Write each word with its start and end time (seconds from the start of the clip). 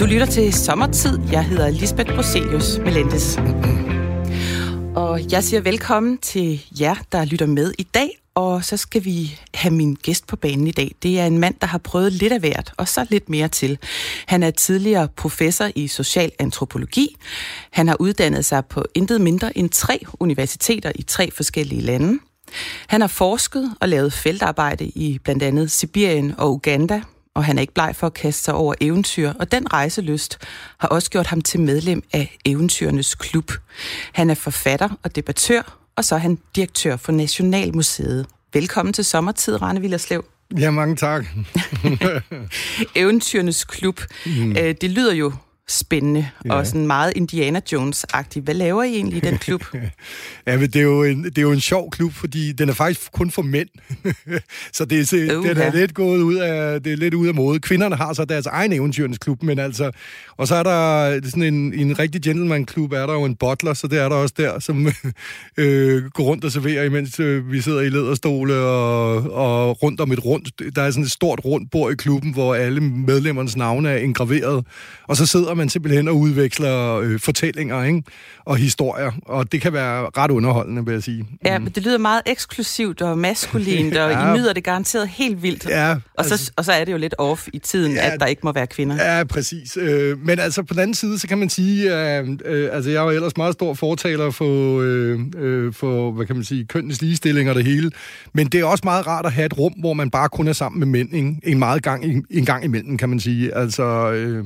Du 0.00 0.06
lytter 0.06 0.26
til 0.26 0.52
Sommertid. 0.52 1.18
Jeg 1.32 1.44
hedder 1.44 1.70
Lisbeth 1.70 2.14
Broselius 2.14 2.78
Melendez. 2.78 3.38
Og 4.96 5.32
jeg 5.32 5.44
siger 5.44 5.60
velkommen 5.60 6.18
til 6.18 6.64
jer, 6.80 6.94
der 7.12 7.24
lytter 7.24 7.46
med 7.46 7.72
i 7.78 7.82
dag. 7.82 8.18
Og 8.34 8.64
så 8.64 8.76
skal 8.76 9.04
vi 9.04 9.40
have 9.54 9.74
min 9.74 9.94
gæst 9.94 10.26
på 10.26 10.36
banen 10.36 10.66
i 10.66 10.70
dag. 10.70 10.94
Det 11.02 11.20
er 11.20 11.26
en 11.26 11.38
mand, 11.38 11.54
der 11.60 11.66
har 11.66 11.78
prøvet 11.78 12.12
lidt 12.12 12.32
af 12.32 12.40
hvert, 12.40 12.72
og 12.76 12.88
så 12.88 13.06
lidt 13.10 13.28
mere 13.28 13.48
til. 13.48 13.78
Han 14.26 14.42
er 14.42 14.50
tidligere 14.50 15.08
professor 15.16 15.68
i 15.74 15.88
social 15.88 16.32
antropologi. 16.38 17.16
Han 17.70 17.88
har 17.88 17.96
uddannet 18.00 18.44
sig 18.44 18.66
på 18.66 18.84
intet 18.94 19.20
mindre 19.20 19.58
end 19.58 19.70
tre 19.70 20.00
universiteter 20.20 20.92
i 20.94 21.02
tre 21.02 21.30
forskellige 21.30 21.80
lande. 21.80 22.18
Han 22.86 23.00
har 23.00 23.08
forsket 23.08 23.74
og 23.80 23.88
lavet 23.88 24.12
feltarbejde 24.12 24.84
i 24.84 25.18
blandt 25.24 25.42
andet 25.42 25.70
Sibirien 25.70 26.34
og 26.38 26.52
Uganda, 26.52 27.02
og 27.34 27.44
han 27.44 27.58
er 27.58 27.60
ikke 27.60 27.74
bleg 27.74 27.96
for 27.96 28.06
at 28.06 28.14
kaste 28.14 28.44
sig 28.44 28.54
over 28.54 28.74
eventyr, 28.80 29.32
og 29.38 29.52
den 29.52 29.72
rejseløst 29.72 30.38
har 30.78 30.88
også 30.88 31.10
gjort 31.10 31.26
ham 31.26 31.40
til 31.40 31.60
medlem 31.60 32.02
af 32.12 32.36
Eventyrenes 32.44 33.14
Klub. 33.14 33.52
Han 34.12 34.30
er 34.30 34.34
forfatter 34.34 34.88
og 35.02 35.16
debattør, 35.16 35.78
og 35.96 36.04
så 36.04 36.14
er 36.14 36.18
han 36.18 36.38
direktør 36.56 36.96
for 36.96 37.12
Nationalmuseet. 37.12 38.26
Velkommen 38.52 38.92
til 38.92 39.04
sommertid, 39.04 39.62
Rane 39.62 39.80
Villerslev. 39.80 40.24
Ja, 40.58 40.70
mange 40.70 40.96
tak. 40.96 41.26
Eventyrenes 42.94 43.64
Klub. 43.64 44.00
Mm. 44.26 44.54
Det 44.54 44.90
lyder 44.90 45.14
jo 45.14 45.32
spændende 45.68 46.28
ja. 46.44 46.54
og 46.54 46.66
sådan 46.66 46.86
meget 46.86 47.12
Indiana 47.16 47.60
Jones-agtig. 47.72 48.42
Hvad 48.42 48.54
laver 48.54 48.82
I 48.82 48.94
egentlig 48.94 49.16
i 49.16 49.20
den 49.20 49.38
klub? 49.38 49.64
ja, 50.46 50.56
men 50.56 50.70
det 50.70 50.76
er, 50.76 50.82
jo 50.82 51.02
en, 51.02 51.24
det 51.24 51.38
er 51.38 51.42
jo 51.42 51.52
en 51.52 51.60
sjov 51.60 51.90
klub, 51.90 52.12
fordi 52.12 52.52
den 52.52 52.68
er 52.68 52.72
faktisk 52.72 53.12
kun 53.12 53.30
for 53.30 53.42
mænd. 53.42 53.68
så 54.76 54.84
det 54.84 55.12
er, 55.12 55.36
uh, 55.36 55.46
den 55.46 55.56
er 55.56 55.72
lidt 55.72 55.94
gået 55.94 56.20
ud 56.20 56.34
af, 56.34 56.82
det 56.82 56.92
er 56.92 56.96
lidt 56.96 57.14
ud 57.14 57.28
af 57.28 57.34
mode. 57.34 57.60
Kvinderne 57.60 57.96
har 57.96 58.12
så 58.12 58.24
deres 58.24 58.46
egen 58.46 58.72
eventyrens 58.72 59.18
klub, 59.18 59.42
men 59.42 59.58
altså, 59.58 59.90
og 60.36 60.48
så 60.48 60.54
er 60.54 60.62
der 60.62 61.20
sådan 61.24 61.54
en, 61.54 61.74
en 61.74 61.98
rigtig 61.98 62.22
gentleman-klub, 62.22 62.92
er 62.92 63.06
der 63.06 63.12
jo 63.12 63.24
en 63.24 63.36
butler, 63.36 63.74
så 63.74 63.86
det 63.86 63.98
er 63.98 64.08
der 64.08 64.16
også 64.16 64.34
der, 64.36 64.58
som 64.58 64.88
øh, 65.56 66.04
går 66.04 66.24
rundt 66.24 66.44
og 66.44 66.52
serverer, 66.52 66.84
imens 66.84 67.20
øh, 67.20 67.52
vi 67.52 67.60
sidder 67.60 67.80
i 67.80 67.88
lederstole 67.88 68.54
og, 68.54 69.14
og 69.32 69.82
rundt 69.82 70.00
om 70.00 70.12
et 70.12 70.24
rundt. 70.24 70.76
Der 70.76 70.82
er 70.82 70.90
sådan 70.90 71.04
et 71.04 71.10
stort 71.10 71.40
rundt 71.44 71.70
bord 71.70 71.92
i 71.92 71.96
klubben, 71.96 72.32
hvor 72.32 72.54
alle 72.54 72.80
medlemmernes 72.80 73.56
navne 73.56 73.90
er 73.90 73.96
engraveret, 73.96 74.66
og 75.08 75.16
så 75.16 75.26
sidder 75.26 75.51
man 75.54 75.62
man 75.62 75.68
simpelthen 75.68 76.08
og 76.08 76.16
udveksler 76.16 76.96
øh, 76.96 77.20
fortællinger 77.20 77.84
ikke? 77.84 78.02
og 78.44 78.56
historier, 78.56 79.12
og 79.26 79.52
det 79.52 79.60
kan 79.60 79.72
være 79.72 80.10
ret 80.16 80.30
underholdende, 80.30 80.84
vil 80.84 80.92
jeg 80.92 81.02
sige. 81.02 81.26
Ja, 81.44 81.58
mm. 81.58 81.64
men 81.64 81.72
det 81.72 81.82
lyder 81.82 81.98
meget 81.98 82.22
eksklusivt 82.26 83.02
og 83.02 83.18
maskulint, 83.18 83.96
og 83.96 84.10
ja. 84.12 84.34
I 84.34 84.38
nyder 84.38 84.52
det 84.52 84.64
garanteret 84.64 85.08
helt 85.08 85.42
vildt. 85.42 85.68
Ja, 85.68 85.90
og, 85.90 86.00
altså, 86.18 86.36
så, 86.36 86.52
og 86.56 86.64
så 86.64 86.72
er 86.72 86.84
det 86.84 86.92
jo 86.92 86.96
lidt 86.96 87.14
off 87.18 87.48
i 87.52 87.58
tiden, 87.58 87.92
ja, 87.92 88.10
at 88.10 88.20
der 88.20 88.26
ikke 88.26 88.40
må 88.44 88.52
være 88.52 88.66
kvinder. 88.66 89.16
Ja, 89.16 89.24
præcis. 89.24 89.76
Øh, 89.76 90.18
men 90.26 90.38
altså 90.38 90.62
på 90.62 90.74
den 90.74 90.80
anden 90.80 90.94
side, 90.94 91.18
så 91.18 91.28
kan 91.28 91.38
man 91.38 91.48
sige, 91.48 91.92
at 91.92 92.26
øh, 92.44 92.68
altså, 92.72 92.90
jeg 92.90 92.98
er 92.98 93.02
jo 93.02 93.10
ellers 93.10 93.36
meget 93.36 93.52
stor 93.52 93.74
fortaler 93.74 94.30
for, 94.30 94.80
øh, 94.80 95.20
øh, 95.36 95.72
for 95.72 96.10
hvad 96.10 96.26
kan 96.26 96.36
man 96.36 96.44
sige, 96.44 96.64
kønnes 96.64 97.02
ligestilling 97.02 97.50
og 97.50 97.54
det 97.54 97.64
hele, 97.64 97.90
men 98.34 98.46
det 98.46 98.60
er 98.60 98.64
også 98.64 98.82
meget 98.84 99.06
rart 99.06 99.26
at 99.26 99.32
have 99.32 99.46
et 99.46 99.58
rum, 99.58 99.72
hvor 99.72 99.92
man 99.92 100.10
bare 100.10 100.28
kun 100.28 100.48
er 100.48 100.52
sammen 100.52 100.78
med 100.78 100.86
mænd, 100.86 101.14
ikke? 101.14 101.36
en 101.44 101.58
meget 101.58 101.82
gang, 101.82 102.24
en 102.30 102.44
gang 102.44 102.64
imellem, 102.64 102.98
kan 102.98 103.08
man 103.08 103.20
sige. 103.20 103.54
Altså... 103.56 104.12
Øh, 104.12 104.44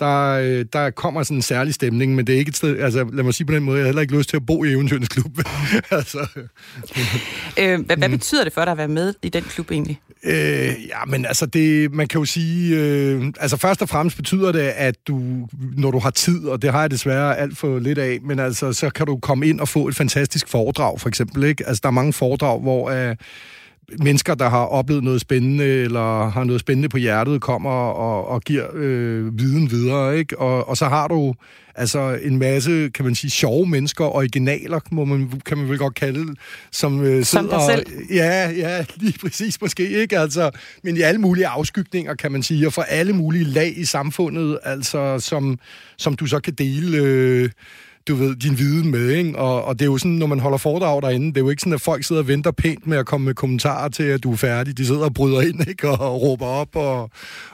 der, 0.00 0.30
øh, 0.30 0.64
der 0.72 0.90
kommer 0.90 1.22
sådan 1.22 1.36
en 1.36 1.42
særlig 1.42 1.74
stemning, 1.74 2.14
men 2.14 2.26
det 2.26 2.34
er 2.34 2.38
ikke 2.38 2.48
et 2.48 2.56
sted, 2.56 2.78
altså 2.78 3.06
lad 3.12 3.24
mig 3.24 3.34
sige 3.34 3.46
på 3.46 3.54
den 3.54 3.62
måde, 3.62 3.76
jeg 3.76 3.82
har 3.82 3.88
heller 3.88 4.02
ikke 4.02 4.16
lyst 4.16 4.28
til 4.28 4.36
at 4.36 4.46
bo 4.46 4.64
i 4.64 4.72
Eventyrens 4.72 5.08
Klub. 5.08 5.38
altså. 5.90 6.26
øh, 7.58 7.80
hvad, 7.86 7.96
hvad 7.96 8.08
mm. 8.08 8.14
betyder 8.14 8.44
det 8.44 8.52
for 8.52 8.64
dig 8.64 8.72
at 8.72 8.78
være 8.78 8.88
med 8.88 9.14
i 9.22 9.28
den 9.28 9.42
klub 9.42 9.70
egentlig? 9.70 10.00
Øh, 10.24 10.86
ja, 10.88 11.04
men 11.06 11.26
altså 11.26 11.46
det, 11.46 11.92
man 11.92 12.08
kan 12.08 12.18
jo 12.18 12.24
sige, 12.24 12.76
øh, 12.76 13.32
altså 13.40 13.56
først 13.56 13.82
og 13.82 13.88
fremmest 13.88 14.16
betyder 14.16 14.52
det, 14.52 14.60
at 14.60 14.96
du, 15.08 15.20
når 15.76 15.90
du 15.90 15.98
har 15.98 16.10
tid, 16.10 16.46
og 16.46 16.62
det 16.62 16.72
har 16.72 16.80
jeg 16.80 16.90
desværre 16.90 17.38
alt 17.38 17.58
for 17.58 17.78
lidt 17.78 17.98
af, 17.98 18.18
men 18.22 18.38
altså 18.38 18.72
så 18.72 18.90
kan 18.90 19.06
du 19.06 19.16
komme 19.16 19.46
ind 19.46 19.60
og 19.60 19.68
få 19.68 19.88
et 19.88 19.96
fantastisk 19.96 20.48
foredrag, 20.48 21.00
for 21.00 21.08
eksempel, 21.08 21.44
ikke? 21.44 21.66
Altså 21.66 21.80
der 21.82 21.88
er 21.88 21.92
mange 21.92 22.12
foredrag, 22.12 22.60
hvor 22.60 22.90
øh, 22.90 23.16
mennesker, 23.98 24.34
der 24.34 24.48
har 24.48 24.64
oplevet 24.64 25.04
noget 25.04 25.20
spændende, 25.20 25.64
eller 25.64 26.30
har 26.30 26.44
noget 26.44 26.60
spændende 26.60 26.88
på 26.88 26.96
hjertet, 26.96 27.40
kommer 27.40 27.70
og, 27.70 28.28
og 28.28 28.42
giver 28.42 28.66
øh, 28.74 29.38
viden 29.38 29.70
videre, 29.70 30.18
ikke? 30.18 30.38
Og, 30.38 30.68
og 30.68 30.76
så 30.76 30.84
har 30.84 31.08
du 31.08 31.34
altså 31.74 32.18
en 32.22 32.38
masse, 32.38 32.90
kan 32.94 33.04
man 33.04 33.14
sige, 33.14 33.30
sjove 33.30 33.66
mennesker, 33.66 34.04
originaler, 34.04 34.80
må 34.90 35.04
man, 35.04 35.32
kan 35.46 35.58
man 35.58 35.68
vel 35.68 35.78
godt 35.78 35.94
kalde 35.94 36.34
som 36.70 37.02
øh, 37.02 37.24
som 37.24 37.44
sidder 37.44 37.66
selv. 37.66 37.86
Ja, 38.10 38.50
ja, 38.50 38.84
lige 38.96 39.18
præcis 39.18 39.60
måske, 39.60 39.88
ikke? 39.88 40.18
Altså, 40.18 40.50
men 40.82 40.96
i 40.96 41.00
alle 41.00 41.20
mulige 41.20 41.46
afskygninger, 41.46 42.14
kan 42.14 42.32
man 42.32 42.42
sige, 42.42 42.66
og 42.66 42.72
for 42.72 42.82
alle 42.82 43.12
mulige 43.12 43.44
lag 43.44 43.78
i 43.78 43.84
samfundet, 43.84 44.58
altså, 44.62 45.18
som, 45.18 45.58
som 45.96 46.14
du 46.16 46.26
så 46.26 46.40
kan 46.40 46.52
dele... 46.52 46.98
Øh, 46.98 47.50
du 48.08 48.14
ved, 48.14 48.36
din 48.36 48.58
viden 48.58 48.90
med, 48.90 49.10
ikke? 49.10 49.38
Og, 49.38 49.64
og 49.64 49.78
det 49.78 49.82
er 49.82 49.86
jo 49.86 49.98
sådan, 49.98 50.12
når 50.12 50.26
man 50.26 50.40
holder 50.40 50.58
foredrag 50.58 51.02
derinde, 51.02 51.26
det 51.26 51.36
er 51.36 51.40
jo 51.40 51.50
ikke 51.50 51.60
sådan, 51.60 51.72
at 51.72 51.80
folk 51.80 52.04
sidder 52.04 52.22
og 52.22 52.28
venter 52.28 52.50
pænt 52.50 52.86
med 52.86 52.98
at 52.98 53.06
komme 53.06 53.24
med 53.24 53.34
kommentarer 53.34 53.88
til, 53.88 54.02
at 54.02 54.22
du 54.22 54.32
er 54.32 54.36
færdig. 54.36 54.78
De 54.78 54.86
sidder 54.86 55.04
og 55.04 55.14
bryder 55.14 55.40
ind, 55.40 55.68
ikke? 55.68 55.88
Og, 55.88 56.12
og 56.12 56.22
råber 56.22 56.46
op 56.46 56.76
og, 56.76 57.10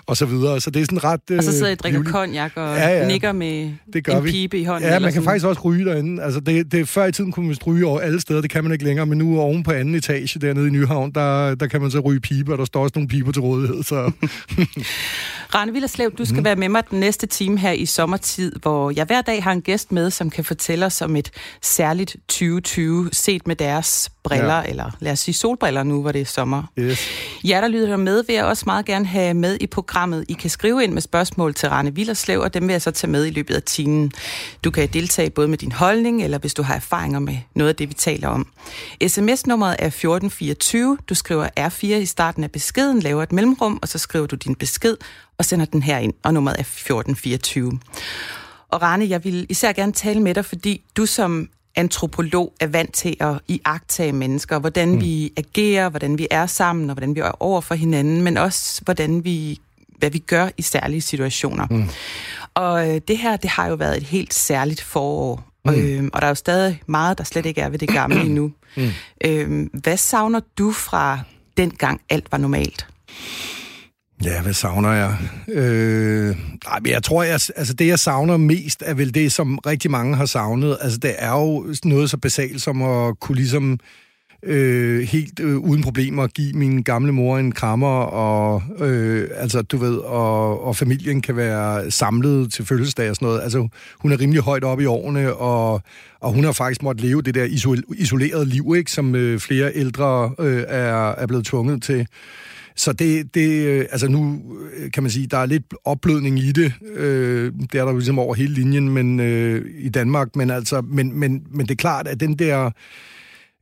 og 0.06 0.16
så 0.16 0.26
videre. 0.26 0.60
Så 0.60 0.70
det 0.70 0.82
er 0.82 0.84
sådan 0.84 1.04
ret... 1.04 1.38
Og 1.38 1.44
så 1.44 1.52
sidder 1.52 1.68
I 1.68 1.72
og 1.72 1.78
drikker 1.78 2.02
konjak 2.02 2.52
og 2.56 2.76
ja, 2.76 2.88
ja. 2.88 3.06
nikker 3.06 3.32
med 3.32 3.72
det 3.92 4.04
gør 4.04 4.16
en 4.16 4.24
vi. 4.24 4.30
pibe 4.30 4.58
i 4.58 4.64
hånden. 4.64 4.90
Ja, 4.90 4.98
man 4.98 5.02
kan 5.02 5.12
sådan. 5.12 5.24
faktisk 5.24 5.46
også 5.46 5.60
ryge 5.60 5.84
derinde. 5.84 6.22
Altså, 6.22 6.40
det, 6.40 6.72
det, 6.72 6.88
før 6.88 7.06
i 7.06 7.12
tiden 7.12 7.32
kunne 7.32 7.46
man 7.46 7.56
ryge 7.66 7.86
over 7.86 8.00
alle 8.00 8.20
steder, 8.20 8.40
det 8.40 8.50
kan 8.50 8.64
man 8.64 8.72
ikke 8.72 8.84
længere, 8.84 9.06
men 9.06 9.18
nu 9.18 9.40
oven 9.40 9.62
på 9.62 9.70
anden 9.70 9.94
etage 9.94 10.40
dernede 10.40 10.66
i 10.66 10.70
Nyhavn, 10.70 11.10
der, 11.10 11.54
der 11.54 11.66
kan 11.66 11.80
man 11.80 11.90
så 11.90 12.00
ryge 12.00 12.20
pibe, 12.20 12.52
og 12.52 12.58
der 12.58 12.64
står 12.64 12.82
også 12.82 12.92
nogle 12.96 13.08
piber 13.08 13.32
til 13.32 13.42
rådighed. 13.42 13.82
Så. 13.82 14.12
Rane 15.54 15.72
Villerslev, 15.72 16.12
du 16.12 16.24
skal 16.24 16.38
mm. 16.38 16.44
være 16.44 16.56
med 16.56 16.68
mig 16.68 16.90
den 16.90 17.00
næste 17.00 17.26
time 17.26 17.58
her 17.58 17.72
i 17.72 17.86
sommertid, 17.86 18.52
hvor 18.62 18.90
jeg 18.90 19.04
hver 19.04 19.22
dag 19.22 19.42
har 19.42 19.52
en 19.52 19.62
gæst 19.62 19.92
med, 19.92 20.10
som 20.10 20.30
kan 20.30 20.44
fortælle 20.44 20.86
os 20.86 21.02
om 21.02 21.16
et 21.16 21.30
særligt 21.62 22.16
2020, 22.28 23.08
set 23.12 23.46
med 23.46 23.56
deres 23.56 24.10
briller, 24.22 24.56
ja. 24.56 24.62
eller 24.64 24.90
lad 25.00 25.12
os 25.12 25.18
sige 25.18 25.34
solbriller 25.34 25.82
nu, 25.82 26.00
hvor 26.02 26.12
det 26.12 26.20
er 26.20 26.24
sommer. 26.24 26.62
Yes. 26.78 27.08
Ja, 27.44 27.60
der 27.60 27.68
lyder 27.68 27.96
med, 27.96 28.24
vil 28.26 28.34
jeg 28.34 28.44
også 28.44 28.62
meget 28.66 28.86
gerne 28.86 29.06
have 29.06 29.34
med 29.34 29.56
i 29.60 29.66
programmet. 29.66 30.24
I 30.28 30.32
kan 30.32 30.50
skrive 30.50 30.84
ind 30.84 30.92
med 30.92 31.02
spørgsmål 31.02 31.54
til 31.54 31.68
Rane 31.68 31.94
Villerslev, 31.94 32.40
og 32.40 32.54
dem 32.54 32.66
vil 32.66 32.72
jeg 32.72 32.82
så 32.82 32.90
tage 32.90 33.10
med 33.10 33.26
i 33.26 33.30
løbet 33.30 33.54
af 33.54 33.62
timen. 33.62 34.12
Du 34.64 34.70
kan 34.70 34.88
deltage 34.88 35.30
både 35.30 35.48
med 35.48 35.58
din 35.58 35.72
holdning, 35.72 36.24
eller 36.24 36.38
hvis 36.38 36.54
du 36.54 36.62
har 36.62 36.74
erfaringer 36.74 37.18
med 37.18 37.36
noget 37.54 37.68
af 37.68 37.76
det, 37.76 37.88
vi 37.88 37.94
taler 37.94 38.28
om. 38.28 38.46
SMS-nummeret 39.06 39.76
er 39.78 39.86
1424. 39.86 40.98
Du 41.08 41.14
skriver 41.14 41.48
R4 41.60 41.86
i 41.86 42.06
starten 42.06 42.44
af 42.44 42.50
beskeden, 42.50 43.00
laver 43.00 43.22
et 43.22 43.32
mellemrum, 43.32 43.78
og 43.82 43.88
så 43.88 43.98
skriver 43.98 44.26
du 44.26 44.36
din 44.36 44.54
besked 44.54 44.96
og 45.40 45.44
sender 45.44 45.66
den 45.66 45.82
her 45.82 45.98
ind, 45.98 46.12
og 46.22 46.34
nummeret 46.34 46.56
er 46.56 46.60
1424. 46.60 47.80
Og 48.68 48.82
Rane, 48.82 49.08
jeg 49.08 49.24
vil 49.24 49.46
især 49.48 49.72
gerne 49.72 49.92
tale 49.92 50.20
med 50.20 50.34
dig, 50.34 50.44
fordi 50.44 50.82
du 50.96 51.06
som 51.06 51.48
antropolog 51.76 52.52
er 52.60 52.66
vant 52.66 52.94
til 52.94 53.16
at 53.20 53.40
iagtage 53.48 54.12
mennesker, 54.12 54.58
hvordan 54.58 54.88
mm. 54.88 55.00
vi 55.00 55.32
agerer, 55.36 55.88
hvordan 55.88 56.18
vi 56.18 56.26
er 56.30 56.46
sammen, 56.46 56.90
og 56.90 56.94
hvordan 56.94 57.14
vi 57.14 57.20
er 57.20 57.42
over 57.42 57.60
for 57.60 57.74
hinanden, 57.74 58.22
men 58.22 58.36
også 58.36 58.82
hvordan 58.84 59.24
vi, 59.24 59.60
hvad 59.98 60.10
vi 60.10 60.18
gør 60.18 60.48
i 60.56 60.62
særlige 60.62 61.00
situationer. 61.00 61.66
Mm. 61.70 61.88
Og 62.54 62.88
øh, 62.88 63.00
det 63.08 63.18
her, 63.18 63.36
det 63.36 63.50
har 63.50 63.68
jo 63.68 63.74
været 63.74 63.96
et 63.96 64.02
helt 64.02 64.34
særligt 64.34 64.80
forår, 64.80 65.44
mm. 65.64 65.74
øh, 65.74 66.08
og 66.12 66.20
der 66.20 66.26
er 66.26 66.30
jo 66.30 66.34
stadig 66.34 66.82
meget, 66.86 67.18
der 67.18 67.24
slet 67.24 67.46
ikke 67.46 67.60
er 67.60 67.68
ved 67.68 67.78
det 67.78 67.88
gamle 67.88 68.20
endnu. 68.26 68.52
Mm. 68.76 68.90
Øh, 69.24 69.66
hvad 69.72 69.96
savner 69.96 70.40
du 70.58 70.72
fra 70.72 71.18
dengang 71.56 72.00
alt 72.10 72.32
var 72.32 72.38
normalt? 72.38 72.86
Ja, 74.24 74.42
hvad 74.42 74.52
savner 74.52 74.92
jeg? 74.92 75.16
Øh, 75.48 76.36
nej, 76.64 76.80
men 76.82 76.92
jeg 76.92 77.02
tror, 77.02 77.22
jeg, 77.22 77.32
altså 77.32 77.74
det, 77.74 77.86
jeg 77.86 77.98
savner 77.98 78.36
mest, 78.36 78.82
er 78.86 78.94
vel 78.94 79.14
det, 79.14 79.32
som 79.32 79.58
rigtig 79.58 79.90
mange 79.90 80.16
har 80.16 80.26
savnet. 80.26 80.78
Altså, 80.80 80.98
det 80.98 81.14
er 81.18 81.32
jo 81.32 81.74
noget 81.84 82.10
så 82.10 82.16
basalt 82.16 82.62
som 82.62 82.82
at 82.82 83.20
kunne 83.20 83.36
ligesom 83.36 83.78
øh, 84.42 85.00
helt 85.00 85.40
øh, 85.40 85.56
uden 85.56 85.82
problemer 85.82 86.26
give 86.26 86.52
min 86.52 86.82
gamle 86.82 87.12
mor 87.12 87.38
en 87.38 87.52
krammer, 87.52 88.00
og 88.00 88.62
øh, 88.78 89.28
altså, 89.34 89.62
du 89.62 89.76
ved, 89.76 89.96
og, 89.96 90.64
og 90.64 90.76
familien 90.76 91.22
kan 91.22 91.36
være 91.36 91.90
samlet 91.90 92.52
til 92.52 92.66
fødselsdag 92.66 93.10
og 93.10 93.16
sådan 93.16 93.26
noget. 93.26 93.42
Altså, 93.42 93.68
hun 93.98 94.12
er 94.12 94.20
rimelig 94.20 94.42
højt 94.42 94.64
oppe 94.64 94.82
i 94.82 94.86
årene, 94.86 95.34
og, 95.34 95.82
og 96.20 96.32
hun 96.32 96.44
har 96.44 96.52
faktisk 96.52 96.82
måttet 96.82 97.04
leve 97.04 97.22
det 97.22 97.34
der 97.34 97.44
isolerede 97.96 98.46
liv, 98.46 98.74
ikke, 98.76 98.92
som 98.92 99.14
øh, 99.14 99.40
flere 99.40 99.70
ældre 99.74 100.32
øh, 100.38 100.64
er, 100.68 101.10
er 101.10 101.26
blevet 101.26 101.46
tvunget 101.46 101.82
til. 101.82 102.06
Så 102.80 102.92
det, 102.92 103.34
det, 103.34 103.66
øh, 103.66 103.86
altså 103.90 104.08
nu 104.08 104.40
øh, 104.76 104.90
kan 104.90 105.02
man 105.02 105.10
sige, 105.10 105.26
der 105.26 105.38
er 105.38 105.46
lidt 105.46 105.74
opblødning 105.84 106.38
i 106.38 106.52
det. 106.52 106.72
Øh, 106.94 107.52
det 107.72 107.80
er 107.80 107.84
der 107.84 107.92
ligesom 107.92 108.18
over 108.18 108.34
hele 108.34 108.54
linjen 108.54 108.88
men, 108.88 109.20
øh, 109.20 109.64
i 109.78 109.88
Danmark, 109.88 110.36
men, 110.36 110.50
altså, 110.50 110.80
men, 110.80 111.18
men, 111.18 111.42
men 111.50 111.66
det 111.66 111.70
er 111.70 111.76
klart, 111.76 112.08
at 112.08 112.20
den 112.20 112.34
der 112.34 112.70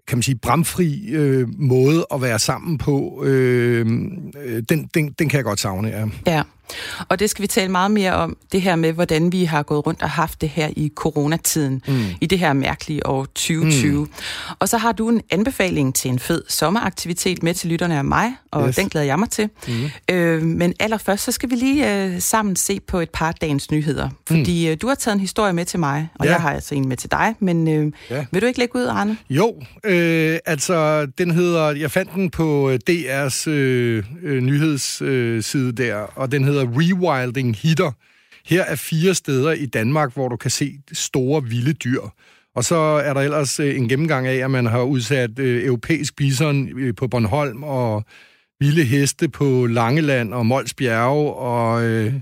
kan 0.08 0.18
man 0.18 0.22
sige, 0.22 0.34
bramfri 0.34 1.08
øh, 1.08 1.48
måde 1.58 2.06
at 2.14 2.22
være 2.22 2.38
sammen 2.38 2.78
på, 2.78 3.24
øh, 3.24 3.86
øh 4.44 4.62
den, 4.68 4.88
den, 4.94 5.14
den 5.18 5.28
kan 5.28 5.36
jeg 5.36 5.44
godt 5.44 5.60
savne, 5.60 5.88
ja. 5.88 6.06
Ja. 6.26 6.42
Og 7.08 7.18
det 7.18 7.30
skal 7.30 7.42
vi 7.42 7.46
tale 7.46 7.70
meget 7.70 7.90
mere 7.90 8.12
om, 8.12 8.36
det 8.52 8.62
her 8.62 8.76
med, 8.76 8.92
hvordan 8.92 9.32
vi 9.32 9.44
har 9.44 9.62
gået 9.62 9.86
rundt 9.86 10.02
og 10.02 10.10
haft 10.10 10.40
det 10.40 10.48
her 10.48 10.68
i 10.76 10.92
coronatiden, 10.94 11.82
mm. 11.88 12.04
i 12.20 12.26
det 12.26 12.38
her 12.38 12.52
mærkelige 12.52 13.06
år 13.06 13.24
2020. 13.24 14.00
Mm. 14.00 14.10
Og 14.58 14.68
så 14.68 14.78
har 14.78 14.92
du 14.92 15.08
en 15.08 15.22
anbefaling 15.30 15.94
til 15.94 16.10
en 16.10 16.18
fed 16.18 16.42
sommeraktivitet 16.48 17.42
med 17.42 17.54
til 17.54 17.70
lytterne 17.70 17.98
af 17.98 18.04
mig, 18.04 18.36
og 18.50 18.68
yes. 18.68 18.76
den 18.76 18.88
glæder 18.88 19.06
jeg 19.06 19.18
mig 19.18 19.30
til. 19.30 19.50
Mm. 19.68 20.14
Øh, 20.14 20.42
men 20.42 20.74
allerførst, 20.80 21.24
så 21.24 21.32
skal 21.32 21.50
vi 21.50 21.54
lige 21.54 22.04
øh, 22.04 22.20
sammen 22.20 22.56
se 22.56 22.80
på 22.80 23.00
et 23.00 23.10
par 23.10 23.32
dagens 23.32 23.70
nyheder. 23.70 24.08
Fordi 24.26 24.66
mm. 24.66 24.72
øh, 24.72 24.76
du 24.82 24.88
har 24.88 24.94
taget 24.94 25.14
en 25.14 25.20
historie 25.20 25.52
med 25.52 25.64
til 25.64 25.78
mig, 25.80 26.08
og 26.14 26.26
ja. 26.26 26.32
jeg 26.32 26.40
har 26.40 26.52
altså 26.52 26.74
en 26.74 26.88
med 26.88 26.96
til 26.96 27.10
dig. 27.10 27.34
Men 27.40 27.68
øh, 27.68 27.92
ja. 28.10 28.24
vil 28.32 28.42
du 28.42 28.46
ikke 28.46 28.58
lægge 28.58 28.78
ud, 28.78 28.84
Arne? 28.84 29.16
Jo, 29.30 29.62
øh, 29.84 30.38
altså 30.46 31.06
den 31.18 31.30
hedder, 31.30 31.70
jeg 31.70 31.90
fandt 31.90 32.14
den 32.14 32.30
på 32.30 32.70
øh, 32.70 32.78
DR's 32.90 33.48
øh, 33.50 34.04
øh, 34.22 34.42
nyhedsside 34.42 35.68
øh, 35.68 35.72
der, 35.76 35.96
og 35.96 36.32
den 36.32 36.44
hedder 36.44 36.57
Rewilding 36.64 37.56
Hitter. 37.56 37.92
Her 38.46 38.64
er 38.64 38.76
fire 38.76 39.14
steder 39.14 39.52
i 39.52 39.66
Danmark, 39.66 40.12
hvor 40.14 40.28
du 40.28 40.36
kan 40.36 40.50
se 40.50 40.78
store 40.92 41.44
vilde 41.44 41.72
dyr. 41.72 42.00
Og 42.54 42.64
så 42.64 42.76
er 42.76 43.14
der 43.14 43.20
ellers 43.20 43.60
øh, 43.60 43.76
en 43.76 43.88
gennemgang 43.88 44.26
af, 44.26 44.44
at 44.44 44.50
man 44.50 44.66
har 44.66 44.82
udsat 44.82 45.38
øh, 45.38 45.64
europæisk 45.64 46.16
bison 46.16 46.78
øh, 46.78 46.94
på 46.94 47.08
Bornholm 47.08 47.62
og 47.62 48.04
vilde 48.60 48.84
heste 48.84 49.28
på 49.28 49.66
Langeland 49.66 50.34
og 50.34 50.46
Mols 50.46 50.74
Bjerge, 50.74 51.32
og, 51.32 51.84
øh, 51.84 52.14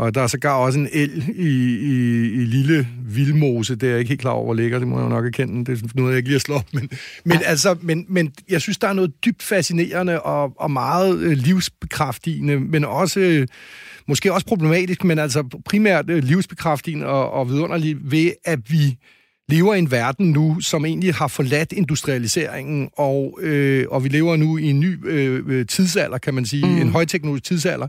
og 0.00 0.14
der 0.14 0.22
er 0.22 0.26
sågar 0.26 0.54
også 0.54 0.78
en 0.78 0.88
el 0.92 1.24
i, 1.36 1.48
i, 1.78 1.94
i 2.32 2.44
lille 2.44 2.88
vildmose. 3.04 3.74
Det 3.74 3.86
er 3.86 3.90
jeg 3.90 3.98
ikke 3.98 4.08
helt 4.08 4.20
klar 4.20 4.30
over, 4.30 4.44
hvor 4.44 4.54
ligger. 4.54 4.78
Det 4.78 4.88
må 4.88 5.00
jeg 5.00 5.08
nok 5.08 5.26
erkende. 5.26 5.64
Det 5.64 5.82
er 5.82 5.86
noget, 5.94 6.10
jeg 6.10 6.16
ikke 6.16 6.28
lige 6.28 6.34
har 6.34 6.40
slået 6.40 6.64
Men, 6.72 6.90
men, 7.24 7.38
ja. 7.38 7.46
altså, 7.46 7.76
men, 7.80 8.06
men 8.08 8.32
jeg 8.48 8.60
synes, 8.60 8.78
der 8.78 8.88
er 8.88 8.92
noget 8.92 9.12
dybt 9.24 9.42
fascinerende 9.42 10.22
og, 10.22 10.52
og 10.56 10.70
meget 10.70 11.18
øh, 11.18 11.32
livsbekræftigende, 11.32 12.60
men 12.60 12.84
også... 12.84 13.20
Øh, 13.20 13.46
måske 14.08 14.32
også 14.32 14.46
problematisk, 14.46 15.04
men 15.04 15.18
altså 15.18 15.60
primært 15.64 16.10
øh, 16.10 16.24
livsbekræftigende 16.24 17.06
og, 17.06 17.30
og 17.30 17.48
vidunderligt 17.48 17.98
ved, 18.02 18.32
at 18.44 18.58
vi 18.68 18.96
lever 19.48 19.74
i 19.74 19.78
en 19.78 19.90
verden 19.90 20.30
nu, 20.30 20.60
som 20.60 20.84
egentlig 20.84 21.14
har 21.14 21.28
forladt 21.28 21.72
industrialiseringen, 21.72 22.88
og, 22.96 23.38
øh, 23.42 23.86
og 23.90 24.04
vi 24.04 24.08
lever 24.08 24.36
nu 24.36 24.56
i 24.56 24.64
en 24.64 24.80
ny 24.80 24.98
øh 25.04 25.66
tidsalder, 25.66 26.18
kan 26.18 26.34
man 26.34 26.46
sige, 26.46 26.66
mm. 26.66 26.80
en 26.80 26.88
højteknologisk 26.88 27.44
tidsalder, 27.44 27.88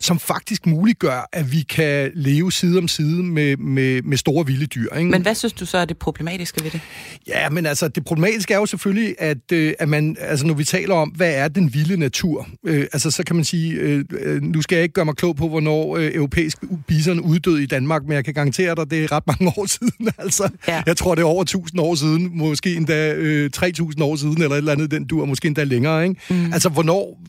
som 0.00 0.18
faktisk 0.18 0.66
muliggør, 0.66 1.28
at 1.32 1.52
vi 1.52 1.62
kan 1.62 2.10
leve 2.14 2.52
side 2.52 2.78
om 2.78 2.88
side 2.88 3.22
med, 3.22 3.56
med, 3.56 4.02
med 4.02 4.16
store 4.16 4.46
vilde 4.46 4.66
dyr. 4.66 4.94
Ikke? 4.94 5.10
Men 5.10 5.22
hvad 5.22 5.34
synes 5.34 5.52
du 5.52 5.66
så 5.66 5.78
er 5.78 5.84
det 5.84 5.96
problematiske 5.98 6.64
ved 6.64 6.70
det? 6.70 6.80
Ja, 7.26 7.50
men 7.50 7.66
altså, 7.66 7.88
det 7.88 8.04
problematiske 8.04 8.54
er 8.54 8.58
jo 8.58 8.66
selvfølgelig, 8.66 9.14
at, 9.18 9.52
øh, 9.52 9.74
at 9.78 9.88
man, 9.88 10.16
altså, 10.20 10.46
når 10.46 10.54
vi 10.54 10.64
taler 10.64 10.94
om, 10.94 11.08
hvad 11.08 11.34
er 11.34 11.48
den 11.48 11.74
vilde 11.74 11.96
natur, 11.96 12.48
øh, 12.64 12.86
altså, 12.92 13.10
så 13.10 13.24
kan 13.24 13.36
man 13.36 13.44
sige, 13.44 13.72
øh, 13.72 14.04
øh, 14.20 14.42
nu 14.42 14.62
skal 14.62 14.76
jeg 14.76 14.82
ikke 14.82 14.92
gøre 14.92 15.04
mig 15.04 15.16
klog 15.16 15.36
på, 15.36 15.48
hvornår 15.48 15.96
øh, 15.96 16.10
europæisk 16.14 16.58
bison 16.86 17.20
uddøde 17.20 17.62
i 17.62 17.66
Danmark, 17.66 18.02
men 18.02 18.12
jeg 18.12 18.24
kan 18.24 18.34
garantere 18.34 18.74
dig, 18.74 18.90
det 18.90 19.04
er 19.04 19.12
ret 19.12 19.26
mange 19.26 19.52
år 19.56 19.66
siden. 19.78 20.08
Altså, 20.18 20.48
ja. 20.68 20.82
Jeg 20.86 20.96
tror, 20.96 21.14
det 21.14 21.22
er 21.22 21.26
over 21.26 21.42
1000 21.42 21.80
år 21.80 21.94
siden, 21.94 22.30
måske 22.38 22.74
endda 22.74 23.14
øh, 23.14 23.50
3000 23.50 24.02
år 24.02 24.16
siden, 24.16 24.42
eller 24.42 24.50
et 24.50 24.58
eller 24.58 24.72
andet, 24.72 24.90
den 24.90 25.06
dur, 25.06 25.24
måske 25.24 25.46
endda 25.46 25.64
længere. 25.64 26.08
Ikke? 26.08 26.20
Mm. 26.30 26.52
Altså, 26.52 26.68
hvornår, 26.68 27.20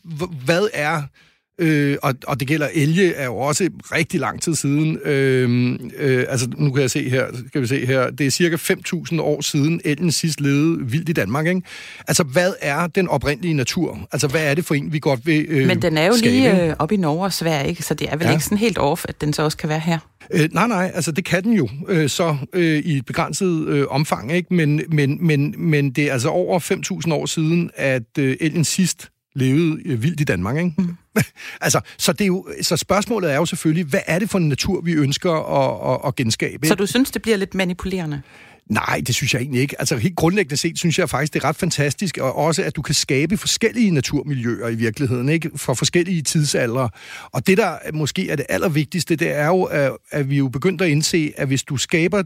hvad 0.44 0.68
er 0.72 1.02
Øh, 1.60 1.96
og, 2.02 2.14
og 2.26 2.40
det 2.40 2.48
gælder 2.48 2.68
elge 2.74 3.14
er 3.14 3.24
jo 3.24 3.36
også 3.36 3.68
rigtig 3.92 4.20
lang 4.20 4.42
tid 4.42 4.54
siden. 4.54 4.98
Øh, 5.04 5.78
øh, 5.98 6.24
altså, 6.28 6.48
nu 6.56 6.72
kan 6.72 6.82
jeg 6.82 6.90
se 6.90 7.08
her, 7.08 7.26
skal 7.48 7.60
vi 7.60 7.66
se 7.66 7.86
her, 7.86 8.10
det 8.10 8.26
er 8.26 8.30
cirka 8.30 8.56
5.000 8.56 9.20
år 9.20 9.40
siden 9.40 9.80
elgen 9.84 10.12
sidst 10.12 10.40
levede 10.40 10.78
vildt 10.86 11.08
i 11.08 11.12
Danmark, 11.12 11.46
ikke? 11.46 11.62
Altså, 12.08 12.22
hvad 12.22 12.52
er 12.60 12.86
den 12.86 13.08
oprindelige 13.08 13.54
natur? 13.54 13.98
Altså, 14.12 14.28
hvad 14.28 14.44
er 14.44 14.54
det 14.54 14.64
for 14.64 14.74
en, 14.74 14.92
vi 14.92 14.98
godt 14.98 15.26
vil 15.26 15.46
øh, 15.48 15.66
Men 15.66 15.82
den 15.82 15.98
er 15.98 16.06
jo 16.06 16.12
skabe? 16.12 16.30
lige 16.30 16.64
øh, 16.64 16.74
op 16.78 16.92
i 16.92 16.96
Norge 16.96 17.24
og 17.24 17.32
Sverige, 17.32 17.68
ikke? 17.68 17.82
Så 17.82 17.94
det 17.94 18.08
er 18.12 18.16
vel 18.16 18.24
ja. 18.24 18.32
ikke 18.32 18.44
sådan 18.44 18.58
helt 18.58 18.78
off, 18.78 19.04
at 19.08 19.20
den 19.20 19.32
så 19.32 19.42
også 19.42 19.56
kan 19.56 19.68
være 19.68 19.80
her? 19.80 19.98
Øh, 20.30 20.48
nej, 20.52 20.66
nej, 20.66 20.90
altså 20.94 21.12
det 21.12 21.24
kan 21.24 21.44
den 21.44 21.52
jo 21.52 21.68
øh, 21.88 22.08
så 22.08 22.36
øh, 22.52 22.78
i 22.78 22.96
et 22.96 23.06
begrænset 23.06 23.68
øh, 23.68 23.86
omfang, 23.90 24.32
ikke? 24.32 24.54
Men, 24.54 24.82
men, 24.88 25.26
men, 25.26 25.54
men 25.58 25.90
det 25.90 26.04
er 26.04 26.12
altså 26.12 26.28
over 26.28 26.58
5.000 27.06 27.14
år 27.14 27.26
siden, 27.26 27.70
at 27.74 28.18
øh, 28.18 28.36
elgen 28.40 28.64
sidst 28.64 29.08
levede 29.34 29.78
øh, 29.84 30.02
vildt 30.02 30.20
i 30.20 30.24
Danmark, 30.24 30.56
ikke? 30.56 30.72
Mm. 30.78 30.96
altså, 31.60 31.80
så, 31.98 32.12
det 32.12 32.20
er 32.20 32.26
jo, 32.26 32.48
så 32.62 32.76
spørgsmålet 32.76 33.32
er 33.32 33.36
jo 33.36 33.46
selvfølgelig, 33.46 33.84
hvad 33.84 34.00
er 34.06 34.18
det 34.18 34.30
for 34.30 34.38
en 34.38 34.48
natur, 34.48 34.80
vi 34.80 34.92
ønsker 34.92 35.32
at, 35.32 35.94
at, 35.94 36.08
at 36.08 36.16
genskabe? 36.16 36.54
Ikke? 36.54 36.68
Så 36.68 36.74
du 36.74 36.86
synes, 36.86 37.10
det 37.10 37.22
bliver 37.22 37.36
lidt 37.36 37.54
manipulerende? 37.54 38.22
Nej, 38.70 39.02
det 39.06 39.14
synes 39.14 39.34
jeg 39.34 39.40
egentlig 39.40 39.60
ikke. 39.60 39.76
Altså 39.80 39.96
helt 39.96 40.16
grundlæggende 40.16 40.56
set 40.56 40.78
synes 40.78 40.98
jeg 40.98 41.10
faktisk, 41.10 41.34
det 41.34 41.42
er 41.42 41.48
ret 41.48 41.56
fantastisk, 41.56 42.18
og 42.18 42.36
også 42.36 42.62
at 42.62 42.76
du 42.76 42.82
kan 42.82 42.94
skabe 42.94 43.36
forskellige 43.36 43.90
naturmiljøer 43.90 44.68
i 44.68 44.74
virkeligheden, 44.74 45.28
ikke? 45.28 45.50
For 45.56 45.74
forskellige 45.74 46.22
tidsalder. 46.22 46.88
Og 47.32 47.46
det, 47.46 47.58
der 47.58 47.76
måske 47.94 48.30
er 48.30 48.36
det 48.36 48.46
allervigtigste, 48.48 49.16
det 49.16 49.30
er 49.30 49.46
jo, 49.46 49.62
at 50.10 50.30
vi 50.30 50.36
jo 50.36 50.48
begyndt 50.48 50.82
at 50.82 50.88
indse, 50.88 51.32
at 51.36 51.46
hvis 51.46 51.62
du 51.62 51.76
skaber 51.76 52.22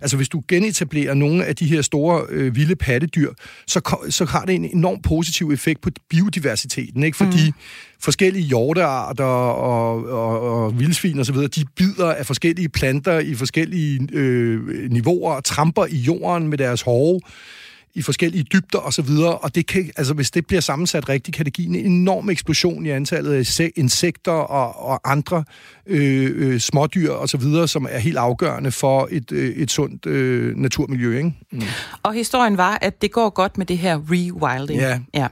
Altså 0.00 0.16
hvis 0.16 0.28
du 0.28 0.42
genetablerer 0.48 1.14
nogle 1.14 1.44
af 1.44 1.56
de 1.56 1.66
her 1.66 1.82
store 1.82 2.26
øh, 2.28 2.56
vilde 2.56 2.76
pattedyr, 2.76 3.32
så, 3.66 3.96
så 4.10 4.24
har 4.24 4.44
det 4.44 4.54
en 4.54 4.64
enorm 4.64 5.02
positiv 5.02 5.50
effekt 5.50 5.80
på 5.80 5.90
biodiversiteten, 6.10 7.02
ikke? 7.02 7.16
Fordi 7.16 7.46
mm. 7.46 7.54
forskellige 8.00 8.44
hjortearter 8.44 9.24
og, 9.24 10.04
og, 10.06 10.40
og 10.40 10.78
vildsvin 10.78 11.18
osv., 11.18 11.36
de 11.36 11.64
bider 11.76 12.12
af 12.12 12.26
forskellige 12.26 12.68
planter 12.68 13.18
i 13.18 13.34
forskellige 13.34 14.08
øh, 14.12 14.90
niveauer 14.90 15.32
og 15.32 15.44
tramper 15.44 15.86
i 15.86 15.96
jorden 15.96 16.48
med 16.48 16.58
deres 16.58 16.82
hove 16.82 17.20
i 17.96 18.02
forskellige 18.02 18.44
dybder 18.52 18.78
og 18.78 18.92
så 18.92 19.02
videre, 19.02 19.38
og 19.38 19.54
det 19.54 19.66
kan, 19.66 19.90
altså 19.96 20.14
hvis 20.14 20.30
det 20.30 20.46
bliver 20.46 20.60
sammensat 20.60 21.08
rigtigt, 21.08 21.36
kan 21.36 21.44
det 21.44 21.52
give 21.52 21.68
en 21.68 21.74
enorm 21.74 22.30
eksplosion 22.30 22.86
i 22.86 22.90
antallet 22.90 23.60
af 23.60 23.70
insekter 23.76 24.32
og, 24.32 24.90
og 24.90 25.10
andre 25.10 25.44
øh, 25.86 26.32
øh, 26.34 26.60
smådyr 26.60 27.12
og 27.12 27.28
så 27.28 27.36
videre, 27.36 27.68
som 27.68 27.86
er 27.90 27.98
helt 27.98 28.16
afgørende 28.16 28.72
for 28.72 29.08
et, 29.10 29.32
øh, 29.32 29.56
et 29.56 29.70
sundt 29.70 30.06
øh, 30.06 30.56
naturmiljø. 30.56 31.16
Ikke? 31.16 31.34
Mm. 31.52 31.62
Og 32.02 32.14
historien 32.14 32.56
var, 32.56 32.78
at 32.80 33.02
det 33.02 33.12
går 33.12 33.30
godt 33.30 33.58
med 33.58 33.66
det 33.66 33.78
her 33.78 33.98
rewilding. 34.10 34.80
Ja. 34.80 35.00
ja. 35.14 35.26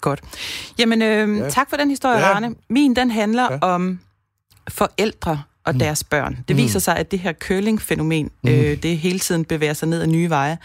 Godt. 0.00 0.20
Jamen, 0.78 1.02
øh, 1.02 1.38
ja. 1.38 1.50
tak 1.50 1.70
for 1.70 1.76
den 1.76 1.90
historie, 1.90 2.18
ja. 2.18 2.32
Arne. 2.32 2.54
Min, 2.70 2.96
den 2.96 3.10
handler 3.10 3.52
ja. 3.52 3.58
om 3.58 3.98
forældre, 4.68 5.42
og 5.64 5.72
mm. 5.72 5.78
deres 5.78 6.04
børn. 6.04 6.38
Det 6.48 6.56
mm. 6.56 6.62
viser 6.62 6.78
sig, 6.78 6.96
at 6.96 7.10
det 7.10 7.18
her 7.18 7.32
curling-fænomen, 7.32 8.30
mm. 8.42 8.50
øh, 8.50 8.82
det 8.82 8.98
hele 8.98 9.18
tiden 9.18 9.44
bevæger 9.44 9.72
sig 9.72 9.88
ned 9.88 10.02
ad 10.02 10.06
nye 10.06 10.30
veje. 10.30 10.58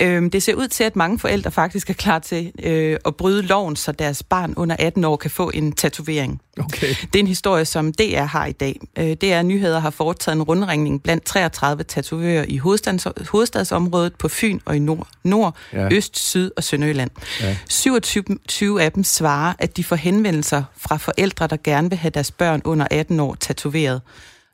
Øh, 0.00 0.32
det 0.32 0.42
ser 0.42 0.54
ud 0.54 0.68
til, 0.68 0.84
at 0.84 0.96
mange 0.96 1.18
forældre 1.18 1.50
faktisk 1.50 1.90
er 1.90 1.94
klar 1.94 2.18
til 2.18 2.52
øh, 2.62 2.96
at 3.04 3.16
bryde 3.16 3.42
loven, 3.42 3.76
så 3.76 3.92
deres 3.92 4.22
barn 4.22 4.54
under 4.56 4.76
18 4.78 5.04
år 5.04 5.16
kan 5.16 5.30
få 5.30 5.50
en 5.54 5.72
tatovering. 5.72 6.40
Okay. 6.60 6.88
Det 6.88 7.14
er 7.14 7.18
en 7.18 7.26
historie, 7.26 7.64
som 7.64 7.92
DR 7.92 8.22
har 8.22 8.46
i 8.46 8.52
dag. 8.52 8.80
Øh, 8.98 9.12
DR 9.12 9.42
Nyheder 9.42 9.78
har 9.78 9.90
foretaget 9.90 10.36
en 10.36 10.42
rundringning 10.42 11.02
blandt 11.02 11.24
33 11.24 11.82
tatovører 11.82 12.44
i 12.48 12.56
hovedstads, 12.56 13.06
hovedstadsområdet 13.28 14.14
på 14.14 14.28
Fyn 14.28 14.58
og 14.64 14.76
i 14.76 14.78
Nord, 14.78 15.08
Nord 15.24 15.56
ja. 15.72 15.88
Øst, 15.92 16.18
Syd 16.18 16.50
og 16.56 16.64
Sønderjylland. 16.64 17.10
Ja. 17.40 17.56
27 17.68 18.82
af 18.82 18.92
dem 18.92 19.04
svarer, 19.04 19.52
at 19.58 19.76
de 19.76 19.84
får 19.84 19.96
henvendelser 19.96 20.62
fra 20.76 20.96
forældre, 20.96 21.46
der 21.46 21.56
gerne 21.64 21.90
vil 21.90 21.98
have 21.98 22.10
deres 22.10 22.30
børn 22.30 22.62
under 22.64 22.86
18 22.90 23.20
år 23.20 23.34
tatoveret. 23.34 24.00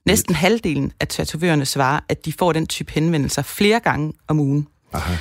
Næsten 0.07 0.35
halvdelen 0.35 0.93
af 1.01 1.09
tatovørerne 1.09 1.67
svarer, 1.67 2.01
at 2.09 2.25
de 2.25 2.33
får 2.33 2.53
den 2.53 2.67
type 2.67 2.93
henvendelser 2.93 3.43
flere 3.43 3.81
gange 3.81 4.13
om 4.29 4.41
ugen. 4.41 4.69
Aha. 4.93 5.15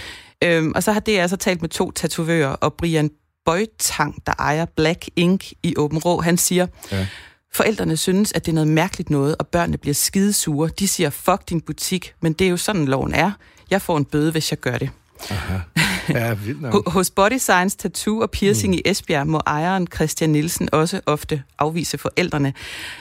Øhm, 0.43 0.71
og 0.75 0.83
så 0.83 0.91
har 0.91 0.99
det 0.99 1.19
altså 1.19 1.37
talt 1.37 1.61
med 1.61 1.69
to 1.69 1.91
tatovører, 1.91 2.49
og 2.49 2.73
Brian 2.73 3.09
Bøjtang, 3.45 4.23
der 4.25 4.33
ejer 4.39 4.65
Black 4.65 5.09
Ink 5.15 5.51
i 5.63 5.73
Åben 5.77 5.97
Rå, 5.97 6.21
han 6.21 6.37
siger, 6.37 6.67
ja. 6.91 7.07
forældrene 7.53 7.97
synes, 7.97 8.31
at 8.31 8.45
det 8.45 8.51
er 8.51 8.55
noget 8.55 8.67
mærkeligt 8.67 9.09
noget, 9.09 9.35
og 9.37 9.47
børnene 9.47 9.77
bliver 9.77 9.93
skidesure. 9.93 10.69
De 10.79 10.87
siger, 10.87 11.09
fuck 11.09 11.49
din 11.49 11.61
butik, 11.61 12.13
men 12.21 12.33
det 12.33 12.45
er 12.45 12.51
jo 12.51 12.57
sådan, 12.57 12.85
loven 12.85 13.13
er. 13.13 13.31
Jeg 13.69 13.81
får 13.81 13.97
en 13.97 14.05
bøde, 14.05 14.31
hvis 14.31 14.51
jeg 14.51 14.59
gør 14.59 14.77
det. 14.77 14.89
Aha. 15.29 15.57
Ja, 16.09 16.33
vildt 16.33 16.89
Hos 16.89 17.09
Body 17.09 17.37
Science 17.37 17.77
Tattoo 17.77 18.19
og 18.19 18.31
Piercing 18.31 18.73
mm. 18.73 18.77
i 18.77 18.81
Esbjerg 18.85 19.27
må 19.27 19.41
ejeren 19.47 19.87
Christian 19.95 20.29
Nielsen 20.29 20.69
også 20.71 21.01
ofte 21.05 21.43
afvise 21.59 21.97
forældrene. 21.97 22.53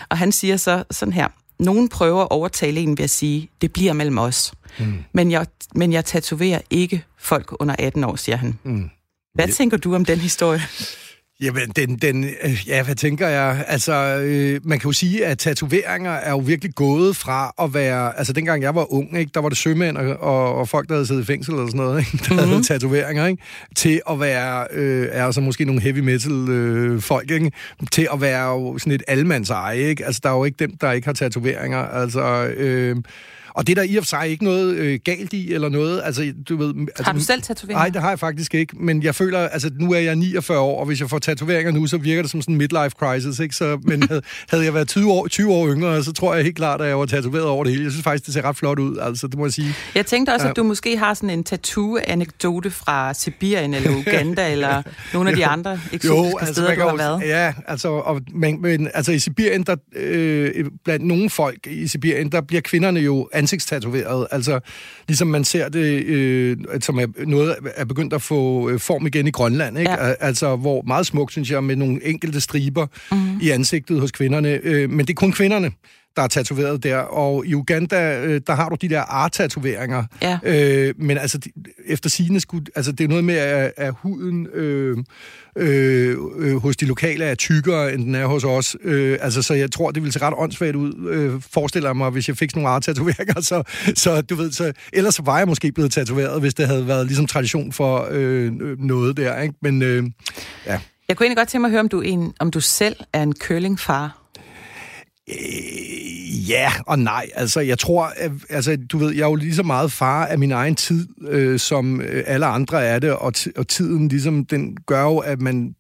Og 0.09 0.19
han 0.19 0.33
siger 0.33 0.57
så 0.57 0.85
sådan 0.91 1.15
her, 1.15 1.29
nogen 1.61 1.89
prøver 1.89 2.23
at 2.23 2.29
overtale 2.31 2.81
en 2.81 2.99
ved 2.99 3.05
at 3.05 3.11
sige, 3.11 3.49
det 3.61 3.73
bliver 3.73 3.93
mellem 3.93 4.19
os. 4.19 4.53
Mm. 4.79 5.05
Men, 5.13 5.31
jeg, 5.31 5.47
men 5.75 5.93
jeg 5.93 6.05
tatoverer 6.05 6.61
ikke 6.71 7.05
folk 7.19 7.55
under 7.61 7.75
18 7.79 8.05
år, 8.05 8.17
siger 8.17 8.37
han. 8.37 8.59
Mm. 8.65 8.91
Hvad 9.35 9.47
ja. 9.47 9.53
tænker 9.53 9.77
du 9.77 9.95
om 9.95 10.05
den 10.05 10.19
historie? 10.19 10.61
Jamen, 11.43 11.71
den, 11.77 11.97
den, 11.97 12.25
øh, 12.25 12.69
ja, 12.69 12.83
hvad 12.83 12.95
tænker 12.95 13.29
jeg? 13.29 13.65
Altså, 13.69 13.93
øh, 14.25 14.61
man 14.65 14.79
kan 14.79 14.89
jo 14.89 14.93
sige, 14.93 15.27
at 15.27 15.39
tatoveringer 15.39 16.11
er 16.11 16.31
jo 16.31 16.39
virkelig 16.39 16.75
gået 16.75 17.17
fra 17.17 17.55
at 17.63 17.75
være... 17.75 18.19
Altså, 18.19 18.33
dengang 18.33 18.63
jeg 18.63 18.75
var 18.75 18.93
ung, 18.93 19.19
ikke, 19.19 19.31
der 19.35 19.41
var 19.41 19.49
det 19.49 19.59
sømænd 19.59 19.97
og, 19.97 20.17
og, 20.17 20.55
og 20.55 20.69
folk, 20.69 20.89
der 20.89 20.95
havde 20.95 21.07
siddet 21.07 21.23
i 21.23 21.27
fængsel 21.27 21.55
eller 21.55 21.67
sådan 21.67 21.81
noget, 21.81 21.99
ikke, 21.99 22.25
der 22.29 22.35
mm-hmm. 22.35 22.49
havde 22.49 22.63
tatoveringer, 22.63 23.27
ikke, 23.27 23.43
til 23.77 24.01
at 24.11 24.21
være... 24.21 24.67
Øh, 24.73 25.09
altså, 25.13 25.41
måske 25.41 25.65
nogle 25.65 25.81
heavy 25.81 25.99
metal 25.99 26.49
øh, 26.49 27.01
folk, 27.01 27.31
ikke, 27.31 27.53
til 27.93 28.09
at 28.13 28.21
være 28.21 28.51
jo 28.51 28.79
sådan 28.79 28.93
et 28.93 29.03
almandseje, 29.09 29.79
ikke? 29.79 30.07
Altså, 30.07 30.21
der 30.25 30.31
er 30.31 30.35
jo 30.35 30.45
ikke 30.45 30.57
dem, 30.59 30.77
der 30.77 30.93
ikke 30.93 31.07
har 31.07 31.13
tatoveringer. 31.13 31.79
Altså... 31.79 32.47
Øh, 32.57 32.97
og 33.55 33.67
det 33.67 33.79
er 33.79 33.83
der 33.83 33.93
i 33.93 33.97
og 33.97 34.05
for 34.05 34.09
sig 34.09 34.29
ikke 34.29 34.45
noget 34.45 34.75
øh, 34.75 35.01
galt 35.05 35.33
i, 35.33 35.55
eller 35.55 35.69
noget. 35.69 36.03
Altså, 36.05 36.33
du 36.49 36.57
ved, 36.57 36.75
altså, 36.81 37.05
har 37.05 37.13
du 37.13 37.21
selv 37.21 37.43
tatoveringer? 37.43 37.79
Nej, 37.79 37.89
det 37.89 38.03
har 38.03 38.09
jeg 38.09 38.19
faktisk 38.19 38.55
ikke, 38.55 38.77
men 38.81 39.03
jeg 39.03 39.15
føler, 39.15 39.39
altså 39.39 39.71
nu 39.79 39.93
er 39.93 39.99
jeg 39.99 40.17
49 40.17 40.59
år, 40.59 40.81
og 40.81 40.87
hvis 40.87 41.01
jeg 41.01 41.11
får 41.11 41.19
tatoveringer 41.19 41.73
nu, 41.73 41.87
så 41.87 41.99
virker 41.99 42.23
det 42.23 42.31
som 42.31 42.43
sådan 42.43 42.55
en 42.55 42.59
midlife 42.59 42.91
crisis, 42.99 43.39
ikke? 43.39 43.57
Så, 43.57 43.79
men 43.83 44.03
havde, 44.09 44.23
havde 44.49 44.65
jeg 44.65 44.75
været 44.75 44.89
20 44.89 45.13
år, 45.13 45.29
20 45.29 45.53
år 45.53 45.69
yngre, 45.69 46.05
så 46.05 46.13
tror 46.13 46.35
jeg 46.35 46.45
helt 46.45 46.57
klart, 46.57 46.81
at 46.81 46.89
jeg 46.89 46.99
var 46.99 47.07
tatoveret 47.07 47.45
over 47.45 47.65
det 47.65 47.73
hele. 47.73 47.85
Jeg 47.85 47.93
synes 47.93 48.05
faktisk, 48.05 48.27
det 48.27 48.35
ser 48.35 48.43
ret 48.43 48.57
flot 48.57 48.79
ud, 48.79 48.99
altså 48.99 49.27
det 49.27 49.39
må 49.39 49.45
jeg 49.45 49.53
sige. 49.53 49.75
Jeg 49.95 50.07
tænkte 50.07 50.31
også, 50.31 50.47
ja. 50.47 50.51
at 50.51 50.57
du 50.57 50.63
måske 50.63 50.97
har 50.97 51.15
sådan 51.15 51.31
en 51.31 51.45
tattoo-anekdote 51.45 52.71
fra 52.71 53.15
Sibirien 53.15 53.75
eller 53.75 53.91
Uganda, 53.97 54.51
eller 54.53 54.83
nogle 55.13 55.31
af 55.31 55.37
de 55.37 55.47
andre 55.47 55.81
eksotiske 55.93 56.31
jo, 56.31 56.39
altså, 56.39 56.55
steder, 56.55 56.75
du 56.75 56.81
har 56.81 56.97
været. 56.97 57.23
Ja, 57.25 57.55
altså, 57.67 57.89
og, 57.89 58.21
men, 58.35 58.63
men, 58.63 58.89
altså 58.95 59.13
i 59.13 59.19
Sibirien, 59.19 59.63
der, 59.63 59.77
øh, 59.97 60.65
blandt 60.85 61.07
nogle 61.07 61.31
folk 61.31 61.67
i 61.67 61.87
Sibirien, 61.87 62.33
der 62.33 62.41
bliver 62.41 62.61
kvinderne 62.61 63.01
jo 63.01 63.29
ansigtstatoveret. 63.41 64.27
Altså, 64.31 64.61
ligesom 65.09 65.29
man 65.29 65.45
ser 65.45 65.69
det, 65.69 66.05
øh, 66.05 66.57
som 66.81 66.99
er 66.99 67.07
noget 67.27 67.57
er 67.75 67.85
begyndt 67.85 68.13
at 68.13 68.23
få 68.23 68.71
øh, 68.71 68.81
form 68.81 69.07
igen 69.07 69.27
i 69.27 69.31
Grønland, 69.31 69.79
ikke? 69.79 69.91
Ja. 69.91 70.15
Altså, 70.21 70.57
hvor 70.57 70.83
meget 70.83 71.07
smukt, 71.07 71.33
synes 71.33 71.51
jeg, 71.51 71.65
med 71.65 71.77
nogle 71.77 72.07
enkelte 72.07 72.41
striber 72.41 72.87
mm-hmm. 73.13 73.39
i 73.43 73.51
ansigtet 73.51 74.01
hos 74.01 74.13
kvinderne. 74.13 74.61
Øh, 74.63 74.91
men 74.91 75.07
det 75.07 75.11
er 75.11 75.15
kun 75.15 75.33
kvinderne 75.33 75.71
der 76.17 76.23
er 76.23 76.27
tatoveret 76.27 76.83
der. 76.83 76.97
Og 76.97 77.47
i 77.47 77.55
Uganda, 77.55 78.25
øh, 78.25 78.41
der 78.47 78.55
har 78.55 78.69
du 78.69 78.77
de 78.81 78.89
der 78.89 79.01
art-tatoveringer. 79.01 80.05
Ja. 80.23 80.39
Øh, 80.43 80.95
men 80.99 81.19
altså, 81.19 81.39
de, 81.39 81.51
efter 81.87 82.11
sigende 82.11 82.41
skulle... 82.41 82.67
Altså, 82.75 82.93
det 82.93 83.05
er 83.05 83.09
noget 83.09 83.25
med, 83.25 83.35
at, 83.35 83.73
at 83.77 83.95
huden 84.03 84.47
øh, 84.47 84.97
øh, 85.57 86.17
øh, 86.37 86.57
hos 86.57 86.77
de 86.77 86.87
lokale 86.87 87.25
er 87.25 87.35
tykkere, 87.35 87.95
end 87.95 88.05
den 88.05 88.15
er 88.15 88.27
hos 88.27 88.45
os. 88.45 88.77
Øh, 88.85 89.19
altså, 89.21 89.43
så 89.43 89.55
jeg 89.55 89.73
tror, 89.73 89.91
det 89.91 90.03
ville 90.03 90.13
se 90.13 90.21
ret 90.23 90.35
åndssvagt 90.37 90.77
ud, 90.77 91.09
øh, 91.11 91.43
forestiller 91.51 91.89
jeg 91.89 91.97
mig, 91.97 92.11
hvis 92.11 92.29
jeg 92.29 92.37
fik 92.37 92.51
sådan 92.51 92.63
nogle 92.63 92.75
art-tatoveringer. 92.75 93.41
Så, 93.51 93.63
så 93.95 94.23
du 94.23 94.35
ved, 94.35 94.53
så, 94.53 94.73
ellers 94.93 95.15
så 95.15 95.23
var 95.23 95.39
jeg 95.39 95.49
måske 95.49 95.73
blevet 95.73 95.93
tatoveret, 95.93 96.41
hvis 96.41 96.55
det 96.55 96.67
havde 96.67 96.87
været 96.87 97.07
ligesom 97.07 97.27
tradition 97.27 97.73
for 97.73 98.09
øh, 98.11 98.53
noget 98.79 99.17
der, 99.17 99.41
ikke? 99.41 99.55
Men 99.63 99.83
øh, 99.83 100.05
ja. 100.67 100.81
Jeg 101.09 101.17
kunne 101.17 101.25
egentlig 101.25 101.37
godt 101.37 101.49
tænke 101.49 101.61
mig 101.61 101.69
at 101.69 101.71
høre, 101.71 101.81
om 101.81 101.89
du, 101.89 102.01
en, 102.01 102.33
om 102.41 102.51
du 102.51 102.61
selv 102.61 102.97
er 103.13 103.23
en 103.23 103.35
curlingfar. 103.41 104.20
Øh, 105.31 106.51
ja 106.51 106.73
og 106.87 106.99
nej. 106.99 107.27
Altså, 107.35 107.61
jeg 107.61 107.79
tror, 107.79 108.13
at, 108.17 108.33
altså, 108.49 108.77
du 108.93 108.99
ved, 108.99 109.15
jeg 109.15 109.23
er 109.23 109.29
jo 109.29 109.35
lige 109.35 109.55
så 109.55 109.63
meget 109.63 109.93
far 109.93 110.27
af 110.27 110.39
min 110.39 110.53
egen 110.53 110.75
tid, 110.75 111.09
øh, 111.29 111.59
som 111.59 112.01
øh, 112.01 112.25
alle 112.27 112.47
andre 112.47 112.85
er 112.85 112.99
det, 112.99 113.13
og, 113.13 113.33
og 113.57 113.69
tiden 113.69 114.09
ligesom, 114.09 114.45
den 114.45 114.77
gør 114.87 115.03
jo, 115.03 115.19
at 115.19 115.41
man 115.41 115.75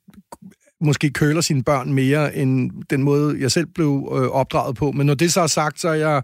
måske 0.81 1.11
køler 1.11 1.41
sine 1.41 1.65
børn 1.65 1.93
mere, 1.93 2.37
end 2.37 2.71
den 2.91 3.03
måde, 3.03 3.37
jeg 3.41 3.51
selv 3.51 3.67
blev 3.75 4.13
øh, 4.15 4.29
opdraget 4.29 4.77
på. 4.77 4.93
Men 4.93 5.07
når 5.07 5.15
det 5.15 5.33
så 5.33 5.41
er 5.41 5.47
sagt, 5.47 5.81
så 5.81 5.89
er 5.89 5.95
jeg 5.95 6.23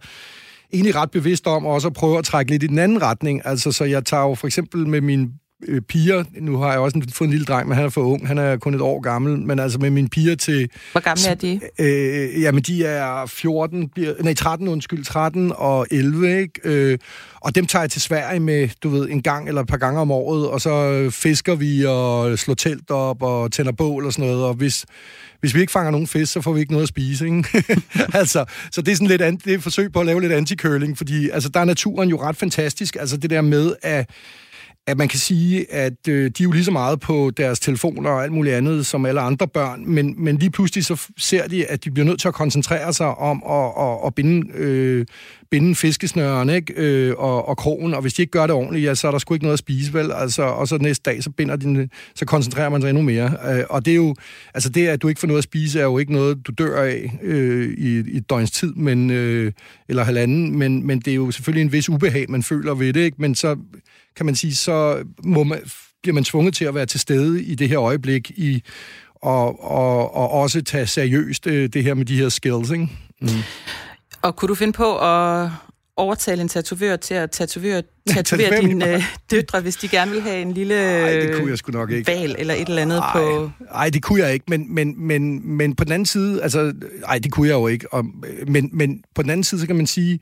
egentlig 0.73 0.95
ret 0.95 1.11
bevidst 1.11 1.47
om 1.47 1.67
også 1.67 1.89
at 1.89 1.95
prøve 1.95 2.19
at 2.19 2.25
trække 2.25 2.51
lidt 2.51 2.63
i 2.63 2.67
den 2.67 2.79
anden 2.79 3.03
retning. 3.03 3.43
Altså, 3.45 3.73
så 3.73 3.85
jeg 3.85 4.05
tager 4.05 4.23
jo 4.23 4.35
for 4.35 4.47
eksempel 4.47 4.89
med 4.89 5.01
min 5.01 5.33
øh, 5.69 5.81
piger, 5.81 6.25
nu 6.41 6.59
har 6.59 6.71
jeg 6.71 6.79
også 6.79 7.01
fået 7.13 7.27
en 7.29 7.33
lille 7.33 7.47
dreng, 7.47 7.69
men 7.69 7.77
han 7.77 7.85
er 7.85 7.91
for 7.91 8.01
ung, 8.01 8.29
han 8.29 8.39
er 8.39 8.57
kun 8.57 8.75
et 8.75 8.81
år 8.81 9.01
gammel, 9.01 9.39
men 9.39 9.59
altså 9.59 9.79
med 9.79 9.91
mine 9.91 10.09
piger 10.09 10.35
til... 10.35 10.71
Hvor 10.93 11.01
gamle 11.01 11.29
er 11.29 11.35
de? 11.35 11.61
Øh, 11.79 12.43
jamen, 12.43 12.63
de 12.63 12.85
er 12.85 13.27
14, 13.27 13.89
bliver, 13.89 14.15
nej, 14.21 14.35
13, 14.35 14.69
undskyld, 14.69 15.05
13 15.05 15.53
og 15.57 15.87
11, 15.91 16.41
ikke? 16.41 16.61
Øh, 16.65 16.99
og 17.41 17.55
dem 17.55 17.67
tager 17.67 17.83
jeg 17.83 17.91
til 17.91 18.01
Sverige 18.01 18.41
med, 18.41 18.69
du 18.83 18.89
ved, 18.89 19.09
en 19.11 19.23
gang 19.23 19.49
eller 19.49 19.61
et 19.61 19.69
par 19.69 19.77
gange 19.77 20.01
om 20.01 20.11
året, 20.11 20.49
og 20.49 20.61
så 20.61 21.07
fisker 21.11 21.55
vi 21.55 21.85
og 21.85 22.39
slår 22.39 22.55
telt 22.55 22.91
op 22.91 23.23
og 23.23 23.53
tænder 23.53 23.73
bål 23.73 24.07
og 24.07 24.13
sådan 24.13 24.31
noget, 24.31 24.45
og 24.45 24.55
hvis, 24.55 24.87
hvis 25.41 25.55
vi 25.55 25.61
ikke 25.61 25.73
fanger 25.73 25.91
nogen 25.91 26.07
fisk, 26.07 26.33
så 26.33 26.41
får 26.41 26.53
vi 26.53 26.61
ikke 26.61 26.73
noget 26.73 26.83
at 26.83 26.89
spise, 26.89 27.25
ikke? 27.25 27.45
altså, 28.21 28.45
så 28.73 28.83
det 28.83 28.93
er 28.93 28.97
sådan 28.97 29.09
lidt 29.09 29.23
an, 29.23 29.37
det 29.37 29.53
er 29.53 29.57
et 29.57 29.63
forsøg 29.63 29.93
på 29.93 30.01
at 30.01 30.07
lave 30.07 30.21
lidt 30.21 30.33
anti-curling, 30.33 30.97
fordi 30.97 31.31
altså, 31.31 31.49
der 31.49 31.61
er 31.61 31.65
naturen 31.65 32.09
jo 32.09 32.21
ret 32.23 32.37
fantastisk, 32.37 32.97
altså 33.01 33.17
det 33.17 33.31
der 33.31 33.41
med 33.41 33.75
at 33.83 34.11
at 34.87 34.99
man 34.99 35.09
kan 35.09 35.19
sige, 35.19 35.73
at 35.73 36.09
øh, 36.09 36.25
de 36.25 36.43
er 36.43 36.45
jo 36.45 36.51
lige 36.51 36.65
så 36.65 36.71
meget 36.71 37.01
på 37.01 37.31
deres 37.37 37.61
telefoner 37.61 38.11
og 38.11 38.23
alt 38.23 38.33
muligt 38.33 38.55
andet 38.55 38.87
som 38.87 39.07
alle 39.07 39.21
andre 39.21 39.49
børn, 39.49 39.87
men, 39.87 40.15
men 40.19 40.37
lige 40.37 40.51
pludselig 40.51 40.85
så 40.85 41.09
ser 41.17 41.49
de, 41.49 41.67
at 41.67 41.85
de 41.85 41.91
bliver 41.91 42.07
nødt 42.07 42.21
til 42.21 42.29
at 42.29 42.35
koncentrere 42.35 42.93
sig 42.93 43.07
om 43.07 43.43
at, 43.51 43.85
at, 43.85 44.07
at 44.07 44.15
binde, 44.15 44.49
øh, 44.55 45.07
binde 45.51 45.75
fiskesnøren 45.75 46.51
ikke? 46.51 46.73
Øh, 46.77 47.15
og, 47.19 47.49
og 47.49 47.57
krogen, 47.57 47.95
og 47.95 48.03
hvis 48.03 48.15
de 48.15 48.23
ikke 48.23 48.31
gør 48.31 48.47
det 48.47 48.51
ordentligt, 48.51 48.85
ja, 48.85 48.95
så 48.95 49.07
er 49.07 49.11
der 49.11 49.19
sgu 49.19 49.35
ikke 49.35 49.45
noget 49.45 49.53
at 49.53 49.59
spise, 49.59 49.95
vel? 49.95 50.13
Altså, 50.13 50.43
og 50.43 50.69
så 50.69 50.79
næste 50.79 51.11
dag, 51.11 51.23
så, 51.23 51.31
binder 51.31 51.57
de, 51.57 51.89
så 52.15 52.25
koncentrerer 52.25 52.69
man 52.69 52.81
sig 52.81 52.89
endnu 52.89 53.03
mere. 53.03 53.37
Øh, 53.49 53.65
og 53.71 53.85
det 53.85 53.91
er 53.91 53.97
jo, 53.97 54.15
altså 54.55 54.69
det, 54.69 54.87
at 54.87 55.03
du 55.03 55.09
ikke 55.09 55.21
får 55.21 55.29
noget 55.29 55.39
at 55.39 55.45
spise, 55.45 55.81
er 55.81 55.85
jo 55.85 55.99
ikke 55.99 56.13
noget, 56.13 56.47
du 56.47 56.53
dør 56.59 56.83
af 56.83 57.19
øh, 57.23 57.75
i, 57.79 58.11
i 58.11 58.17
et 58.17 58.31
døgns 58.31 58.51
tid, 58.51 58.73
men, 58.75 59.11
øh, 59.11 59.53
eller 59.89 60.05
halvanden, 60.05 60.59
men, 60.59 60.87
men 60.87 61.01
det 61.01 61.11
er 61.11 61.15
jo 61.15 61.31
selvfølgelig 61.31 61.63
en 61.63 61.73
vis 61.73 61.89
ubehag, 61.89 62.27
man 62.29 62.43
føler 62.43 62.75
ved 62.75 62.93
det, 62.93 63.01
ikke? 63.01 63.17
Men 63.21 63.35
så 63.35 63.57
kan 64.17 64.27
man 64.27 64.35
sige, 64.35 64.55
så 64.55 64.73
må 65.25 65.45
man, 65.45 65.61
bliver 66.03 66.15
man 66.15 66.25
tvunget 66.25 66.55
til 66.55 66.65
at 66.65 66.75
være 66.75 66.87
til 66.87 67.01
stede 67.01 67.43
i 67.43 67.55
det 67.55 67.69
her 67.69 67.81
øjeblik, 67.81 68.31
i, 68.31 68.63
og, 69.15 69.65
og, 69.65 70.15
og 70.15 70.31
også 70.31 70.63
tage 70.63 70.87
seriøst 70.87 71.47
øh, 71.47 71.69
det 71.69 71.85
her 71.85 71.95
med 71.95 72.05
de 72.05 72.17
her 72.17 72.29
skills, 72.29 72.71
ikke? 72.71 72.89
Mm. 73.21 73.29
Og 74.23 74.37
kunne 74.37 74.49
du 74.49 74.55
finde 74.55 74.73
på 74.73 74.99
at 74.99 75.51
overtale 75.97 76.43
en 76.43 76.49
tatovør 76.49 76.97
til 76.97 77.15
at 77.15 77.31
tatovere, 77.41 77.83
tatovere 78.07 78.61
dine 78.61 78.95
øh, 78.95 79.03
døtre, 79.31 79.61
hvis 79.61 79.77
de 79.77 79.89
gerne 79.89 80.11
vil 80.11 80.21
have 80.21 80.43
en 80.43 80.53
lille 80.53 80.75
Ej, 80.75 81.11
det 81.11 81.37
kunne 81.37 81.51
jeg 81.51 81.59
sgu 81.59 81.73
nok 81.73 81.91
ikke. 81.91 82.13
val 82.13 82.37
eller 82.39 82.55
et 82.55 82.69
eller 82.69 82.83
andet 82.83 82.99
ej, 82.99 83.13
på... 83.13 83.51
Nej, 83.73 83.91
det 83.91 84.03
kunne 84.03 84.21
jeg 84.21 84.33
ikke, 84.35 84.45
men, 84.49 84.75
men, 84.75 84.95
men, 85.07 85.57
men 85.57 85.75
på 85.75 85.85
den 85.85 85.93
anden 85.93 86.07
side, 86.07 86.43
altså, 86.43 86.73
nej, 87.01 87.19
det 87.19 87.33
kunne 87.33 87.49
jeg 87.49 87.55
jo 87.55 87.67
ikke, 87.67 87.93
og, 87.93 88.05
men, 88.49 88.71
men 88.73 89.03
på 89.15 89.23
den 89.23 89.31
anden 89.31 89.45
side, 89.45 89.61
så 89.61 89.67
kan 89.67 89.77
man 89.77 89.87
sige, 89.87 90.21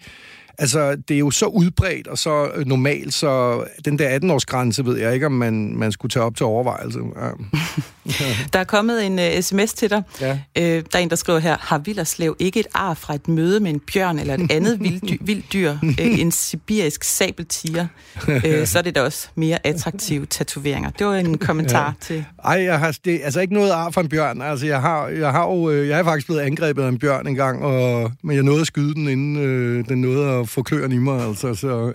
Altså, 0.58 0.96
det 1.08 1.14
er 1.14 1.18
jo 1.18 1.30
så 1.30 1.46
udbredt 1.46 2.06
og 2.06 2.18
så 2.18 2.50
øh, 2.54 2.66
normalt, 2.66 3.14
så 3.14 3.64
den 3.84 3.98
der 3.98 4.18
18-årsgrænse 4.18 4.84
ved 4.84 4.98
jeg 4.98 5.14
ikke, 5.14 5.26
om 5.26 5.32
man, 5.32 5.76
man 5.76 5.92
skulle 5.92 6.10
tage 6.10 6.24
op 6.24 6.36
til 6.36 6.46
overvejelse. 6.46 6.98
Ja. 7.16 7.30
der 8.52 8.58
er 8.58 8.64
kommet 8.64 9.06
en 9.06 9.18
uh, 9.18 9.40
sms 9.40 9.74
til 9.74 9.90
dig. 9.90 10.02
Ja. 10.20 10.32
Uh, 10.32 10.64
der 10.64 10.82
er 10.94 10.98
en, 10.98 11.10
der 11.10 11.16
skriver 11.16 11.38
her, 11.38 11.56
har 11.60 11.78
Villerslev 11.78 12.36
ikke 12.38 12.60
et 12.60 12.66
ar 12.74 12.94
fra 12.94 13.14
et 13.14 13.28
møde 13.28 13.60
med 13.60 13.70
en 13.70 13.80
bjørn 13.80 14.18
eller 14.18 14.34
et 14.34 14.52
andet 14.52 14.80
vildt 15.20 15.52
dyr, 15.52 15.76
uh, 15.82 16.20
en 16.20 16.32
sibirisk 16.32 17.04
sabeltiger, 17.04 17.86
uh, 18.28 18.42
så 18.64 18.78
er 18.78 18.82
det 18.82 18.94
da 18.94 19.02
også 19.02 19.28
mere 19.34 19.66
attraktive 19.66 20.26
tatoveringer. 20.26 20.90
Det 20.90 21.06
var 21.06 21.14
en 21.14 21.38
kommentar 21.38 21.86
ja. 21.86 21.92
til... 22.00 22.24
Ej, 22.44 22.62
jeg 22.62 22.78
har 22.78 22.98
det, 23.04 23.20
altså 23.24 23.40
ikke 23.40 23.54
noget 23.54 23.70
ar 23.70 23.90
fra 23.90 24.00
en 24.00 24.08
bjørn. 24.08 24.42
Altså, 24.42 24.66
jeg 24.66 24.80
har, 24.80 25.08
jeg 25.08 25.30
har 25.30 25.44
jo, 25.44 25.84
jeg 25.84 25.98
er 25.98 26.04
faktisk 26.04 26.26
blevet 26.26 26.40
angrebet 26.40 26.82
af 26.82 26.88
en 26.88 26.98
bjørn 26.98 27.26
en 27.26 27.34
gang, 27.34 27.64
og, 27.64 28.12
men 28.22 28.36
jeg 28.36 28.42
nåede 28.44 28.60
at 28.60 28.66
skyde 28.66 28.94
den, 28.94 29.08
inden 29.08 29.36
øh, 29.36 29.88
den 29.88 30.00
nåede 30.00 30.30
at 30.30 30.48
få 30.48 30.62
kløerne 30.62 30.94
i 30.94 30.98
mig. 30.98 31.26
Altså, 31.26 31.54
så, 31.54 31.92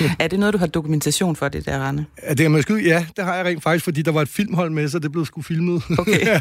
ja. 0.00 0.10
er 0.18 0.28
det 0.28 0.38
noget, 0.38 0.52
du 0.52 0.58
har 0.58 0.66
dokumentation 0.66 1.36
for, 1.36 1.48
det 1.48 1.66
der, 1.66 1.78
Rane? 1.78 2.06
Ja, 2.28 2.34
det 2.34 2.44
er 2.44 2.48
måske, 2.48 2.74
ja, 2.74 3.06
det 3.16 3.24
har 3.24 3.36
jeg 3.36 3.44
rent 3.44 3.62
faktisk, 3.62 3.84
fordi 3.84 4.02
der 4.02 4.12
var 4.12 4.22
et 4.22 4.28
filmhold 4.28 4.70
med, 4.70 4.88
så 4.88 4.98
det 4.98 5.12
blev 5.12 5.26
sgu 5.28 5.42
filmet. 5.42 5.82
Okay. 5.98 6.40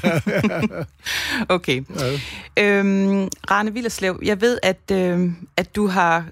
okay. 1.58 1.84
Ja. 2.00 2.20
Øhm, 2.64 3.28
Rane 3.52 3.74
Villerslev, 3.74 4.20
jeg 4.24 4.42
ved, 4.42 4.60
at, 4.64 4.92
øh, 4.92 5.32
at 5.58 5.76
du 5.76 5.88
har 5.88 6.26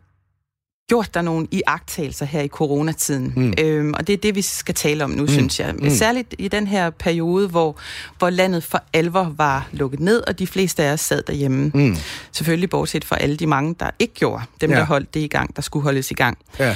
gjort 0.90 1.14
dig 1.14 1.24
nogle 1.24 1.48
iagttagelser 1.52 2.26
her 2.26 2.42
i 2.42 2.48
coronatiden. 2.48 3.34
Mm. 3.36 3.54
Øhm, 3.60 3.94
og 3.94 4.08
det 4.08 4.14
er 4.14 4.18
det, 4.18 4.36
vi 4.36 4.42
skal 4.42 4.76
tale 4.76 5.04
om 5.04 5.10
nu, 5.10 5.22
mm. 5.22 5.28
synes 5.28 5.60
jeg. 5.60 5.76
Mm. 5.80 5.90
Særligt 5.90 6.36
i 6.38 6.48
den 6.48 6.68
her 6.68 6.90
periode, 6.90 7.48
hvor, 7.48 7.78
hvor 8.18 8.30
landet 8.30 8.64
for 8.64 8.84
alvor 8.94 9.34
var 9.38 9.70
lukket 9.72 10.00
ned, 10.00 10.24
og 10.28 10.40
de 10.40 10.48
fleste 10.48 10.84
af 10.84 10.94
os 10.94 11.00
sad 11.00 11.24
derhjemme. 11.28 11.72
Mm. 11.74 11.96
Selvfølgelig 12.32 12.70
bortset 12.70 13.06
fra 13.06 13.18
alle 13.18 13.36
de 13.36 13.48
mange, 13.48 13.76
der 13.80 13.90
ikke 14.00 14.14
gjorde. 14.14 14.44
Dem, 14.62 14.72
ja. 14.72 14.78
der 14.78 14.86
holdt 14.86 15.14
det 15.14 15.20
i 15.20 15.28
gang, 15.28 15.56
der 15.56 15.62
skulle 15.62 15.84
holdes 15.84 16.12
i 16.12 16.14
gang. 16.14 16.38
Ja. 16.60 16.76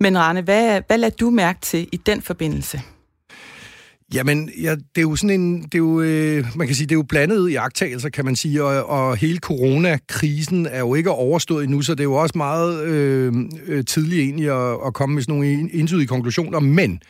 Men 0.00 0.18
Rane, 0.18 0.40
hvad, 0.40 0.80
hvad 0.86 0.98
lader 0.98 1.16
du 1.20 1.30
mærke 1.30 1.58
til 1.60 1.88
i 1.92 1.96
den 1.96 2.22
forbindelse? 2.22 2.82
Jamen, 4.14 4.50
ja, 4.62 4.70
det 4.70 4.98
er 4.98 5.02
jo 5.02 5.16
sådan 5.16 5.40
en, 5.40 5.62
det 5.62 5.74
er 5.74 5.78
jo, 5.78 6.00
øh, 6.00 6.46
man 6.54 6.66
kan 6.66 6.76
sige, 6.76 6.86
det 6.86 6.94
er 6.94 6.98
jo 6.98 7.02
blandet 7.02 7.50
i 7.50 7.54
agtagelser, 7.54 8.08
kan 8.08 8.24
man 8.24 8.36
sige, 8.36 8.64
og, 8.64 8.86
og 8.86 9.16
hele 9.16 9.38
coronakrisen 9.38 10.66
er 10.66 10.78
jo 10.78 10.94
ikke 10.94 11.10
overstået 11.10 11.64
endnu, 11.64 11.82
så 11.82 11.94
det 11.94 12.00
er 12.00 12.04
jo 12.04 12.14
også 12.14 12.38
meget 12.38 12.84
øh, 12.84 13.32
øh 13.66 13.84
tidligt 13.84 14.20
egentlig 14.20 14.50
at, 14.50 14.78
at 14.86 14.94
komme 14.94 15.14
med 15.14 15.22
sådan 15.22 15.34
nogle 15.34 15.74
entydige 15.74 16.06
konklusioner, 16.06 16.60
men 16.60 17.00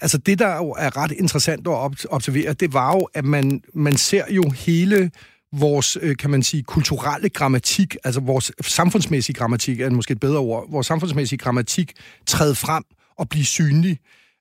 altså 0.00 0.18
det, 0.18 0.38
der 0.38 0.56
jo 0.56 0.70
er 0.70 0.96
ret 0.96 1.12
interessant 1.12 1.66
at 1.66 2.06
observere, 2.10 2.52
det 2.52 2.72
var 2.72 2.94
jo, 2.94 3.08
at 3.14 3.24
man, 3.24 3.62
man 3.74 3.96
ser 3.96 4.24
jo 4.30 4.50
hele 4.50 5.10
vores, 5.52 5.98
øh, 6.02 6.16
kan 6.16 6.30
man 6.30 6.42
sige, 6.42 6.62
kulturelle 6.62 7.28
grammatik, 7.28 7.96
altså 8.04 8.20
vores 8.20 8.52
samfundsmæssige 8.60 9.36
grammatik, 9.36 9.80
er 9.80 9.90
måske 9.90 10.12
et 10.12 10.20
bedre 10.20 10.38
ord, 10.38 10.70
vores 10.70 10.86
samfundsmæssige 10.86 11.38
grammatik 11.38 11.92
træde 12.26 12.54
frem 12.54 12.84
og 13.18 13.28
blive 13.28 13.44
synlig. 13.44 13.98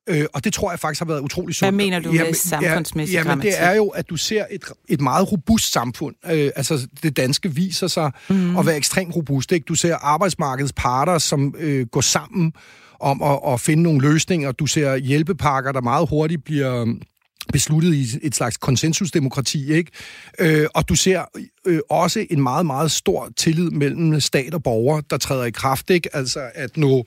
Øh, 0.09 0.25
og 0.33 0.43
det 0.43 0.53
tror 0.53 0.71
jeg 0.71 0.79
faktisk 0.79 0.99
har 1.01 1.05
været 1.05 1.19
utrolig 1.19 1.55
sundt. 1.55 1.75
Hvad 1.75 1.85
mener 1.85 1.99
du 1.99 2.11
med 2.11 2.33
samfundsmæssig 2.33 3.13
ja, 3.13 3.19
jamen, 3.19 3.41
det 3.41 3.61
er 3.61 3.75
jo, 3.75 3.87
at 3.87 4.09
du 4.09 4.15
ser 4.15 4.45
et, 4.51 4.63
et 4.89 5.01
meget 5.01 5.31
robust 5.31 5.71
samfund. 5.71 6.15
Øh, 6.31 6.51
altså, 6.55 6.87
det 7.03 7.17
danske 7.17 7.55
viser 7.55 7.87
sig 7.87 8.11
mm. 8.29 8.57
at 8.57 8.65
være 8.65 8.77
ekstremt 8.77 9.15
robust. 9.15 9.51
Ikke? 9.51 9.65
Du 9.65 9.75
ser 9.75 9.95
arbejdsmarkedets 9.95 10.73
parter, 10.73 11.17
som 11.17 11.55
øh, 11.57 11.87
går 11.87 12.01
sammen 12.01 12.53
om 12.99 13.23
at, 13.23 13.53
at 13.53 13.61
finde 13.61 13.83
nogle 13.83 14.01
løsninger. 14.01 14.51
Du 14.51 14.65
ser 14.65 14.95
hjælpepakker, 14.95 15.71
der 15.71 15.81
meget 15.81 16.09
hurtigt 16.09 16.43
bliver 16.43 16.95
besluttet 17.53 17.93
i 17.93 18.07
et 18.21 18.35
slags 18.35 18.57
konsensusdemokrati, 18.57 19.73
ikke? 19.73 19.91
Øh, 20.39 20.67
og 20.73 20.89
du 20.89 20.95
ser 20.95 21.25
øh, 21.65 21.79
også 21.89 22.25
en 22.29 22.41
meget, 22.41 22.65
meget 22.65 22.91
stor 22.91 23.29
tillid 23.37 23.69
mellem 23.69 24.19
stat 24.19 24.53
og 24.53 24.63
borger, 24.63 25.01
der 25.01 25.17
træder 25.17 25.45
i 25.45 25.51
kraft, 25.51 25.89
ikke? 25.89 26.15
Altså, 26.15 26.49
at 26.55 26.77
nu 26.77 27.03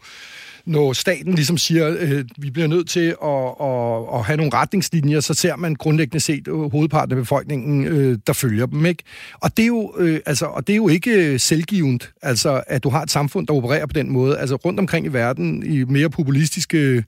når 0.66 0.92
staten 0.92 1.34
ligesom 1.34 1.58
siger, 1.58 1.96
øh, 2.00 2.24
vi 2.38 2.50
bliver 2.50 2.68
nødt 2.68 2.88
til 2.88 3.14
at, 3.24 3.44
at, 3.60 4.18
at 4.18 4.24
have 4.24 4.36
nogle 4.36 4.52
retningslinjer, 4.54 5.20
så 5.20 5.34
ser 5.34 5.56
man 5.56 5.74
grundlæggende 5.74 6.20
set 6.20 6.48
øh, 6.48 6.72
hovedparten 6.72 7.12
af 7.12 7.16
befolkningen, 7.16 7.86
øh, 7.86 8.18
der 8.26 8.32
følger 8.32 8.66
dem. 8.66 8.86
Ikke? 8.86 9.02
Og, 9.40 9.56
det 9.56 9.62
er 9.62 9.66
jo, 9.66 9.94
øh, 9.98 10.20
altså, 10.26 10.46
og 10.46 10.66
det 10.66 10.72
er 10.72 10.76
jo 10.76 10.88
ikke 10.88 11.10
øh, 11.10 11.40
selvgivende, 11.40 12.06
altså, 12.22 12.62
at 12.66 12.84
du 12.84 12.88
har 12.88 13.02
et 13.02 13.10
samfund, 13.10 13.46
der 13.46 13.54
opererer 13.54 13.86
på 13.86 13.92
den 13.92 14.10
måde. 14.10 14.38
Altså 14.38 14.56
rundt 14.56 14.80
omkring 14.80 15.06
i 15.06 15.08
verden, 15.08 15.62
i 15.66 15.84
mere 15.84 16.10
populistiske 16.10 17.04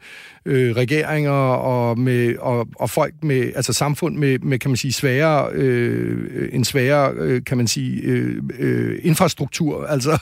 øh, 0.47 0.77
regeringer 0.77 1.31
og, 1.31 1.99
med, 1.99 2.37
og, 2.37 2.69
og 2.77 2.91
folk 2.91 3.15
med, 3.23 3.53
altså 3.57 3.73
samfund 3.73 4.17
med, 4.17 4.39
med 4.39 4.59
kan 4.59 4.71
man 4.71 4.77
sige, 4.77 4.93
svære, 4.93 5.49
øh, 5.53 6.49
en 6.53 6.65
sværere, 6.65 7.13
øh, 7.17 7.45
kan 7.45 7.57
man 7.57 7.67
sige, 7.67 8.03
øh, 8.03 8.43
øh, 8.59 8.99
infrastruktur. 9.03 9.87
Altså, 9.87 10.19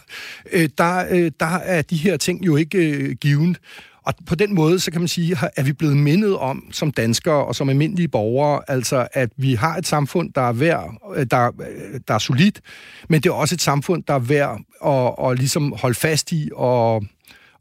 øh, 0.53 0.69
der, 0.79 1.05
øh, 1.11 1.31
der 1.41 1.57
er 1.57 1.83
de 1.83 1.97
her 1.97 2.17
ting 2.17 2.47
jo 2.47 2.57
ikke 2.57 2.91
øh, 2.91 3.15
givet. 3.23 3.59
Og 4.05 4.15
på 4.27 4.35
den 4.35 4.55
måde, 4.55 4.81
så 4.81 4.91
kan 4.91 5.01
man 5.01 5.09
sige, 5.09 5.37
at 5.57 5.67
vi 5.67 5.73
blevet 5.73 5.97
mindet 5.97 6.37
om 6.37 6.69
som 6.71 6.91
danskere 6.91 7.45
og 7.45 7.55
som 7.55 7.69
almindelige 7.69 8.09
borgere, 8.09 8.63
altså 8.69 9.09
at 9.13 9.31
vi 9.37 9.55
har 9.55 9.77
et 9.77 9.87
samfund, 9.87 10.33
der 10.33 10.41
er 10.41 10.53
værd, 10.53 10.95
øh, 11.17 11.27
der, 11.31 11.47
øh, 11.47 12.01
der 12.09 12.15
er 12.15 12.19
solidt, 12.19 12.61
men 13.09 13.21
det 13.21 13.29
er 13.29 13.35
også 13.35 13.55
et 13.55 13.61
samfund, 13.61 14.03
der 14.03 14.15
er 14.15 14.19
værd 14.19 14.61
at, 14.87 15.31
at 15.31 15.39
ligesom 15.39 15.75
holde 15.79 15.95
fast 15.95 16.33
i 16.33 16.51
og, 16.55 17.05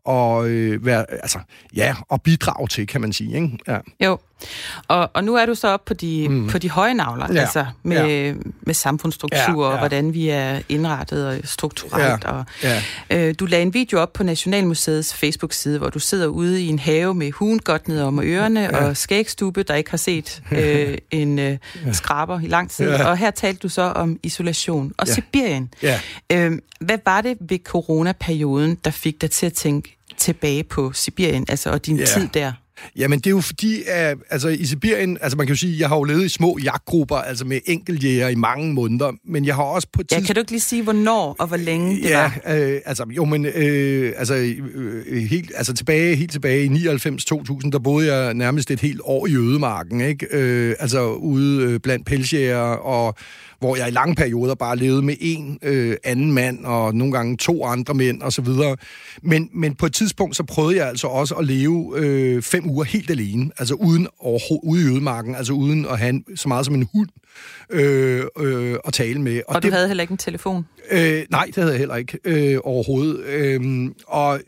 og 0.06 0.50
øh, 0.50 0.86
være, 0.86 1.12
altså, 1.12 1.40
ja, 1.76 1.96
og 2.10 2.22
bidrage 2.22 2.68
til, 2.68 2.88
kan 2.88 3.02
man 3.02 3.14
sige. 3.14 3.36
Ikke? 3.36 3.58
Ja. 3.68 3.80
Jo, 4.06 4.18
og, 4.88 5.10
og 5.14 5.24
nu 5.24 5.36
er 5.36 5.46
du 5.46 5.56
så 5.56 5.68
op 5.68 5.86
på 5.86 5.94
de, 5.94 6.28
mm. 6.30 6.48
på 6.48 6.58
de 6.58 6.70
høje 6.70 6.94
navler, 6.94 7.28
ja. 7.34 7.40
altså 7.40 7.66
med, 7.84 8.08
ja. 8.08 8.34
med 8.62 8.74
samfundsstruktur 8.74 9.64
ja, 9.64 9.68
ja. 9.68 9.74
og 9.74 9.78
hvordan 9.78 10.14
vi 10.14 10.30
er 10.30 10.60
indrettet 10.70 11.28
og 11.28 11.38
strukturelt. 11.44 12.24
Ja. 12.24 12.32
Og, 12.32 12.46
ja. 12.64 12.82
Øh, 13.10 13.36
du 13.40 13.46
lagde 13.46 13.62
en 13.62 13.74
video 13.74 14.00
op 14.00 14.14
på 14.14 14.24
Nationalmuseets 14.24 15.14
Facebook-side, 15.14 15.78
hvor 15.78 15.90
du 15.90 16.00
sidder 16.00 16.28
ude 16.28 16.64
i 16.64 16.68
en 16.68 16.80
have 16.80 17.16
med 17.16 17.32
hugen 17.32 17.60
godt 17.60 17.88
ned 17.88 18.02
om 18.02 18.20
ørerne 18.24 18.60
ja. 18.62 18.86
og 18.86 18.98
skægstube, 18.98 19.64
der 19.64 19.76
ikke 19.76 19.90
har 19.90 19.98
set 19.98 20.42
øh, 20.52 20.98
en 21.12 21.40
øh, 21.40 21.58
skraber 21.92 22.40
i 22.40 22.48
lang 22.48 22.72
tid. 22.72 22.90
Ja. 22.90 23.08
Og 23.10 23.18
her 23.18 23.32
talte 23.32 23.60
du 23.60 23.70
så 23.70 23.82
om 23.82 24.20
isolation 24.24 24.94
og 24.98 25.08
ja. 25.08 25.14
Sibirien. 25.14 25.74
Ja. 25.84 26.00
Øh, 26.32 26.52
hvad 26.80 26.98
var 27.06 27.22
det 27.22 27.38
ved 27.40 27.60
coronaperioden, 27.64 28.76
der 28.86 28.92
fik 28.92 29.22
dig 29.22 29.32
til 29.32 29.46
at 29.46 29.54
tænke 29.54 29.98
tilbage 30.18 30.64
på 30.64 30.92
Sibirien, 30.94 31.46
altså 31.50 31.70
og 31.70 31.86
din 31.86 31.98
ja. 31.98 32.06
tid 32.06 32.28
der? 32.34 32.52
Jamen, 32.96 33.20
det 33.20 33.28
er 33.28 33.32
jo 33.32 33.42
fordi, 33.42 33.84
at 33.88 34.18
altså, 34.30 34.50
i 34.50 34.66
Sibirien, 34.66 35.18
altså 35.22 35.38
man 35.38 35.48
kan 35.48 35.54
jo 35.54 35.60
sige, 35.60 35.80
jeg 35.80 35.90
har 35.90 35.96
jo 35.96 36.04
levet 36.04 36.26
i 36.26 36.30
små 36.30 36.60
jagtgrupper, 36.64 37.16
altså 37.16 37.46
med 37.46 37.60
enkeltjæger 37.66 38.28
i 38.28 38.36
mange 38.36 38.74
måneder, 38.74 39.12
men 39.26 39.46
jeg 39.46 39.56
har 39.56 39.64
også 39.64 39.88
på 39.94 40.04
tid... 40.04 40.18
Ja, 40.18 40.26
kan 40.26 40.36
du 40.36 40.42
ikke 40.42 40.52
lige 40.52 40.62
sige, 40.62 40.84
hvornår 40.84 41.36
og 41.40 41.48
hvor 41.48 41.58
længe 41.58 41.96
det 41.96 42.10
ja, 42.10 42.32
var? 42.46 42.56
Øh, 42.56 42.80
altså, 42.86 43.06
jo, 43.10 43.26
men 43.26 43.46
øh, 43.46 44.14
altså, 44.18 44.36
øh, 44.36 45.24
helt, 45.24 45.52
altså 45.56 45.74
tilbage, 45.74 46.16
helt 46.16 46.32
tilbage 46.32 46.66
i 46.66 46.68
99-2000, 46.68 47.70
der 47.72 47.80
boede 47.84 48.14
jeg 48.14 48.34
nærmest 48.34 48.72
et 48.72 48.80
helt 48.80 49.02
år 49.04 49.28
i 49.28 49.36
ødemarken, 49.36 50.02
ikke? 50.02 50.28
Øh, 50.32 50.76
altså 50.80 51.12
ude 51.12 51.64
øh, 51.64 51.80
blandt 51.80 52.06
pelsjæger 52.06 52.58
og 52.60 53.16
hvor 53.62 53.76
jeg 53.76 53.88
i 53.88 53.92
lange 53.92 54.16
perioder 54.16 54.56
bare 54.56 54.76
levede 54.76 55.02
med 55.02 55.16
en 55.20 55.60
øh, 55.62 55.98
anden 56.04 56.32
mand, 56.32 56.66
og 56.66 56.96
nogle 56.96 57.14
gange 57.14 57.38
to 57.38 57.66
andre 57.66 57.94
mænd, 57.94 58.22
og 58.22 58.34
så 58.34 58.42
videre. 58.42 58.78
Men, 59.22 59.50
men 59.54 59.76
på 59.76 59.86
et 59.86 59.94
tidspunkt, 59.94 60.36
så 60.36 60.44
prøvede 60.44 60.78
jeg 60.78 60.88
altså 60.88 61.08
også 61.08 61.36
at 61.36 61.46
leve 61.46 61.94
øh, 61.98 62.42
fem 62.42 62.70
uger 62.70 62.84
helt 62.84 63.10
alene, 63.10 63.52
altså 63.58 63.74
uden 63.74 64.08
ude 64.64 64.82
i 64.82 64.86
ødemarken, 64.86 65.36
altså 65.36 65.54
uden 65.54 65.86
at 65.86 66.00
have 66.00 66.24
så 66.36 66.48
meget 66.48 66.66
som 66.66 66.76
en 66.76 66.88
hund 66.94 67.10
øh, 67.70 68.24
øh, 68.38 68.78
at 68.86 68.94
tale 68.94 69.22
med. 69.22 69.42
Og, 69.48 69.56
og 69.56 69.64
du 69.64 69.68
det, 69.68 69.74
havde 69.74 69.88
heller 69.88 70.02
ikke 70.02 70.12
en 70.12 70.18
telefon? 70.18 70.66
Øh, 70.92 71.26
nej, 71.30 71.46
det 71.46 71.56
havde 71.56 71.72
jeg 71.72 71.80
heller 71.80 71.96
ikke 71.96 72.20
øh, 72.26 72.60
overhovedet. 72.64 73.20
Øh, 73.26 73.90
og, 74.08 74.40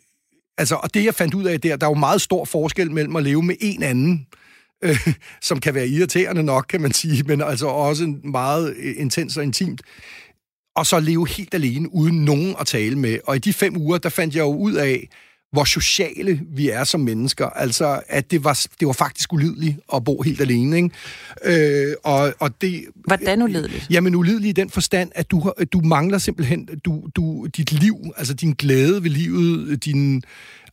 altså, 0.57 0.75
og 0.75 0.93
det, 0.93 1.05
jeg 1.05 1.15
fandt 1.15 1.33
ud 1.33 1.43
af 1.43 1.61
der, 1.61 1.75
der 1.75 1.85
er 1.85 1.91
jo 1.91 1.95
meget 1.95 2.21
stor 2.21 2.45
forskel 2.45 2.91
mellem 2.91 3.15
at 3.15 3.23
leve 3.23 3.43
med 3.43 3.55
en 3.61 3.83
anden, 3.83 4.27
øh, 4.33 4.42
som 5.41 5.59
kan 5.59 5.73
være 5.73 5.87
irriterende 5.87 6.43
nok, 6.43 6.65
kan 6.69 6.81
man 6.81 6.91
sige, 6.91 7.23
men 7.23 7.41
altså 7.41 7.67
også 7.67 8.15
meget 8.23 8.75
øh, 8.77 8.93
intens 8.97 9.37
og 9.37 9.43
intimt. 9.43 9.81
Og 10.75 10.85
så 10.85 10.99
leve 10.99 11.27
helt 11.27 11.53
alene, 11.53 11.93
uden 11.93 12.25
nogen 12.25 12.55
at 12.59 12.67
tale 12.67 12.99
med. 12.99 13.17
Og 13.23 13.35
i 13.35 13.39
de 13.39 13.53
fem 13.53 13.77
uger, 13.77 13.97
der 13.97 14.09
fandt 14.09 14.35
jeg 14.35 14.41
jo 14.41 14.55
ud 14.55 14.73
af, 14.73 15.09
hvor 15.53 15.63
sociale 15.63 16.41
vi 16.55 16.69
er 16.69 16.83
som 16.83 16.99
mennesker. 16.99 17.45
Altså, 17.45 18.01
at 18.07 18.31
det 18.31 18.43
var, 18.43 18.65
det 18.79 18.87
var 18.87 18.93
faktisk 18.93 19.33
ulideligt 19.33 19.77
at 19.95 20.03
bo 20.03 20.21
helt 20.21 20.41
alene. 20.41 20.75
Ikke? 20.75 21.89
Øh, 21.89 21.95
og, 22.03 22.33
og 22.39 22.61
det, 22.61 22.85
Hvordan 22.95 23.41
ulideligt? 23.41 23.87
Jamen 23.89 24.15
ulideligt 24.15 24.57
i 24.57 24.61
den 24.61 24.69
forstand, 24.69 25.11
at 25.15 25.31
du, 25.31 25.53
du 25.73 25.81
mangler 25.81 26.17
simpelthen 26.17 26.69
du, 26.85 27.03
du, 27.15 27.47
dit 27.57 27.71
liv, 27.71 27.95
altså 28.17 28.33
din 28.33 28.53
glæde 28.53 29.03
ved 29.03 29.09
livet, 29.09 29.85
din 29.85 30.23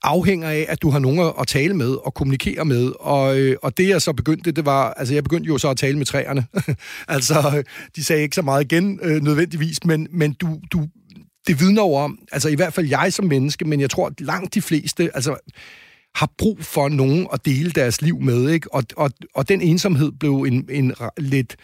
afhænger 0.03 0.49
af, 0.49 0.67
at 0.69 0.83
du 0.83 0.91
har 0.91 0.99
nogen 0.99 1.33
at 1.41 1.47
tale 1.47 1.75
med 1.75 1.91
og 1.91 2.15
kommunikere 2.15 2.65
med. 2.65 2.93
Og, 3.01 3.39
øh, 3.39 3.57
og 3.63 3.77
det, 3.77 3.89
jeg 3.89 4.03
så 4.03 4.13
begyndte, 4.13 4.53
det 4.53 4.67
var... 4.67 4.93
Altså, 4.93 5.15
jeg 5.15 5.25
begyndte 5.25 5.49
jo 5.49 5.59
så 5.59 5.71
at 5.71 5.77
tale 5.77 5.99
med 5.99 6.07
træerne. 6.07 6.47
altså, 7.09 7.63
de 7.97 8.05
sagde 8.05 8.23
ikke 8.23 8.35
så 8.35 8.43
meget 8.43 8.65
igen, 8.73 9.01
øh, 9.03 9.23
nødvendigvis, 9.23 9.85
men, 9.85 10.09
men 10.11 10.33
du, 10.33 10.61
du, 10.73 10.89
det 11.47 11.61
vidner 11.61 11.83
jo 11.83 11.95
om, 11.95 12.19
altså 12.33 12.49
i 12.49 12.55
hvert 12.55 12.73
fald 12.73 12.89
jeg 12.89 13.13
som 13.13 13.25
menneske, 13.25 13.65
men 13.65 13.81
jeg 13.81 13.91
tror, 13.91 14.07
at 14.07 14.21
langt 14.21 14.55
de 14.55 14.63
fleste, 14.63 15.11
altså 15.15 15.37
har 16.15 16.31
brug 16.39 16.59
for 16.61 16.89
nogen 16.89 17.27
at 17.33 17.45
dele 17.45 17.71
deres 17.71 18.03
liv 18.03 18.21
med, 18.21 18.51
ikke? 18.51 18.75
Og, 18.75 18.83
og, 18.97 19.11
og 19.35 19.49
den 19.49 19.61
ensomhed 19.61 20.13
blev 20.13 20.43
en, 20.43 20.69
en 20.71 20.95
lidt 21.19 21.57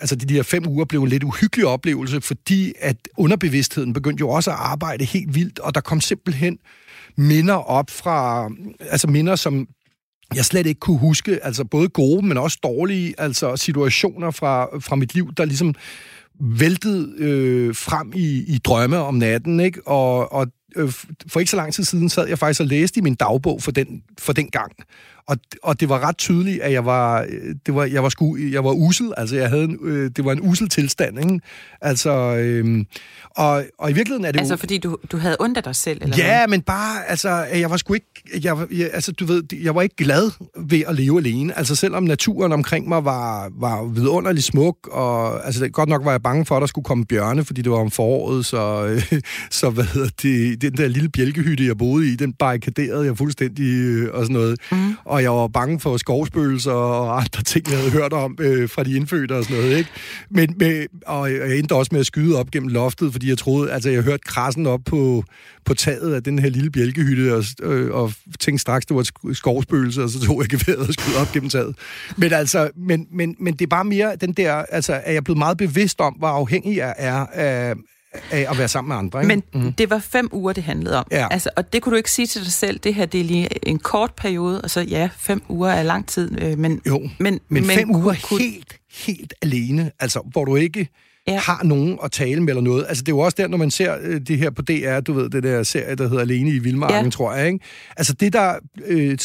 altså 0.00 0.16
de 0.16 0.34
der 0.34 0.42
fem 0.42 0.66
uger 0.66 0.84
blev 0.84 1.02
en 1.02 1.08
lidt 1.08 1.24
uhyggelig 1.24 1.66
oplevelse, 1.66 2.20
fordi 2.20 2.72
at 2.80 2.96
underbevidstheden 3.16 3.92
begyndte 3.92 4.20
jo 4.20 4.28
også 4.28 4.50
at 4.50 4.56
arbejde 4.60 5.04
helt 5.04 5.34
vildt, 5.34 5.58
og 5.58 5.74
der 5.74 5.80
kom 5.80 6.00
simpelthen 6.00 6.58
minder 7.16 7.54
op 7.54 7.90
fra, 7.90 8.50
altså 8.80 9.08
minder, 9.08 9.36
som 9.36 9.68
jeg 10.34 10.44
slet 10.44 10.66
ikke 10.66 10.80
kunne 10.80 10.98
huske, 10.98 11.44
altså 11.44 11.64
både 11.64 11.88
gode, 11.88 12.26
men 12.26 12.36
også 12.36 12.58
dårlige, 12.62 13.14
altså 13.18 13.56
situationer 13.56 14.30
fra, 14.30 14.78
fra 14.78 14.96
mit 14.96 15.14
liv, 15.14 15.34
der 15.36 15.44
ligesom 15.44 15.74
væltede 16.40 17.14
øh, 17.18 17.74
frem 17.74 18.12
i, 18.14 18.44
i 18.54 18.58
drømme 18.58 18.98
om 18.98 19.14
natten, 19.14 19.60
ikke? 19.60 19.88
Og, 19.88 20.32
og 20.32 20.46
øh, 20.76 20.92
for 21.28 21.40
ikke 21.40 21.50
så 21.50 21.56
lang 21.56 21.74
tid 21.74 21.84
siden 21.84 22.08
sad 22.08 22.28
jeg 22.28 22.38
faktisk 22.38 22.60
og 22.60 22.66
læste 22.66 22.98
i 22.98 23.02
min 23.02 23.14
dagbog 23.14 23.62
for 23.62 23.70
den, 23.70 24.02
for 24.18 24.32
den 24.32 24.48
gang. 24.48 24.72
Og, 25.28 25.36
og 25.62 25.80
det 25.80 25.88
var 25.88 26.08
ret 26.08 26.16
tydeligt, 26.18 26.60
at 26.60 26.72
jeg 26.72 26.84
var, 26.84 27.26
det 27.66 27.74
var, 27.74 27.84
jeg 27.84 28.02
var, 28.02 28.08
sku, 28.08 28.36
jeg 28.36 28.64
var 28.64 28.72
usel. 28.72 29.12
Altså, 29.16 29.36
jeg 29.36 29.48
havde 29.48 29.64
en, 29.64 29.78
øh, 29.82 30.10
det 30.16 30.24
var 30.24 30.32
en 30.32 30.40
usel 30.42 30.68
tilstand, 30.68 31.18
ikke? 31.18 31.40
Altså, 31.80 32.10
øh, 32.36 32.84
og, 33.36 33.64
og 33.78 33.90
i 33.90 33.94
virkeligheden 33.94 34.24
er 34.24 34.32
det 34.32 34.38
Altså, 34.38 34.54
jo, 34.54 34.58
fordi 34.58 34.78
du, 34.78 34.96
du 35.12 35.16
havde 35.16 35.36
ondt 35.40 35.56
af 35.56 35.62
dig 35.62 35.76
selv, 35.76 35.98
eller 36.02 36.16
Ja, 36.16 36.38
hvad? 36.38 36.48
men 36.48 36.60
bare, 36.62 37.08
altså, 37.08 37.28
jeg 37.54 37.70
var 37.70 37.76
sgu 37.76 37.94
ikke, 37.94 38.06
jeg, 38.42 38.56
jeg, 38.72 38.90
altså, 38.92 39.12
du 39.12 39.24
ved, 39.24 39.42
jeg 39.62 39.74
var 39.74 39.82
ikke 39.82 39.96
glad 39.96 40.30
ved 40.68 40.82
at 40.86 40.94
leve 40.94 41.18
alene. 41.18 41.58
Altså, 41.58 41.76
selvom 41.76 42.02
naturen 42.02 42.52
omkring 42.52 42.88
mig 42.88 43.04
var, 43.04 43.50
var 43.60 43.84
vidunderligt 43.84 44.46
smuk, 44.46 44.76
og 44.92 45.46
altså, 45.46 45.68
godt 45.68 45.88
nok 45.88 46.04
var 46.04 46.10
jeg 46.10 46.22
bange 46.22 46.44
for, 46.46 46.56
at 46.56 46.60
der 46.60 46.66
skulle 46.66 46.84
komme 46.84 47.04
bjørne, 47.04 47.44
fordi 47.44 47.62
det 47.62 47.72
var 47.72 47.78
om 47.78 47.90
foråret, 47.90 48.46
så, 48.46 48.86
øh, 48.86 49.20
så 49.50 49.70
hvad 49.70 49.84
hedder 49.84 50.10
det, 50.22 50.62
den 50.62 50.72
der 50.72 50.88
lille 50.88 51.08
bjælkehytte, 51.08 51.66
jeg 51.66 51.78
boede 51.78 52.12
i, 52.12 52.16
den 52.16 52.32
barrikaderede 52.32 53.06
jeg 53.06 53.18
fuldstændig 53.18 53.66
øh, 53.74 54.08
og 54.14 54.24
sådan 54.24 54.34
noget. 54.34 54.58
Mm. 54.72 54.94
Og 55.04 55.15
jeg 55.22 55.32
var 55.32 55.48
bange 55.48 55.80
for 55.80 55.96
skovspøgelser 55.96 56.72
og 56.72 57.20
andre 57.20 57.42
ting, 57.42 57.70
jeg 57.70 57.78
havde 57.78 57.90
hørt 57.90 58.12
om 58.12 58.38
øh, 58.40 58.68
fra 58.68 58.84
de 58.84 58.96
indfødte 58.96 59.32
og 59.32 59.44
sådan 59.44 59.56
noget, 59.56 59.78
ikke? 59.78 59.90
Men, 60.30 60.54
med, 60.56 60.86
og 61.06 61.32
jeg 61.32 61.58
endte 61.58 61.74
også 61.74 61.88
med 61.92 62.00
at 62.00 62.06
skyde 62.06 62.38
op 62.38 62.50
gennem 62.50 62.68
loftet, 62.68 63.12
fordi 63.12 63.28
jeg 63.28 63.38
troede, 63.38 63.72
altså 63.72 63.90
jeg 63.90 64.02
hørte 64.02 64.22
krassen 64.26 64.66
op 64.66 64.80
på, 64.86 65.24
på 65.64 65.74
taget 65.74 66.14
af 66.14 66.22
den 66.22 66.38
her 66.38 66.48
lille 66.48 66.70
bjælkehytte, 66.70 67.34
og, 67.34 67.44
øh, 67.62 67.94
og 67.94 68.12
tænkte 68.40 68.60
straks, 68.60 68.86
det 68.86 68.96
var 68.96 69.28
et 69.30 69.36
skovspøgelse, 69.36 70.02
og 70.02 70.10
så 70.10 70.20
tog 70.20 70.42
jeg 70.42 70.48
geværet 70.58 70.88
og 70.88 70.94
skød 70.94 71.14
op 71.20 71.32
gennem 71.32 71.50
taget. 71.50 71.76
Men 72.16 72.32
altså, 72.32 72.70
men, 72.76 73.06
men, 73.12 73.36
men 73.40 73.54
det 73.54 73.62
er 73.62 73.70
bare 73.70 73.84
mere 73.84 74.16
den 74.16 74.32
der, 74.32 74.52
altså, 74.52 75.00
at 75.04 75.14
jeg 75.14 75.24
blevet 75.24 75.38
meget 75.38 75.58
bevidst 75.58 76.00
om, 76.00 76.12
hvor 76.12 76.28
afhængig 76.28 76.76
jeg 76.76 76.94
er 76.98 77.26
af, 77.26 77.74
af 78.30 78.46
at 78.50 78.58
være 78.58 78.68
sammen 78.68 78.88
med 78.88 78.96
andre. 78.96 79.20
Ikke? 79.20 79.28
Men 79.28 79.64
mm. 79.64 79.72
det 79.72 79.90
var 79.90 79.98
fem 79.98 80.28
uger, 80.32 80.52
det 80.52 80.62
handlede 80.62 80.98
om. 80.98 81.06
Ja. 81.10 81.28
Altså, 81.30 81.50
og 81.56 81.72
det 81.72 81.82
kunne 81.82 81.90
du 81.90 81.96
ikke 81.96 82.10
sige 82.10 82.26
til 82.26 82.44
dig 82.44 82.52
selv, 82.52 82.78
det 82.78 82.94
her 82.94 83.06
det 83.06 83.20
er 83.20 83.24
lige 83.24 83.68
en 83.68 83.78
kort 83.78 84.14
periode, 84.14 84.60
og 84.60 84.70
så 84.70 84.80
ja, 84.80 85.08
fem 85.18 85.42
uger 85.48 85.70
er 85.70 85.82
lang 85.82 86.06
tid. 86.06 86.42
Øh, 86.42 86.58
men, 86.58 86.80
jo, 86.86 87.08
men, 87.18 87.40
men 87.48 87.64
fem 87.64 87.88
men, 87.88 87.96
uger 87.96 88.14
kunne, 88.22 88.40
helt, 88.40 88.76
helt 89.06 89.34
alene, 89.42 89.90
altså 90.00 90.20
hvor 90.32 90.44
du 90.44 90.56
ikke 90.56 90.88
ja. 91.28 91.38
har 91.38 91.62
nogen 91.64 91.98
at 92.04 92.12
tale 92.12 92.40
med 92.40 92.48
eller 92.48 92.62
noget. 92.62 92.86
Altså, 92.88 93.02
det 93.02 93.12
er 93.12 93.16
jo 93.16 93.18
også 93.18 93.34
der, 93.38 93.48
når 93.48 93.56
man 93.56 93.70
ser 93.70 93.96
øh, 94.02 94.20
det 94.20 94.38
her 94.38 94.50
på 94.50 94.62
DR, 94.62 95.00
du 95.00 95.12
ved, 95.12 95.30
det 95.30 95.42
der 95.42 95.62
serie, 95.62 95.94
der 95.94 96.08
hedder 96.08 96.22
Alene 96.22 96.50
i 96.50 96.58
Vildmarken, 96.58 97.04
ja. 97.04 97.10
tror 97.10 97.34
jeg, 97.34 97.46
ikke? 97.46 97.58
Altså, 97.96 98.12
det 98.12 98.32
der, 98.32 98.54
øh, 98.86 99.18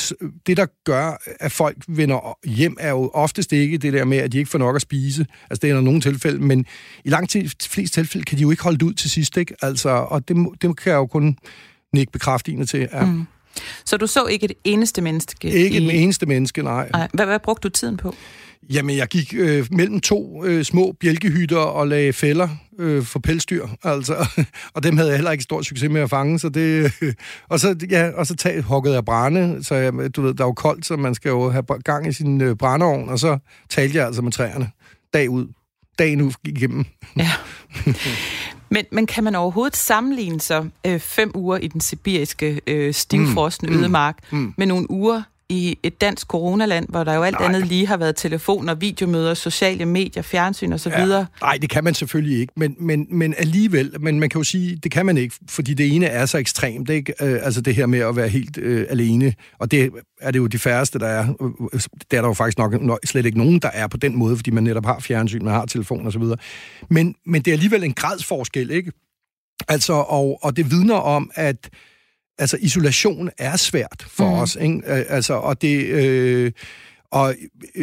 det, 0.47 0.57
der 0.57 0.65
gør, 0.85 1.21
at 1.39 1.51
folk 1.51 1.77
vender 1.87 2.37
hjem, 2.45 2.77
er 2.79 2.89
jo 2.89 3.11
oftest 3.13 3.53
ikke 3.53 3.77
det 3.77 3.93
der 3.93 4.05
med, 4.05 4.17
at 4.17 4.31
de 4.31 4.37
ikke 4.37 4.49
får 4.49 4.59
nok 4.59 4.75
at 4.75 4.81
spise. 4.81 5.25
Altså, 5.49 5.59
det 5.61 5.69
er 5.69 5.73
der 5.73 5.81
nogle 5.81 6.01
tilfælde, 6.01 6.39
men 6.39 6.65
i 7.05 7.09
langt 7.09 7.33
de 7.33 7.49
fleste 7.67 8.01
tilfælde 8.01 8.25
kan 8.25 8.37
de 8.37 8.41
jo 8.41 8.51
ikke 8.51 8.63
holde 8.63 8.77
det 8.77 8.85
ud 8.85 8.93
til 8.93 9.09
sidst, 9.09 9.37
ikke? 9.37 9.55
Altså, 9.61 9.89
og 9.89 10.27
det, 10.27 10.37
det 10.61 10.77
kan 10.77 10.91
jeg 10.91 10.97
jo 10.97 11.05
kun 11.05 11.37
nikke 11.93 12.11
bekræftende 12.11 12.65
til, 12.65 12.87
ja. 12.93 13.05
Mm. 13.05 13.25
Så 13.85 13.97
du 13.97 14.07
så 14.07 14.25
ikke 14.25 14.45
et 14.45 14.53
eneste 14.63 15.01
menneske? 15.01 15.47
Ikke 15.47 15.79
i... 15.79 15.87
et 15.87 16.01
eneste 16.03 16.25
menneske, 16.25 16.63
nej. 16.63 16.89
nej. 16.93 17.07
Hvad, 17.13 17.25
hvad 17.25 17.39
brugte 17.39 17.69
du 17.69 17.69
tiden 17.69 17.97
på? 17.97 18.15
Jamen, 18.69 18.97
jeg 18.97 19.07
gik 19.07 19.33
øh, 19.37 19.67
mellem 19.71 19.99
to 19.99 20.45
øh, 20.45 20.63
små 20.63 20.95
bjælkehytter 20.99 21.57
og 21.57 21.87
lagde 21.87 22.13
fælder 22.13 22.49
øh, 22.79 23.03
for 23.03 23.19
pelsdyr, 23.19 23.67
altså. 23.83 24.43
og 24.75 24.83
dem 24.83 24.97
havde 24.97 25.09
jeg 25.09 25.17
heller 25.17 25.31
ikke 25.31 25.43
stor 25.43 25.61
succes 25.61 25.89
med 25.89 26.01
at 26.01 26.09
fange, 26.09 26.39
så 26.39 26.49
det... 26.49 26.93
Øh, 27.01 27.13
og 27.49 27.59
så, 27.59 27.75
ja, 27.89 28.09
og 28.09 28.27
så 28.27 28.35
tag, 28.35 28.61
huggede 28.61 28.95
jeg 28.95 29.05
brænde, 29.05 29.63
så 29.63 29.75
jeg, 29.75 30.15
du 30.15 30.21
ved, 30.21 30.33
der 30.33 30.43
er 30.43 30.47
jo 30.47 30.53
koldt, 30.53 30.85
så 30.85 30.95
man 30.95 31.15
skal 31.15 31.29
jo 31.29 31.49
have 31.49 31.63
gang 31.83 32.07
i 32.07 32.11
sin 32.11 32.41
øh, 32.41 32.55
brændeovn, 32.55 33.09
og 33.09 33.19
så 33.19 33.37
talte 33.69 33.97
jeg 33.97 34.05
altså 34.05 34.21
med 34.21 34.31
træerne 34.31 34.71
dag 35.13 35.29
ud, 35.29 35.47
dagen 35.99 36.21
ud 36.21 36.31
igennem. 36.43 36.85
Ja. 37.17 37.31
Men, 38.73 38.85
men 38.91 39.05
kan 39.05 39.23
man 39.23 39.35
overhovedet 39.35 39.77
sammenligne 39.77 40.39
så 40.39 40.65
øh, 40.87 40.99
fem 40.99 41.31
uger 41.35 41.57
i 41.57 41.67
den 41.67 41.81
sibiriske 41.81 42.61
øh, 42.67 42.93
stivfrostende 42.93 43.73
mm, 43.73 43.79
ødemark 43.79 44.17
mm, 44.31 44.53
med 44.57 44.65
nogle 44.67 44.91
uger 44.91 45.21
i 45.51 45.77
et 45.83 46.01
dansk 46.01 46.27
coronaland, 46.27 46.85
hvor 46.89 47.03
der 47.03 47.13
jo 47.13 47.23
alt 47.23 47.39
Nej. 47.39 47.47
andet 47.47 47.67
lige 47.67 47.87
har 47.87 47.97
været 47.97 48.15
telefoner, 48.15 48.75
videomøder, 48.75 49.33
sociale 49.33 49.85
medier, 49.85 50.23
fjernsyn 50.23 50.73
osv.? 50.73 50.91
Ja. 50.91 51.25
Nej, 51.41 51.57
det 51.61 51.69
kan 51.69 51.83
man 51.83 51.93
selvfølgelig 51.93 52.39
ikke, 52.39 52.53
men, 52.55 52.75
men, 52.79 53.07
men 53.09 53.33
alligevel, 53.37 53.95
men 53.99 54.19
man 54.19 54.29
kan 54.29 54.39
jo 54.39 54.43
sige, 54.43 54.75
det 54.75 54.91
kan 54.91 55.05
man 55.05 55.17
ikke, 55.17 55.35
fordi 55.49 55.73
det 55.73 55.95
ene 55.95 56.05
er 56.05 56.25
så 56.25 56.37
ekstremt, 56.37 56.89
ikke? 56.89 57.13
Øh, 57.21 57.39
altså 57.43 57.61
det 57.61 57.75
her 57.75 57.85
med 57.85 57.99
at 57.99 58.15
være 58.15 58.27
helt 58.27 58.57
øh, 58.57 58.85
alene, 58.89 59.33
og 59.59 59.71
det 59.71 59.91
er 60.21 60.31
det 60.31 60.39
jo 60.39 60.47
de 60.47 60.59
færreste, 60.59 60.99
der 60.99 61.07
er. 61.07 61.25
Det 62.11 62.17
er 62.17 62.21
der 62.21 62.27
jo 62.27 62.33
faktisk 62.33 62.57
nok, 62.57 62.81
nok 62.81 62.99
slet 63.05 63.25
ikke 63.25 63.37
nogen, 63.37 63.59
der 63.59 63.69
er 63.73 63.87
på 63.87 63.97
den 63.97 64.17
måde, 64.17 64.35
fordi 64.35 64.51
man 64.51 64.63
netop 64.63 64.85
har 64.85 64.99
fjernsyn, 64.99 65.43
man 65.43 65.53
har 65.53 65.65
telefon 65.65 66.07
osv. 66.07 66.23
Men, 66.89 67.15
men 67.25 67.41
det 67.41 67.51
er 67.51 67.55
alligevel 67.55 67.83
en 67.83 67.93
gradsforskel, 67.93 68.71
ikke? 68.71 68.91
Altså, 69.67 69.93
og, 69.93 70.39
og 70.41 70.57
det 70.57 70.71
vidner 70.71 70.95
om, 70.95 71.31
at 71.35 71.69
altså 72.41 72.57
isolation 72.61 73.29
er 73.37 73.55
svært 73.55 74.05
for 74.07 74.29
mm. 74.29 74.41
os, 74.41 74.57
ikke? 74.61 74.85
Altså, 74.85 75.33
og 75.33 75.61
det... 75.61 75.85
Øh, 75.85 76.51
og 77.11 77.35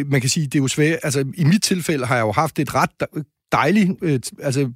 man 0.05 0.21
kan 0.21 0.29
sige, 0.29 0.45
det 0.45 0.55
er 0.55 0.59
jo 0.59 0.67
svært... 0.67 0.99
Altså, 1.03 1.25
i 1.33 1.43
mit 1.43 1.63
tilfælde 1.63 2.05
har 2.05 2.15
jeg 2.15 2.21
jo 2.21 2.31
haft 2.31 2.59
et 2.59 2.75
ret 2.75 2.89
dejligt... 3.51 3.91
Øh, 4.01 4.19
altså, 4.41 4.71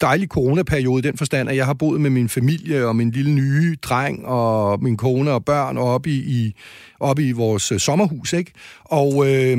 dejlig 0.00 0.28
coronaperiode 0.28 0.98
i 0.98 1.02
den 1.02 1.18
forstand, 1.18 1.48
at 1.48 1.56
jeg 1.56 1.66
har 1.66 1.74
boet 1.74 2.00
med 2.00 2.10
min 2.10 2.28
familie 2.28 2.86
og 2.86 2.96
min 2.96 3.10
lille 3.10 3.34
nye 3.34 3.76
dreng 3.82 4.26
og 4.26 4.82
min 4.82 4.96
kone 4.96 5.30
og 5.30 5.44
børn 5.44 5.78
oppe 5.78 6.10
i, 6.10 6.16
i, 6.16 6.54
oppe 7.00 7.28
i 7.28 7.32
vores 7.32 7.72
øh, 7.72 7.80
sommerhus, 7.80 8.32
ikke? 8.32 8.52
Og, 8.84 9.32
øh, 9.32 9.58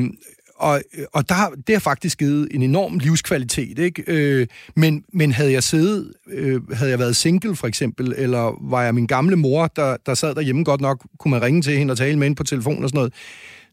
og, 0.60 0.82
og 1.14 1.30
der, 1.30 1.36
det 1.68 1.76
har 1.76 1.80
faktisk 1.80 2.18
givet 2.18 2.48
en 2.52 2.62
enorm 2.62 3.00
livskvalitet, 3.00 3.80
ikke? 3.80 4.04
Øh, 4.08 4.48
men, 4.76 5.04
men 5.14 5.32
havde 5.32 5.52
jeg 5.52 5.64
siddet, 5.64 6.14
øh, 6.28 6.72
havde 6.72 6.92
jeg 6.92 7.00
været 7.00 7.16
single 7.16 7.56
for 7.56 7.68
eksempel, 7.68 8.14
eller 8.18 8.70
var 8.70 8.84
jeg 8.84 8.96
min 8.96 9.08
gamle 9.08 9.36
mor, 9.36 9.68
der, 9.68 9.98
der 10.06 10.14
sad 10.14 10.36
derhjemme 10.36 10.64
godt 10.64 10.82
nok, 10.82 11.06
kunne 11.20 11.32
man 11.32 11.42
ringe 11.42 11.62
til 11.62 11.78
hende 11.78 11.92
og 11.92 11.98
tale 11.98 12.18
med 12.18 12.26
hende 12.26 12.36
på 12.36 12.44
telefon 12.44 12.84
og 12.84 12.90
sådan 12.90 12.98
noget, 12.98 13.14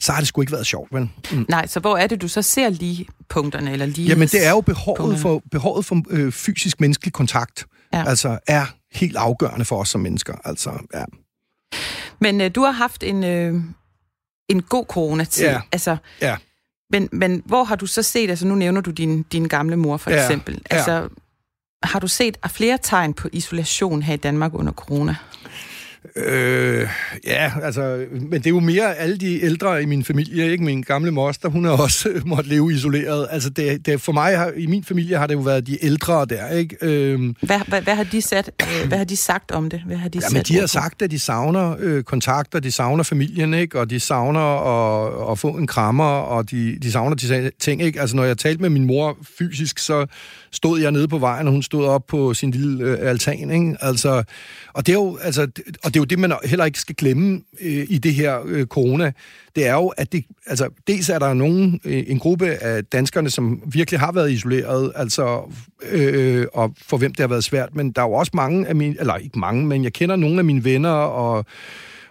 så 0.01 0.13
har 0.13 0.21
det 0.21 0.29
sgu 0.29 0.41
ikke 0.41 0.53
været 0.53 0.67
sjovt, 0.67 0.95
vel? 0.95 1.09
Mm. 1.33 1.47
Nej, 1.49 1.67
så 1.67 1.81
hvor 1.81 1.97
er 1.97 2.07
det, 2.07 2.23
du 2.23 2.29
så 2.29 2.43
ser 2.43 2.69
lige 2.69 3.07
punkterne, 3.29 3.73
eller 3.73 3.87
lige... 3.87 4.09
Jamen, 4.09 4.29
det 4.29 4.47
er 4.47 4.51
jo 4.51 4.61
behovet 4.61 5.19
for, 5.19 5.43
behovet 5.51 5.85
for 5.85 6.03
øh, 6.11 6.33
fysisk 6.33 6.81
menneskelig 6.81 7.13
kontakt, 7.13 7.67
ja. 7.93 8.09
altså 8.09 8.39
er 8.47 8.67
helt 8.93 9.17
afgørende 9.17 9.65
for 9.65 9.81
os 9.81 9.89
som 9.89 10.01
mennesker, 10.01 10.35
altså, 10.45 10.71
ja. 10.95 11.05
Men 12.21 12.41
øh, 12.41 12.51
du 12.55 12.63
har 12.63 12.71
haft 12.71 13.03
en, 13.03 13.25
øh, 13.25 13.55
en 14.49 14.63
god 14.63 14.85
coronatid, 14.89 15.45
ja. 15.45 15.61
altså... 15.73 15.97
Ja 16.23 16.37
men, 16.95 17.09
men 17.13 17.43
hvor 17.45 17.65
har 17.65 17.77
du 17.77 17.87
så 17.87 18.03
set, 18.03 18.31
altså 18.31 18.47
nu 18.47 18.55
nævner 18.55 18.81
du 18.81 18.91
din, 18.91 19.23
din 19.23 19.49
gamle 19.49 19.77
mor 19.77 19.97
for 19.97 20.11
ja, 20.11 20.23
eksempel, 20.23 20.63
altså 20.71 20.93
ja. 20.93 21.09
har 21.83 22.01
du 22.01 22.09
set 22.09 22.37
flere 22.51 22.79
tegn 22.83 23.15
på 23.15 23.29
isolation 23.33 24.03
her 24.03 24.15
i 24.15 24.17
Danmark 24.17 24.55
under 24.55 24.73
corona? 24.73 25.17
Øh, 26.17 26.89
ja, 27.27 27.53
altså, 27.63 28.05
men 28.11 28.33
det 28.33 28.47
er 28.47 28.51
jo 28.51 28.61
mere 28.61 28.95
alle 28.97 29.17
de 29.17 29.45
ældre 29.45 29.83
i 29.83 29.87
min 29.87 30.05
familie, 30.05 30.53
ikke? 30.53 30.65
Min 30.65 30.83
gamle 30.83 31.11
moster, 31.11 31.49
hun 31.49 31.65
har 31.65 31.73
også 31.73 32.09
måttet 32.27 32.47
leve 32.47 32.75
isoleret. 32.75 33.27
Altså, 33.31 33.51
det, 33.51 33.87
det, 33.87 34.01
for 34.01 34.13
mig, 34.13 34.39
har, 34.39 34.53
i 34.57 34.67
min 34.67 34.85
familie, 34.85 35.17
har 35.17 35.27
det 35.27 35.35
jo 35.35 35.41
været 35.41 35.67
de 35.67 35.85
ældre 35.85 36.27
der, 36.27 36.49
ikke? 36.49 36.77
Øh, 36.81 37.35
hvad, 37.43 37.61
hvad, 37.69 37.83
hvad, 37.83 37.95
har 37.95 38.05
de 38.05 38.23
sat, 38.23 38.51
øh, 38.63 38.89
hvad 38.89 38.99
har 38.99 39.05
de 39.05 39.17
sagt 39.17 39.51
om 39.51 39.71
det? 39.71 39.83
Hvad 39.87 39.97
har 39.97 40.09
de, 40.09 40.21
jamen, 40.31 40.43
de 40.43 40.59
har 40.59 40.67
sagt, 40.67 41.03
at 41.03 41.11
de 41.11 41.19
savner 41.19 41.77
øh, 41.79 42.03
kontakter, 42.03 42.61
de 42.61 42.73
savner 42.73 43.03
familien, 43.03 43.55
ikke? 43.55 43.81
Og 43.81 43.91
de 43.91 44.01
savner 44.01 44.41
at, 44.41 45.31
at 45.33 45.39
få 45.39 45.49
en 45.49 45.67
krammer, 45.67 46.05
og 46.05 46.51
de, 46.51 46.79
de 46.83 46.93
savner 46.93 47.17
de 47.17 47.51
ting, 47.61 47.83
ikke? 47.83 48.01
Altså, 48.01 48.17
når 48.17 48.25
jeg 48.25 48.39
talte 48.39 48.63
med 48.63 48.71
min 48.71 48.85
mor 48.85 49.19
fysisk, 49.39 49.79
så 49.79 50.07
stod 50.53 50.81
jeg 50.81 50.93
nede 50.93 51.09
på 51.09 51.19
vejen, 51.19 51.47
og 51.47 51.53
hun 51.53 51.63
stod 51.63 51.87
op 51.87 52.07
på 52.07 52.35
sin 52.35 52.51
lille 52.51 52.85
øh, 52.85 53.11
altan, 53.11 53.51
ikke? 53.51 53.77
Altså, 53.81 54.23
og 54.73 54.87
det 54.87 54.93
er 54.93 54.97
jo, 54.97 55.19
altså, 55.23 55.49
og 55.85 55.94
det 55.95 56.01
er 56.01 56.01
jo 56.01 56.05
det, 56.05 56.19
man 56.19 56.33
heller 56.45 56.65
ikke 56.65 56.81
skal 56.81 56.95
glemme 56.95 57.41
øh, 57.61 57.87
i 57.89 57.99
det 57.99 58.15
her 58.15 58.41
øh, 58.47 58.67
corona. 58.67 59.13
Det 59.57 59.67
er 59.67 59.75
jo, 59.75 59.89
at 59.89 60.13
det, 60.13 60.25
altså, 60.47 60.69
dels 60.87 61.09
er 61.09 61.19
der 61.19 61.35
nogen, 61.35 61.81
øh, 61.85 62.05
en 62.07 62.19
gruppe 62.19 62.47
af 62.47 62.85
danskerne, 62.85 63.31
som 63.31 63.63
virkelig 63.67 64.01
har 64.01 64.13
været 64.13 64.33
isoleret, 64.33 64.93
altså, 64.95 65.55
øh, 65.91 66.47
og 66.55 66.75
for 66.83 66.97
hvem 66.97 67.15
det 67.15 67.21
har 67.21 67.29
været 67.29 67.45
svært, 67.45 67.75
men 67.75 67.93
der 67.93 68.03
er 68.03 68.07
jo 68.07 68.13
også 68.13 68.33
mange 68.35 68.67
af 68.69 68.75
mine, 68.75 68.97
eller 69.01 69.17
ikke 69.17 69.39
mange, 69.39 69.67
men 69.67 69.85
jeg 69.85 69.93
kender 69.93 70.17
nogle 70.17 70.39
af 70.39 70.45
mine 70.45 70.65
venner 70.65 70.91
og 70.91 71.47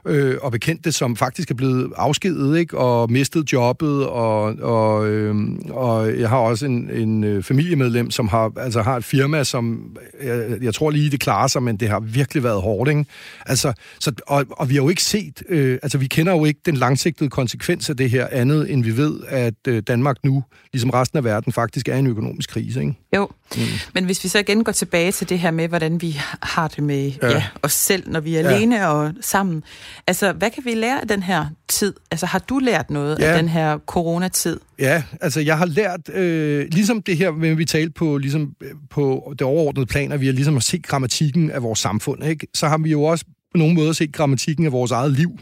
øh, 0.06 0.38
og 0.42 0.52
bekendte, 0.52 0.92
som 0.92 1.16
faktisk 1.16 1.52
er 1.52 1.56
blevet 1.56 1.92
afskedet, 1.96 2.58
ikke? 2.58 2.78
og 2.78 3.12
mistet 3.12 3.54
jobbet, 3.54 4.08
og, 4.08 4.44
og, 4.62 5.08
øh, 5.08 5.36
og 5.70 6.20
jeg 6.20 6.30
har 6.30 6.38
også 6.38 6.66
en, 6.66 6.90
en 6.90 7.24
øh, 7.24 7.44
familiemedlem, 7.44 8.12
som 8.12 8.28
har, 8.28 8.52
altså 8.58 8.82
har 8.82 8.98
et 8.98 9.04
firma, 9.04 9.44
som 9.44 9.98
jeg, 10.24 10.58
jeg 10.62 10.74
tror 10.74 10.90
lige, 10.90 11.12
det 11.12 11.20
klarer 11.20 11.48
sig, 11.48 11.64
men 11.64 11.78
det 11.78 11.90
har 11.90 12.00
virkelig 12.00 12.44
været 12.44 12.62
hårdt. 12.62 12.90
Ikke? 12.90 13.06
Altså, 13.46 13.74
så, 14.00 14.12
og, 14.28 14.46
og 14.50 14.70
vi 14.70 14.76
har 14.76 14.82
jo 14.82 14.90
ikke 14.90 15.04
set, 15.04 15.44
øh, 15.50 15.80
altså 15.84 15.98
vi 15.98 16.08
kender 16.08 16.34
jo 16.34 16.46
ikke 16.46 16.60
den 16.66 16.78
langsigtede 16.78 17.30
konsekvens 17.30 17.90
af 17.90 17.98
det 17.98 18.10
her 18.10 18.28
andet, 18.32 18.72
end 18.72 18.84
vi 18.84 18.98
ved, 18.98 19.20
at 19.28 19.54
øh, 19.68 19.84
Danmark 19.88 20.18
nu, 20.24 20.44
ligesom 20.74 20.90
resten 20.90 21.18
af 21.18 21.24
verden, 21.24 21.54
faktisk 21.54 21.88
er 21.88 21.96
en 21.96 22.08
økonomisk 22.08 22.50
krise. 22.50 22.80
Ikke? 22.82 22.94
Jo, 23.16 23.30
mm. 23.56 23.62
men 23.94 24.06
hvis 24.06 24.24
vi 24.24 24.30
så 24.30 24.40
igen 24.40 24.64
går 24.64 24.72
tilbage 24.72 25.12
til 25.12 25.30
det 25.30 25.40
her 25.40 25.52
med, 25.52 25.68
hvordan 25.68 26.02
vi 26.02 26.20
har 26.42 26.68
det 26.68 26.84
med 26.84 27.12
ja. 27.22 27.30
Ja, 27.30 27.44
os 27.62 27.74
selv, 27.74 28.12
når 28.12 28.20
vi 28.20 28.36
er 28.36 28.42
ja. 28.42 28.48
alene 28.48 28.88
og 28.88 29.14
sammen, 29.22 29.64
Altså, 30.08 30.34
hvad 30.34 30.50
kan 30.50 30.66
vi 30.66 30.74
lære 30.74 31.02
af 31.02 31.08
den 31.08 31.24
her 31.24 31.46
tid? 31.68 31.94
Altså, 32.12 32.26
har 32.26 32.40
du 32.40 32.60
lært 32.60 32.90
noget 32.90 33.20
ja. 33.20 33.26
af 33.26 33.38
den 33.38 33.50
her 33.50 33.78
coronatid? 33.78 34.60
Ja, 34.80 35.04
altså, 35.22 35.40
jeg 35.40 35.58
har 35.58 35.66
lært, 35.66 36.10
øh, 36.10 36.68
ligesom 36.72 37.02
det 37.02 37.18
her, 37.18 37.32
når 37.32 37.56
vi 37.56 37.66
talte 37.66 37.94
på, 37.94 38.18
ligesom, 38.18 38.56
på 38.90 39.34
det 39.40 39.42
overordnede 39.42 39.86
plan, 39.86 40.12
at 40.12 40.22
vi 40.22 40.26
har 40.26 40.34
ligesom 40.34 40.62
set 40.62 40.84
grammatikken 40.84 41.52
af 41.52 41.64
vores 41.64 41.80
samfund, 41.80 42.26
ikke? 42.26 42.48
så 42.54 42.68
har 42.68 42.78
vi 42.78 42.92
jo 42.92 43.04
også 43.04 43.26
på 43.26 43.58
nogle 43.58 43.74
måder 43.74 43.94
set 43.94 44.14
grammatikken 44.14 44.66
af 44.66 44.72
vores 44.72 44.92
eget 44.92 45.12
liv. 45.12 45.40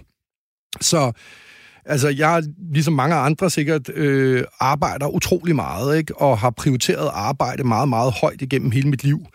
Så 0.82 1.12
Altså, 1.86 2.10
jeg, 2.10 2.44
ligesom 2.74 2.94
mange 2.94 3.16
andre 3.16 3.50
sikkert, 3.50 3.90
øh, 3.90 4.44
arbejder 4.60 5.08
utrolig 5.08 5.56
meget, 5.56 5.98
ikke? 5.98 6.18
Og 6.18 6.38
har 6.38 6.50
prioriteret 6.50 7.10
arbejde 7.14 7.64
meget, 7.64 7.90
meget 7.90 8.14
højt 8.22 8.42
igennem 8.42 8.72
hele 8.72 8.90
mit 8.90 9.04
liv. 9.04 9.26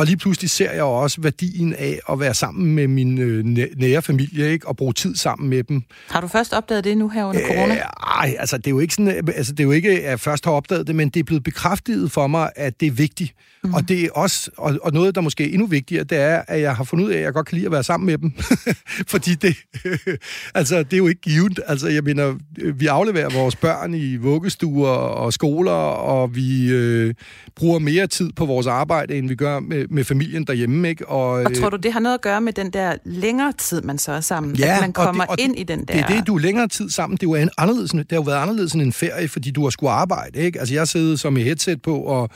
Og 0.00 0.06
lige 0.06 0.16
pludselig 0.16 0.50
ser 0.50 0.72
jeg 0.72 0.82
også 0.82 1.20
værdien 1.20 1.74
af 1.74 2.00
at 2.12 2.20
være 2.20 2.34
sammen 2.34 2.74
med 2.74 2.88
min 2.88 3.18
øh, 3.18 3.44
nære 3.76 4.02
familie, 4.02 4.52
ikke? 4.52 4.68
Og 4.68 4.76
bruge 4.76 4.92
tid 4.92 5.16
sammen 5.16 5.48
med 5.48 5.64
dem. 5.64 5.82
Har 6.08 6.20
du 6.20 6.26
først 6.26 6.52
opdaget 6.52 6.84
det 6.84 6.98
nu 6.98 7.08
her 7.08 7.24
under 7.24 7.40
corona? 7.46 7.74
Nej, 7.74 8.36
altså 8.38 8.56
det 8.56 8.66
er 8.66 8.70
jo 8.70 8.80
ikke 8.80 8.94
sådan, 8.94 9.28
altså 9.36 9.52
det 9.52 9.60
er 9.60 9.64
jo 9.64 9.70
ikke, 9.70 9.90
at 9.90 10.10
jeg 10.10 10.20
først 10.20 10.44
har 10.44 10.52
opdaget 10.52 10.86
det, 10.86 10.94
men 10.96 11.08
det 11.08 11.20
er 11.20 11.24
blevet 11.24 11.42
bekræftet 11.42 12.12
for 12.12 12.26
mig, 12.26 12.50
at 12.56 12.80
det 12.80 12.86
er 12.86 12.90
vigtigt. 12.90 13.34
Mm. 13.64 13.74
Og 13.74 13.88
det 13.88 14.04
er 14.04 14.08
også, 14.14 14.50
og, 14.56 14.78
og 14.82 14.92
noget, 14.92 15.14
der 15.14 15.20
måske 15.20 15.44
er 15.44 15.48
endnu 15.48 15.66
vigtigere, 15.66 16.04
det 16.04 16.18
er, 16.18 16.42
at 16.48 16.60
jeg 16.60 16.76
har 16.76 16.84
fundet 16.84 17.04
ud 17.04 17.10
af, 17.10 17.16
at 17.16 17.22
jeg 17.22 17.32
godt 17.32 17.46
kan 17.46 17.56
lide 17.56 17.66
at 17.66 17.72
være 17.72 17.84
sammen 17.84 18.06
med 18.06 18.18
dem. 18.18 18.32
Fordi 19.12 19.34
det, 19.34 19.56
altså, 20.54 20.82
det 20.82 20.92
er 20.92 20.96
jo 20.96 21.08
ikke 21.08 21.20
givet. 21.20 21.60
Altså, 21.66 21.88
jeg 21.88 22.04
mener, 22.04 22.34
vi 22.74 22.86
afleverer 22.86 23.30
vores 23.30 23.56
børn 23.56 23.94
i 23.94 24.16
vuggestuer 24.16 24.90
og 24.90 25.32
skoler, 25.32 25.72
og 25.72 26.34
vi 26.34 26.72
øh, 26.72 27.14
bruger 27.56 27.78
mere 27.78 28.06
tid 28.06 28.32
på 28.32 28.46
vores 28.46 28.66
arbejde, 28.66 29.14
end 29.14 29.28
vi 29.28 29.34
gør 29.34 29.60
med, 29.60 29.86
med 29.90 30.04
familien 30.04 30.44
derhjemme. 30.44 30.88
Ikke? 30.88 31.08
Og, 31.08 31.30
og 31.30 31.54
tror 31.54 31.70
du, 31.70 31.76
det 31.76 31.92
har 31.92 32.00
noget 32.00 32.14
at 32.14 32.20
gøre 32.20 32.40
med 32.40 32.52
den 32.52 32.70
der 32.70 32.94
længere 33.04 33.52
tid, 33.52 33.82
man 33.82 33.98
så 33.98 34.12
er 34.12 34.20
sammen? 34.20 34.56
Ja, 34.56 34.74
at 34.74 34.80
man 34.80 34.92
kommer 34.92 35.24
og 35.24 35.38
det, 35.38 35.44
og 35.44 35.50
ind 35.50 35.58
i 35.58 35.62
den 35.62 35.78
der... 35.78 35.94
Det 35.94 36.02
er 36.02 36.06
det, 36.06 36.26
du 36.26 36.36
er 36.36 36.40
længere 36.40 36.68
tid 36.68 36.90
sammen. 36.90 37.16
Det 37.16 37.26
er 37.26 37.40
jo 37.40 37.48
anderledes, 37.58 37.90
det 37.90 38.06
har 38.10 38.16
jo 38.16 38.22
været 38.22 38.42
anderledes 38.42 38.72
end 38.72 38.82
en 38.82 38.92
ferie, 38.92 39.28
fordi 39.28 39.50
du 39.50 39.62
har 39.62 39.70
skulle 39.70 39.90
arbejde. 39.90 40.38
Ikke? 40.38 40.58
Altså, 40.58 40.74
jeg 40.74 40.88
sidder 40.88 41.16
som 41.16 41.36
i 41.36 41.42
headset 41.42 41.82
på 41.82 42.00
og 42.00 42.30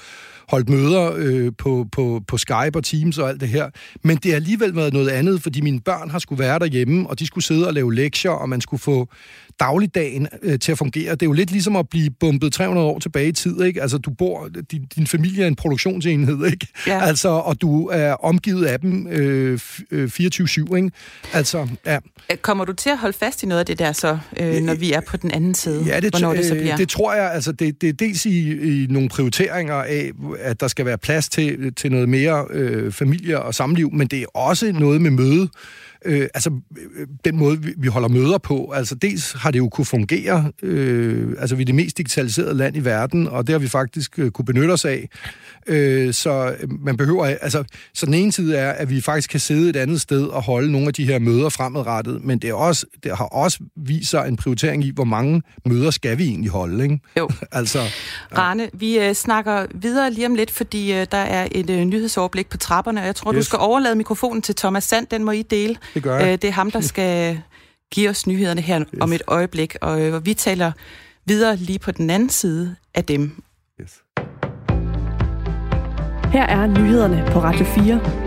holdt 0.48 0.68
møder 0.68 1.12
øh, 1.16 1.52
på, 1.58 1.86
på, 1.92 2.20
på 2.28 2.38
Skype 2.38 2.70
og 2.74 2.84
Teams 2.84 3.18
og 3.18 3.28
alt 3.28 3.40
det 3.40 3.48
her. 3.48 3.70
Men 4.02 4.16
det 4.16 4.30
har 4.30 4.36
alligevel 4.36 4.76
været 4.76 4.92
noget 4.92 5.08
andet, 5.08 5.42
fordi 5.42 5.60
mine 5.60 5.80
børn 5.80 6.10
har 6.10 6.18
skulle 6.18 6.38
være 6.38 6.58
derhjemme, 6.58 7.10
og 7.10 7.18
de 7.18 7.26
skulle 7.26 7.44
sidde 7.44 7.66
og 7.66 7.74
lave 7.74 7.94
lektier, 7.94 8.30
og 8.30 8.48
man 8.48 8.60
skulle 8.60 8.80
få 8.80 9.08
dagligdagen 9.60 10.28
øh, 10.42 10.58
til 10.58 10.72
at 10.72 10.78
fungere. 10.78 11.12
Det 11.12 11.22
er 11.22 11.26
jo 11.26 11.32
lidt 11.32 11.50
ligesom 11.50 11.76
at 11.76 11.88
blive 11.88 12.10
bumpet 12.10 12.52
300 12.52 12.86
år 12.86 12.98
tilbage 12.98 13.28
i 13.28 13.32
tid, 13.32 13.62
ikke? 13.62 13.82
Altså, 13.82 13.98
du 13.98 14.10
bor, 14.10 14.48
din, 14.70 14.84
din 14.96 15.06
familie 15.06 15.44
er 15.44 15.48
en 15.48 15.56
produktionsenhed, 15.56 16.46
ikke? 16.46 16.66
Ja. 16.86 17.04
Altså, 17.04 17.28
og 17.28 17.60
du 17.60 17.86
er 17.86 18.12
omgivet 18.12 18.66
af 18.66 18.80
dem 18.80 19.06
øh, 19.06 19.54
24-7, 19.54 19.92
øh, 19.92 20.76
ikke? 20.76 20.90
Altså, 21.32 21.68
ja. 21.86 21.98
Kommer 22.42 22.64
du 22.64 22.72
til 22.72 22.90
at 22.90 22.98
holde 22.98 23.18
fast 23.18 23.42
i 23.42 23.46
noget 23.46 23.60
af 23.60 23.66
det 23.66 23.78
der 23.78 23.92
så, 23.92 24.18
øh, 24.40 24.54
når 24.54 24.74
vi 24.74 24.92
er 24.92 25.00
på 25.00 25.16
den 25.16 25.30
anden 25.30 25.54
side? 25.54 25.84
Ja, 25.86 26.00
det, 26.00 26.10
Hvornår 26.10 26.34
det 26.34 26.46
så 26.46 26.54
bliver? 26.54 26.76
det 26.76 26.88
tror 26.88 27.14
jeg. 27.14 27.32
Altså, 27.32 27.52
det, 27.52 27.80
det 27.80 27.88
er 27.88 27.92
dels 27.92 28.26
i, 28.26 28.50
i 28.82 28.86
nogle 28.90 29.08
prioriteringer 29.08 29.74
af, 29.74 30.10
at 30.38 30.60
der 30.60 30.68
skal 30.68 30.86
være 30.86 30.98
plads 30.98 31.28
til, 31.28 31.74
til 31.74 31.90
noget 31.90 32.08
mere 32.08 32.46
øh, 32.50 32.92
familie 32.92 33.42
og 33.42 33.54
samliv, 33.54 33.92
men 33.92 34.06
det 34.06 34.22
er 34.22 34.26
også 34.34 34.72
noget 34.72 35.00
med 35.00 35.10
møde 35.10 35.48
øh, 36.04 36.28
altså 36.34 36.50
den 37.24 37.36
måde, 37.36 37.62
vi, 37.62 37.72
vi 37.76 37.88
holder 37.88 38.08
møder 38.08 38.38
på. 38.38 38.72
Altså 38.74 38.94
dels 38.94 39.32
har 39.32 39.50
det 39.50 39.58
jo 39.58 39.68
kunne 39.68 39.84
fungere, 39.84 40.52
øh, 40.62 41.36
altså 41.38 41.56
vi 41.56 41.62
er 41.62 41.66
det 41.66 41.74
mest 41.74 41.98
digitaliserede 41.98 42.54
land 42.54 42.76
i 42.76 42.80
verden, 42.80 43.28
og 43.28 43.46
det 43.46 43.52
har 43.52 43.58
vi 43.58 43.68
faktisk 43.68 44.18
øh, 44.18 44.30
kunne 44.30 44.44
benytte 44.44 44.72
os 44.72 44.84
af. 44.84 45.08
Øh, 45.66 46.14
så 46.14 46.54
man 46.80 46.96
behøver, 46.96 47.26
altså, 47.26 47.64
så 47.94 48.06
den 48.06 48.14
ene 48.14 48.32
side 48.32 48.56
er, 48.56 48.70
at 48.70 48.90
vi 48.90 49.00
faktisk 49.00 49.30
kan 49.30 49.40
sidde 49.40 49.70
et 49.70 49.76
andet 49.76 50.00
sted 50.00 50.26
og 50.26 50.42
holde 50.42 50.72
nogle 50.72 50.86
af 50.86 50.94
de 50.94 51.04
her 51.04 51.18
møder 51.18 51.48
fremadrettet, 51.48 52.24
men 52.24 52.38
det, 52.38 52.50
er 52.50 52.54
også, 52.54 52.86
det 53.04 53.16
har 53.16 53.24
også 53.24 53.58
vist 53.76 54.10
sig 54.10 54.28
en 54.28 54.36
prioritering 54.36 54.84
i, 54.84 54.90
hvor 54.94 55.04
mange 55.04 55.42
møder 55.66 55.90
skal 55.90 56.18
vi 56.18 56.24
egentlig 56.28 56.50
holde, 56.50 56.84
ikke? 56.84 57.00
Jo. 57.18 57.28
altså, 57.52 57.78
ja. 57.78 58.38
Rane, 58.38 58.70
vi 58.72 58.98
øh, 58.98 59.14
snakker 59.14 59.66
videre 59.74 60.10
lige 60.10 60.26
om 60.26 60.34
lidt, 60.34 60.50
fordi 60.50 60.92
øh, 60.92 61.06
der 61.10 61.18
er 61.18 61.48
et 61.52 61.70
øh, 61.70 61.84
nyhedsoverblik 61.84 62.48
på 62.48 62.56
trapperne, 62.56 63.00
og 63.00 63.06
jeg 63.06 63.16
tror, 63.16 63.32
yes. 63.32 63.38
du 63.38 63.44
skal 63.44 63.58
overlade 63.58 63.94
mikrofonen 63.94 64.42
til 64.42 64.54
Thomas 64.54 64.84
Sand, 64.84 65.06
den 65.06 65.24
må 65.24 65.30
I 65.30 65.42
dele. 65.42 65.76
Det 65.94 66.02
gør 66.02 66.18
jeg. 66.18 66.26
Øh, 66.26 66.32
det 66.32 66.44
er 66.44 66.52
ham, 66.52 66.70
der 66.70 66.80
skal 66.92 67.40
give 67.92 68.10
os 68.10 68.26
nyhederne 68.26 68.60
her 68.60 68.80
yes. 68.80 68.88
om 69.00 69.12
et 69.12 69.22
øjeblik, 69.26 69.76
og 69.80 70.02
øh, 70.02 70.26
vi 70.26 70.34
taler 70.34 70.72
videre 71.26 71.56
lige 71.56 71.78
på 71.78 71.90
den 71.90 72.10
anden 72.10 72.30
side 72.30 72.76
af 72.94 73.04
dem. 73.04 73.42
Yes. 73.80 74.02
Her 76.32 76.46
er 76.46 76.66
nyhederne 76.66 77.24
på 77.32 77.40
Radio 77.40 77.64
4. 77.64 78.23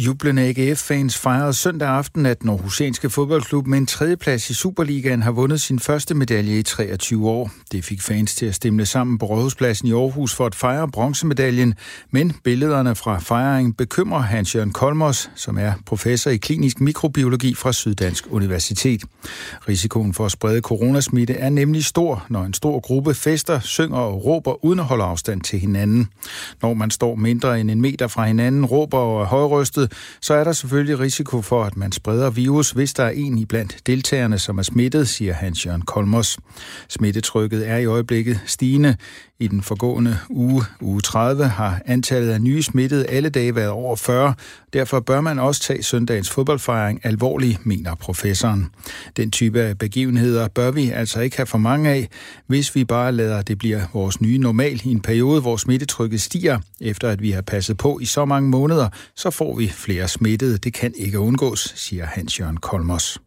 Jublende 0.00 0.42
AGF-fans 0.42 1.18
fejrede 1.18 1.54
søndag 1.54 1.88
aften, 1.88 2.26
at 2.26 2.44
Norhusianske 2.44 3.10
fodboldklub 3.10 3.66
med 3.66 3.78
en 3.78 3.86
tredjeplads 3.86 4.50
i 4.50 4.54
Superligaen 4.54 5.22
har 5.22 5.30
vundet 5.30 5.60
sin 5.60 5.78
første 5.78 6.14
medalje 6.14 6.58
i 6.58 6.62
23 6.62 7.28
år. 7.28 7.50
Det 7.72 7.84
fik 7.84 8.02
fans 8.02 8.34
til 8.34 8.46
at 8.46 8.54
stemme 8.54 8.86
sammen 8.86 9.18
på 9.18 9.26
Rådhuspladsen 9.26 9.88
i 9.88 9.92
Aarhus 9.92 10.34
for 10.34 10.46
at 10.46 10.54
fejre 10.54 10.88
bronzemedaljen, 10.88 11.74
men 12.10 12.32
billederne 12.44 12.94
fra 12.94 13.18
fejringen 13.18 13.72
bekymrer 13.72 14.20
Hans-Jørgen 14.20 14.72
Kolmos, 14.72 15.30
som 15.34 15.58
er 15.58 15.72
professor 15.86 16.30
i 16.30 16.36
klinisk 16.36 16.80
mikrobiologi 16.80 17.54
fra 17.54 17.72
Syddansk 17.72 18.26
Universitet. 18.30 19.02
Risikoen 19.68 20.14
for 20.14 20.26
at 20.26 20.32
sprede 20.32 20.60
coronasmitte 20.60 21.34
er 21.34 21.50
nemlig 21.50 21.84
stor, 21.84 22.26
når 22.28 22.42
en 22.42 22.54
stor 22.54 22.80
gruppe 22.80 23.14
fester, 23.14 23.60
synger 23.60 23.98
og 23.98 24.24
råber 24.24 24.64
uden 24.64 24.78
at 24.78 24.84
holde 24.84 25.04
afstand 25.04 25.40
til 25.40 25.58
hinanden. 25.58 26.08
Når 26.62 26.74
man 26.74 26.90
står 26.90 27.14
mindre 27.14 27.60
end 27.60 27.70
en 27.70 27.80
meter 27.80 28.08
fra 28.08 28.26
hinanden, 28.26 28.64
råber 28.64 28.98
og 28.98 29.22
er 29.22 29.26
højrystet, 29.26 29.89
så 30.20 30.34
er 30.34 30.44
der 30.44 30.52
selvfølgelig 30.52 30.98
risiko 30.98 31.42
for, 31.42 31.64
at 31.64 31.76
man 31.76 31.92
spreder 31.92 32.30
virus, 32.30 32.70
hvis 32.70 32.94
der 32.94 33.04
er 33.04 33.10
en 33.10 33.38
i 33.38 33.44
blandt 33.44 33.76
deltagerne, 33.86 34.38
som 34.38 34.58
er 34.58 34.62
smittet, 34.62 35.08
siger 35.08 35.32
Hans-Jørgen 35.32 35.82
Kolmos. 35.82 36.38
Smittetrykket 36.88 37.68
er 37.68 37.76
i 37.76 37.84
øjeblikket 37.84 38.40
stigende. 38.46 38.96
I 39.40 39.46
den 39.46 39.62
forgående 39.62 40.18
uge, 40.28 40.62
uge 40.80 41.00
30, 41.00 41.44
har 41.44 41.80
antallet 41.86 42.30
af 42.30 42.40
nye 42.40 42.62
smittede 42.62 43.06
alle 43.06 43.28
dage 43.28 43.54
været 43.54 43.68
over 43.68 43.96
40. 43.96 44.34
Derfor 44.72 45.00
bør 45.00 45.20
man 45.20 45.38
også 45.38 45.60
tage 45.60 45.82
søndagens 45.82 46.30
fodboldfejring 46.30 47.00
alvorligt, 47.06 47.66
mener 47.66 47.94
professoren. 47.94 48.66
Den 49.16 49.30
type 49.30 49.60
af 49.60 49.78
begivenheder 49.78 50.48
bør 50.48 50.70
vi 50.70 50.90
altså 50.90 51.20
ikke 51.20 51.36
have 51.36 51.46
for 51.46 51.58
mange 51.58 51.90
af, 51.90 52.08
hvis 52.46 52.74
vi 52.74 52.84
bare 52.84 53.12
lader 53.12 53.42
det 53.42 53.58
blive 53.58 53.82
vores 53.92 54.20
nye 54.20 54.38
normal 54.38 54.80
i 54.84 54.88
en 54.88 55.00
periode, 55.00 55.40
hvor 55.40 55.56
smittetrykket 55.56 56.20
stiger. 56.20 56.58
Efter 56.80 57.08
at 57.08 57.22
vi 57.22 57.30
har 57.30 57.42
passet 57.42 57.76
på 57.76 57.98
i 57.98 58.04
så 58.04 58.24
mange 58.24 58.48
måneder, 58.48 58.88
så 59.16 59.30
får 59.30 59.56
vi 59.56 59.68
flere 59.68 60.08
smittede. 60.08 60.58
Det 60.58 60.74
kan 60.74 60.92
ikke 60.96 61.18
undgås, 61.18 61.72
siger 61.76 62.06
Hans-Jørgen 62.06 62.56
Kolmos. 62.56 63.18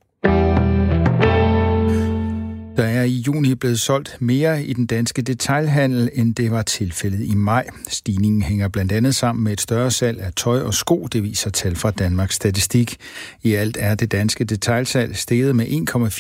Der 2.78 2.84
er 2.84 3.04
i 3.04 3.24
juni 3.28 3.56
blevet 3.56 3.80
solgt 3.80 4.18
mere 4.20 4.64
i 4.64 4.74
den 4.74 4.86
danske 4.86 5.22
detailhandel, 5.22 6.10
end 6.14 6.36
det 6.36 6.52
var 6.52 6.62
tilfældet 6.62 7.26
i 7.26 7.36
maj. 7.36 7.68
Stigningen 7.88 8.42
hænger 8.42 8.68
blandt 8.68 8.92
andet 8.92 9.16
sammen 9.16 9.44
med 9.44 9.54
et 9.54 9.62
større 9.62 9.92
salg 9.92 10.22
af 10.22 10.34
tøj 10.36 10.62
og 10.62 10.74
sko, 10.74 11.08
det 11.14 11.24
viser 11.24 11.50
tal 11.50 11.76
fra 11.76 11.92
Danmarks 11.92 12.36
Statistik. 12.36 12.98
I 13.44 13.54
alt 13.54 13.78
er 13.80 13.96
det 13.96 14.12
danske 14.12 14.44
detailsalg 14.44 15.18
steget 15.18 15.56
med 15.56 15.66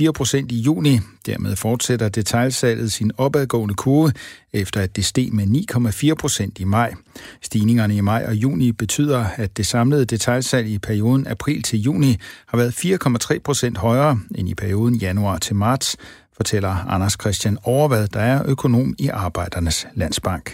1,4 0.05 0.11
procent 0.11 0.51
i 0.51 0.59
juni. 0.59 0.99
Dermed 1.25 1.55
fortsætter 1.55 2.09
detailsalget 2.09 2.91
sin 2.91 3.11
opadgående 3.17 3.75
kurve, 3.75 4.11
efter 4.53 4.81
at 4.81 4.95
det 4.95 5.05
steg 5.05 5.33
med 5.33 5.65
9,4 6.11 6.13
procent 6.13 6.59
i 6.59 6.63
maj. 6.63 6.93
Stigningerne 7.41 7.95
i 7.95 8.01
maj 8.01 8.25
og 8.27 8.35
juni 8.35 8.71
betyder, 8.71 9.25
at 9.35 9.57
det 9.57 9.67
samlede 9.67 10.05
detailsalg 10.05 10.67
i 10.67 10.79
perioden 10.79 11.27
april 11.27 11.61
til 11.61 11.79
juni 11.79 12.17
har 12.47 12.57
været 12.57 12.85
4,3 13.33 13.39
procent 13.39 13.77
højere 13.77 14.19
end 14.35 14.49
i 14.49 14.55
perioden 14.55 14.95
januar 14.95 15.37
til 15.37 15.55
marts, 15.55 15.97
fortæller 16.43 16.75
Anders 16.95 17.15
Christian 17.21 17.57
Overvad, 17.73 18.05
der 18.15 18.23
er 18.33 18.39
økonom 18.53 18.89
i 19.05 19.07
Arbejdernes 19.25 19.79
Landsbank. 20.01 20.45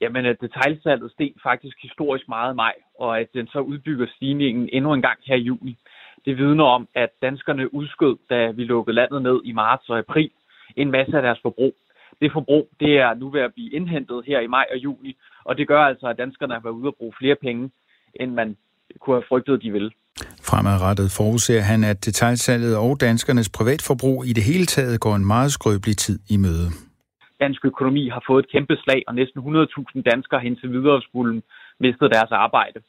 Jamen, 0.00 0.24
øh, 0.24 0.30
at 0.30 0.40
detaljsalget 0.40 1.10
steg 1.12 1.32
faktisk 1.48 1.76
historisk 1.82 2.24
meget 2.28 2.52
i 2.54 2.56
maj, 2.64 2.74
og 3.04 3.20
at 3.20 3.28
den 3.34 3.46
så 3.54 3.60
udbygger 3.70 4.06
stigningen 4.16 4.68
endnu 4.72 4.90
en 4.94 5.02
gang 5.02 5.18
her 5.28 5.36
i 5.36 5.46
juni. 5.50 5.74
Det 6.24 6.36
vidner 6.36 6.64
om, 6.64 6.88
at 6.94 7.10
danskerne 7.22 7.74
udskød, 7.74 8.16
da 8.30 8.50
vi 8.50 8.64
lukkede 8.64 8.94
landet 8.94 9.22
ned 9.22 9.38
i 9.44 9.52
marts 9.52 9.88
og 9.88 9.98
april, 9.98 10.30
en 10.76 10.90
masse 10.90 11.16
af 11.16 11.22
deres 11.22 11.38
forbrug. 11.42 11.74
Det 12.20 12.32
forbrug, 12.32 12.68
det 12.80 12.92
er 13.04 13.14
nu 13.14 13.26
ved 13.30 13.40
at 13.40 13.54
blive 13.54 13.70
indhentet 13.78 14.24
her 14.26 14.40
i 14.40 14.46
maj 14.46 14.66
og 14.72 14.78
juni, 14.78 15.16
og 15.44 15.58
det 15.58 15.68
gør 15.68 15.82
altså, 15.90 16.06
at 16.06 16.18
danskerne 16.18 16.54
har 16.54 16.60
været 16.60 16.80
ude 16.80 16.88
at 16.88 16.98
bruge 16.98 17.14
flere 17.20 17.36
penge, 17.46 17.70
end 18.20 18.30
man 18.32 18.56
kunne 19.00 19.16
have 19.16 19.28
frygtet, 19.28 19.62
de 19.62 19.72
ville. 19.72 19.90
Fremadrettet 20.50 21.08
forudser 21.18 21.60
han, 21.70 21.84
at 21.84 22.04
detaljsalget 22.04 22.76
og 22.76 23.00
danskernes 23.00 23.48
privatforbrug 23.58 24.18
i 24.30 24.32
det 24.38 24.44
hele 24.50 24.66
taget 24.66 25.00
går 25.00 25.14
en 25.16 25.26
meget 25.26 25.52
skrøbelig 25.52 25.96
tid 25.96 26.18
i 26.34 26.36
møde. 26.36 26.68
Dansk 27.40 27.64
økonomi 27.64 28.08
har 28.08 28.22
fået 28.28 28.44
et 28.44 28.50
kæmpe 28.52 28.76
slag, 28.76 29.02
og 29.08 29.14
næsten 29.14 29.40
100.000 29.40 30.02
danskere 30.12 30.40
har 30.40 30.46
indtil 30.46 30.72
videre 30.72 31.02
skulle 31.02 31.42
mistet 31.80 32.10
deres 32.14 32.32
arbejde. 32.44 32.80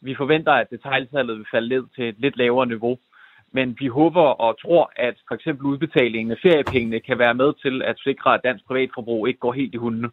Vi 0.00 0.14
forventer, 0.14 0.52
at 0.52 0.70
detaljsalget 0.70 1.36
vil 1.38 1.46
falde 1.54 1.68
ned 1.68 1.84
til 1.94 2.04
et 2.08 2.14
lidt 2.18 2.36
lavere 2.36 2.66
niveau, 2.66 2.98
men 3.52 3.76
vi 3.80 3.86
håber 3.86 4.26
og 4.44 4.60
tror, 4.62 4.92
at 4.96 5.16
for 5.28 5.34
eksempel 5.34 5.66
udbetalingen 5.66 6.30
af 6.30 6.38
feriepengene 6.42 7.00
kan 7.00 7.18
være 7.18 7.34
med 7.34 7.50
til 7.64 7.82
at 7.82 7.96
sikre, 8.06 8.34
at 8.34 8.40
dansk 8.44 8.64
privatforbrug 8.66 9.28
ikke 9.28 9.40
går 9.40 9.52
helt 9.52 9.74
i 9.74 9.82
hundene. 9.84 10.08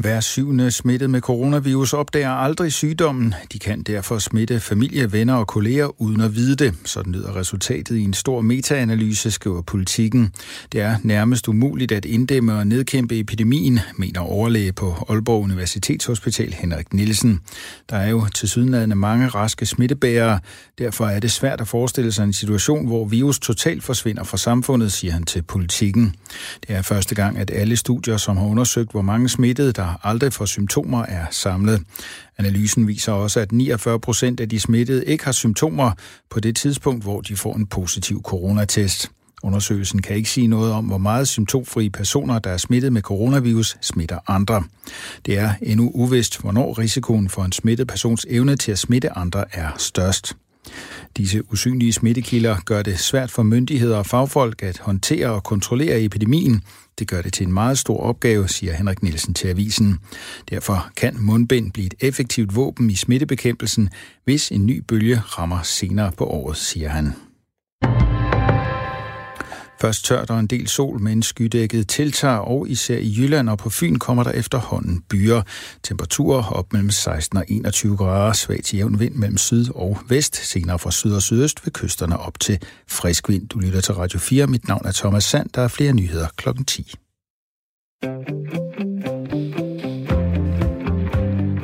Hver 0.00 0.20
syvende 0.20 0.70
smittet 0.70 1.10
med 1.10 1.20
coronavirus 1.20 1.92
opdager 1.92 2.30
aldrig 2.30 2.72
sygdommen. 2.72 3.34
De 3.52 3.58
kan 3.58 3.82
derfor 3.82 4.18
smitte 4.18 4.60
familie, 4.60 5.12
venner 5.12 5.34
og 5.34 5.46
kolleger 5.46 6.00
uden 6.02 6.20
at 6.20 6.34
vide 6.34 6.56
det. 6.56 6.74
Sådan 6.84 7.12
lyder 7.12 7.36
resultatet 7.36 7.96
i 7.96 8.02
en 8.02 8.14
stor 8.14 8.40
metaanalyse, 8.40 9.30
skriver 9.30 9.62
politikken. 9.62 10.32
Det 10.72 10.80
er 10.80 10.96
nærmest 11.02 11.48
umuligt 11.48 11.92
at 11.92 12.04
inddæmme 12.04 12.54
og 12.54 12.66
nedkæmpe 12.66 13.18
epidemien, 13.18 13.80
mener 13.96 14.20
overlæge 14.20 14.72
på 14.72 15.06
Aalborg 15.08 15.42
Universitetshospital 15.42 16.52
Henrik 16.52 16.94
Nielsen. 16.94 17.40
Der 17.90 17.96
er 17.96 18.08
jo 18.08 18.26
til 18.34 18.48
sydenladende 18.48 18.96
mange 18.96 19.28
raske 19.28 19.66
smittebærere. 19.66 20.40
Derfor 20.78 21.06
er 21.06 21.20
det 21.20 21.32
svært 21.32 21.60
at 21.60 21.68
forestille 21.68 22.12
sig 22.12 22.24
en 22.24 22.32
situation, 22.32 22.86
hvor 22.86 23.04
virus 23.04 23.38
totalt 23.38 23.84
forsvinder 23.84 24.24
fra 24.24 24.36
samfundet, 24.36 24.92
siger 24.92 25.12
han 25.12 25.22
til 25.22 25.42
politikken. 25.42 26.14
Det 26.68 26.76
er 26.76 26.82
første 26.82 27.14
gang, 27.14 27.38
at 27.38 27.50
alle 27.50 27.76
studier, 27.76 28.16
som 28.16 28.36
har 28.36 28.46
undersøgt, 28.46 28.90
hvor 28.90 29.02
mange 29.02 29.28
smittede, 29.28 29.72
der 29.72 29.89
aldrig 30.02 30.32
får 30.32 30.44
symptomer, 30.44 31.02
er 31.02 31.26
samlet. 31.30 31.82
Analysen 32.38 32.88
viser 32.88 33.12
også, 33.12 33.40
at 33.40 33.52
49 33.52 34.00
procent 34.00 34.40
af 34.40 34.48
de 34.48 34.60
smittede 34.60 35.04
ikke 35.04 35.24
har 35.24 35.32
symptomer 35.32 35.92
på 36.30 36.40
det 36.40 36.56
tidspunkt, 36.56 37.02
hvor 37.02 37.20
de 37.20 37.36
får 37.36 37.54
en 37.54 37.66
positiv 37.66 38.22
coronatest. 38.22 39.10
Undersøgelsen 39.42 40.02
kan 40.02 40.16
ikke 40.16 40.30
sige 40.30 40.46
noget 40.46 40.72
om, 40.72 40.84
hvor 40.84 40.98
meget 40.98 41.28
symptomfrie 41.28 41.90
personer, 41.90 42.38
der 42.38 42.50
er 42.50 42.56
smittet 42.56 42.92
med 42.92 43.02
coronavirus, 43.02 43.76
smitter 43.80 44.18
andre. 44.26 44.64
Det 45.26 45.38
er 45.38 45.54
endnu 45.62 45.90
uvist, 45.94 46.40
hvornår 46.40 46.78
risikoen 46.78 47.28
for 47.28 47.44
en 47.44 47.52
smittet 47.52 47.86
persons 47.86 48.26
evne 48.28 48.56
til 48.56 48.72
at 48.72 48.78
smitte 48.78 49.18
andre 49.18 49.44
er 49.52 49.68
størst. 49.78 50.36
Disse 51.16 51.52
usynlige 51.52 51.92
smittekilder 51.92 52.56
gør 52.64 52.82
det 52.82 52.98
svært 52.98 53.30
for 53.30 53.42
myndigheder 53.42 53.96
og 53.96 54.06
fagfolk 54.06 54.62
at 54.62 54.78
håndtere 54.78 55.28
og 55.28 55.44
kontrollere 55.44 56.02
epidemien. 56.02 56.62
Det 57.00 57.08
gør 57.08 57.22
det 57.22 57.32
til 57.32 57.46
en 57.46 57.52
meget 57.52 57.78
stor 57.78 58.00
opgave, 58.00 58.48
siger 58.48 58.72
Henrik 58.72 59.02
Nielsen 59.02 59.34
til 59.34 59.48
avisen. 59.48 59.98
Derfor 60.50 60.90
kan 60.96 61.16
mundbind 61.20 61.72
blive 61.72 61.86
et 61.86 61.94
effektivt 62.00 62.56
våben 62.56 62.90
i 62.90 62.94
smittebekæmpelsen, 62.94 63.90
hvis 64.24 64.48
en 64.48 64.66
ny 64.66 64.78
bølge 64.88 65.18
rammer 65.18 65.62
senere 65.62 66.12
på 66.12 66.26
året, 66.26 66.56
siger 66.56 66.88
han. 66.88 67.14
Først 69.80 70.04
tørt 70.04 70.30
og 70.30 70.40
en 70.40 70.46
del 70.46 70.68
sol, 70.68 71.00
men 71.00 71.22
skydækket 71.22 71.88
tiltager, 71.88 72.36
og 72.36 72.68
især 72.68 72.96
i 72.98 73.14
Jylland 73.18 73.48
og 73.48 73.58
på 73.58 73.70
Fyn 73.70 73.96
kommer 73.96 74.22
der 74.22 74.30
efterhånden 74.30 75.02
byer. 75.08 75.42
Temperaturer 75.82 76.42
op 76.42 76.72
mellem 76.72 76.90
16 76.90 77.38
og 77.38 77.44
21 77.48 77.96
grader, 77.96 78.32
svag 78.32 78.60
til 78.64 78.78
jævn 78.78 79.00
vind 79.00 79.14
mellem 79.14 79.38
syd 79.38 79.66
og 79.74 79.98
vest, 80.08 80.36
senere 80.36 80.78
fra 80.78 80.90
syd 80.90 81.12
og 81.12 81.22
sydøst 81.22 81.66
ved 81.66 81.72
kysterne 81.72 82.18
op 82.18 82.40
til 82.40 82.58
frisk 82.88 83.28
vind. 83.28 83.48
Du 83.48 83.58
lytter 83.58 83.80
til 83.80 83.94
Radio 83.94 84.18
4. 84.18 84.46
Mit 84.46 84.68
navn 84.68 84.82
er 84.86 84.92
Thomas 84.92 85.24
Sand. 85.24 85.50
Der 85.54 85.62
er 85.62 85.68
flere 85.68 85.92
nyheder 85.92 86.28
klokken 86.36 86.64
10. 86.64 86.94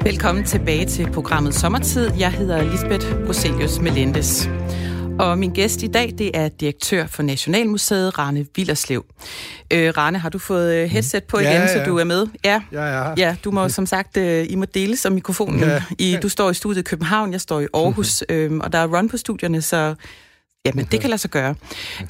Velkommen 0.02 0.44
tilbage 0.44 0.86
til 0.86 1.10
programmet 1.12 1.54
Sommertid. 1.54 2.10
Jeg 2.18 2.32
hedder 2.32 2.62
Lisbeth 2.62 3.06
Roselius 3.28 3.80
Melendes. 3.80 4.48
Og 5.18 5.38
min 5.38 5.50
gæst 5.50 5.82
i 5.82 5.86
dag, 5.86 6.14
det 6.18 6.30
er 6.34 6.48
direktør 6.48 7.06
for 7.06 7.22
Nationalmuseet, 7.22 8.18
Rane 8.18 8.46
Villerslev. 8.56 9.04
Øh, 9.72 9.92
Rane, 9.96 10.18
har 10.18 10.28
du 10.28 10.38
fået 10.38 10.74
øh, 10.74 10.88
headset 10.88 11.24
på 11.24 11.38
igen, 11.38 11.52
ja, 11.52 11.60
ja. 11.60 11.72
så 11.72 11.84
du 11.86 11.98
er 11.98 12.04
med? 12.04 12.26
Ja, 12.44 12.62
ja, 12.72 12.84
ja. 12.84 13.14
ja 13.16 13.36
du 13.44 13.50
må 13.50 13.68
som 13.68 13.86
sagt, 13.86 14.16
øh, 14.16 14.46
I 14.48 14.54
må 14.54 14.64
dele 14.64 14.96
som 14.96 15.12
mikrofonen. 15.12 15.60
Ja. 15.60 15.82
I, 15.98 16.18
du 16.22 16.28
står 16.28 16.50
i 16.50 16.54
studiet 16.54 16.80
i 16.80 16.82
København, 16.82 17.32
jeg 17.32 17.40
står 17.40 17.60
i 17.60 17.66
Aarhus, 17.74 18.24
øh, 18.28 18.52
og 18.60 18.72
der 18.72 18.78
er 18.78 18.86
run 18.86 19.08
på 19.08 19.16
studierne, 19.16 19.62
så 19.62 19.94
Jamen, 20.66 20.86
det 20.90 21.00
kan 21.00 21.10
lade 21.10 21.18
sig 21.20 21.30
gøre. 21.30 21.54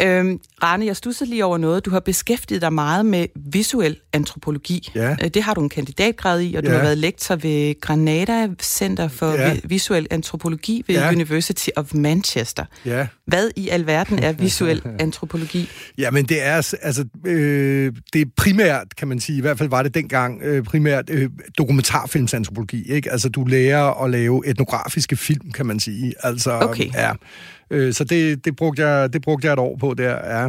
Øhm, 0.03 0.41
Rane, 0.63 0.87
jeg 0.87 0.97
stussede 0.97 1.31
lige 1.31 1.45
over 1.45 1.59
noget. 1.59 1.85
Du 1.85 1.91
har 1.91 2.01
beskæftiget 2.01 2.63
dig 2.63 2.73
meget 2.73 3.07
med 3.07 3.27
visuel 3.35 3.97
antropologi. 4.13 4.91
Ja. 4.95 5.17
Øh, 5.23 5.29
det 5.29 5.43
har 5.43 5.55
du 5.55 5.61
en 5.61 5.69
kandidatgrad 5.69 6.41
i, 6.41 6.55
og 6.55 6.63
du 6.63 6.69
ja. 6.69 6.75
har 6.75 6.83
været 6.83 6.99
lektor 6.99 7.37
ved 7.37 7.81
Granada 7.81 8.49
Center 8.63 9.09
for 9.09 9.33
ja. 9.33 9.57
Visuel 9.65 10.07
Antropologi 10.11 10.85
ved 10.87 10.95
ja. 10.95 11.13
University 11.13 11.69
of 11.77 11.95
Manchester. 11.95 12.65
Ja. 12.85 13.07
Hvad 13.27 13.51
i 13.57 13.69
alverden 13.69 14.19
er 14.19 14.33
visuel 14.33 14.83
antropologi? 14.99 15.69
Jamen, 15.99 16.25
det 16.25 16.43
er 16.43 16.55
altså 16.83 17.05
øh, 17.27 17.93
det 18.13 18.21
er 18.21 18.27
primært, 18.37 18.97
kan 18.97 19.09
man 19.09 19.21
sige, 19.21 19.39
i 19.39 19.41
hvert 19.41 19.59
fald 19.59 19.69
var 19.69 19.83
det 19.83 19.95
dengang, 19.95 20.43
øh, 20.43 20.65
primært 20.65 21.11
øh, 21.11 21.31
dokumentarfilmsantropologi. 21.59 22.93
Ikke? 22.93 23.13
Altså, 23.13 23.29
du 23.29 23.45
lærer 23.45 24.05
at 24.05 24.11
lave 24.11 24.47
etnografiske 24.47 25.17
film, 25.17 25.53
kan 25.53 25.67
man 25.67 25.81
sige. 25.81 26.15
Altså, 26.23 26.59
okay. 26.61 26.91
ja. 26.95 27.13
Øh, 27.71 27.95
så 27.95 28.05
det, 28.05 28.45
det, 28.45 28.57
brugte 28.57 28.87
jeg, 28.87 29.13
det 29.13 29.23
brugte 29.23 29.47
jeg 29.47 29.53
et 29.53 29.59
år 29.59 29.77
på 29.77 29.95
der, 29.95 30.41
ja. 30.41 30.49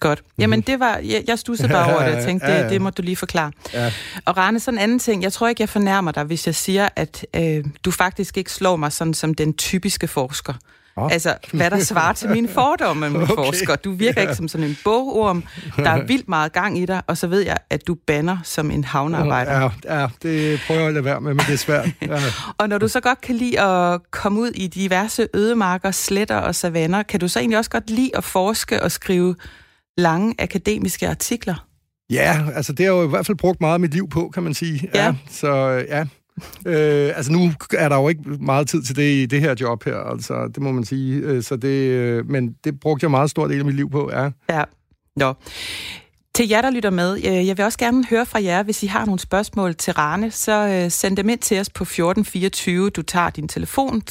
Godt. 0.00 0.22
Jamen, 0.38 0.60
det 0.60 0.80
var, 0.80 0.96
jeg, 0.96 1.24
jeg 1.26 1.38
stussede 1.38 1.68
bare 1.68 1.90
over 1.94 2.04
det. 2.06 2.16
Jeg 2.16 2.24
tænkte. 2.24 2.62
Det, 2.62 2.70
det 2.70 2.80
må 2.80 2.90
du 2.90 3.02
lige 3.02 3.16
forklare. 3.16 3.52
Ja. 3.74 3.92
Og 4.24 4.36
Rane, 4.36 4.60
sådan 4.60 4.78
en 4.78 4.82
anden 4.82 4.98
ting. 4.98 5.22
Jeg 5.22 5.32
tror 5.32 5.48
ikke, 5.48 5.62
jeg 5.62 5.68
fornærmer 5.68 6.12
dig, 6.12 6.24
hvis 6.24 6.46
jeg 6.46 6.54
siger, 6.54 6.88
at 6.96 7.26
øh, 7.36 7.64
du 7.84 7.90
faktisk 7.90 8.36
ikke 8.36 8.52
slår 8.52 8.76
mig 8.76 8.92
sådan 8.92 9.14
som 9.14 9.34
den 9.34 9.54
typiske 9.54 10.08
forsker. 10.08 10.54
Oh. 10.98 11.12
Altså, 11.12 11.34
hvad 11.52 11.70
der 11.70 11.78
svarer 11.78 12.12
til 12.12 12.30
mine 12.30 12.48
fordomme 12.48 13.10
med 13.10 13.22
okay. 13.30 13.34
forsker. 13.34 13.76
Du 13.76 13.92
virker 13.92 14.20
ikke 14.20 14.34
som 14.34 14.48
sådan 14.48 14.66
en 14.66 14.76
bogorm. 14.84 15.44
Der 15.76 15.90
er 15.90 16.02
vildt 16.02 16.28
meget 16.28 16.52
gang 16.52 16.78
i 16.78 16.86
dig, 16.86 17.02
og 17.06 17.18
så 17.18 17.26
ved 17.26 17.40
jeg, 17.40 17.56
at 17.70 17.86
du 17.86 17.96
banner 18.06 18.38
som 18.42 18.70
en 18.70 18.84
havnearbejder. 18.84 19.70
Ja, 19.84 20.00
ja 20.00 20.08
det 20.22 20.60
prøver 20.66 20.80
jeg 20.80 20.88
at 20.88 20.94
lade 20.94 21.04
være 21.04 21.20
med, 21.20 21.34
men 21.34 21.46
det 21.46 21.52
er 21.52 21.56
svært. 21.56 21.88
Ja. 22.02 22.20
og 22.58 22.68
når 22.68 22.78
du 22.78 22.88
så 22.88 23.00
godt 23.00 23.20
kan 23.20 23.34
lide 23.34 23.60
at 23.60 24.00
komme 24.10 24.40
ud 24.40 24.50
i 24.50 24.66
diverse 24.66 25.28
ødemarker, 25.34 25.90
sletter 25.90 26.36
og 26.36 26.54
savanner, 26.54 27.02
kan 27.02 27.20
du 27.20 27.28
så 27.28 27.38
egentlig 27.38 27.58
også 27.58 27.70
godt 27.70 27.90
lide 27.90 28.10
at 28.16 28.24
forske 28.24 28.82
og 28.82 28.90
skrive 28.90 29.34
lange 29.96 30.34
akademiske 30.38 31.08
artikler? 31.08 31.66
Ja, 32.10 32.44
altså 32.54 32.72
det 32.72 32.86
har 32.86 32.94
jeg 32.94 33.00
jo 33.00 33.06
i 33.06 33.10
hvert 33.10 33.26
fald 33.26 33.38
brugt 33.38 33.60
meget 33.60 33.74
af 33.74 33.80
mit 33.80 33.94
liv 33.94 34.08
på, 34.08 34.30
kan 34.34 34.42
man 34.42 34.54
sige. 34.54 34.90
Ja. 34.94 35.04
ja 35.04 35.14
så 35.30 35.84
ja, 35.88 36.04
øh, 36.66 37.12
altså 37.16 37.32
nu 37.32 37.52
er 37.78 37.88
der 37.88 37.96
jo 37.96 38.08
ikke 38.08 38.22
meget 38.40 38.68
tid 38.68 38.82
til 38.82 38.96
det 38.96 39.22
i 39.22 39.26
det 39.26 39.40
her 39.40 39.54
job 39.60 39.84
her, 39.84 39.96
altså 39.96 40.48
det 40.54 40.62
må 40.62 40.72
man 40.72 40.84
sige. 40.84 41.16
Øh, 41.16 41.42
så 41.42 41.56
det, 41.56 41.68
øh, 41.68 42.30
men 42.30 42.54
det 42.64 42.80
brugte 42.80 43.04
jeg 43.04 43.10
meget 43.10 43.30
stor 43.30 43.46
del 43.46 43.58
af 43.58 43.64
mit 43.64 43.74
liv 43.74 43.90
på, 43.90 44.10
ja. 44.12 44.30
Ja, 44.50 44.64
nå. 45.16 45.34
Til 46.34 46.48
jer, 46.48 46.60
der 46.60 46.70
lytter 46.70 46.90
med, 46.90 47.16
øh, 47.16 47.46
jeg 47.46 47.58
vil 47.58 47.64
også 47.64 47.78
gerne 47.78 48.06
høre 48.10 48.26
fra 48.26 48.42
jer, 48.42 48.62
hvis 48.62 48.82
I 48.82 48.86
har 48.86 49.04
nogle 49.04 49.18
spørgsmål 49.18 49.74
til 49.74 49.92
Rane, 49.92 50.30
så 50.30 50.86
send 50.90 51.16
dem 51.16 51.28
ind 51.28 51.38
til 51.38 51.60
os 51.60 51.70
på 51.70 51.82
1424. 51.82 52.90
Du 52.90 53.02
tager 53.02 53.30
din 53.30 53.48
telefon, 53.48 54.02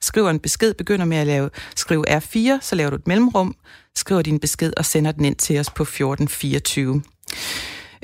skriver 0.00 0.30
en 0.30 0.38
besked, 0.38 0.74
begynder 0.74 1.04
med 1.04 1.16
at 1.16 1.26
lave, 1.26 1.50
skrive 1.76 2.16
R4, 2.16 2.58
så 2.60 2.76
laver 2.76 2.90
du 2.90 2.96
et 2.96 3.06
mellemrum, 3.06 3.54
skriver 3.94 4.22
din 4.22 4.38
besked 4.38 4.72
og 4.76 4.84
sender 4.84 5.12
den 5.12 5.24
ind 5.24 5.36
til 5.36 5.60
os 5.60 5.70
på 5.70 5.82
1424. 5.82 7.02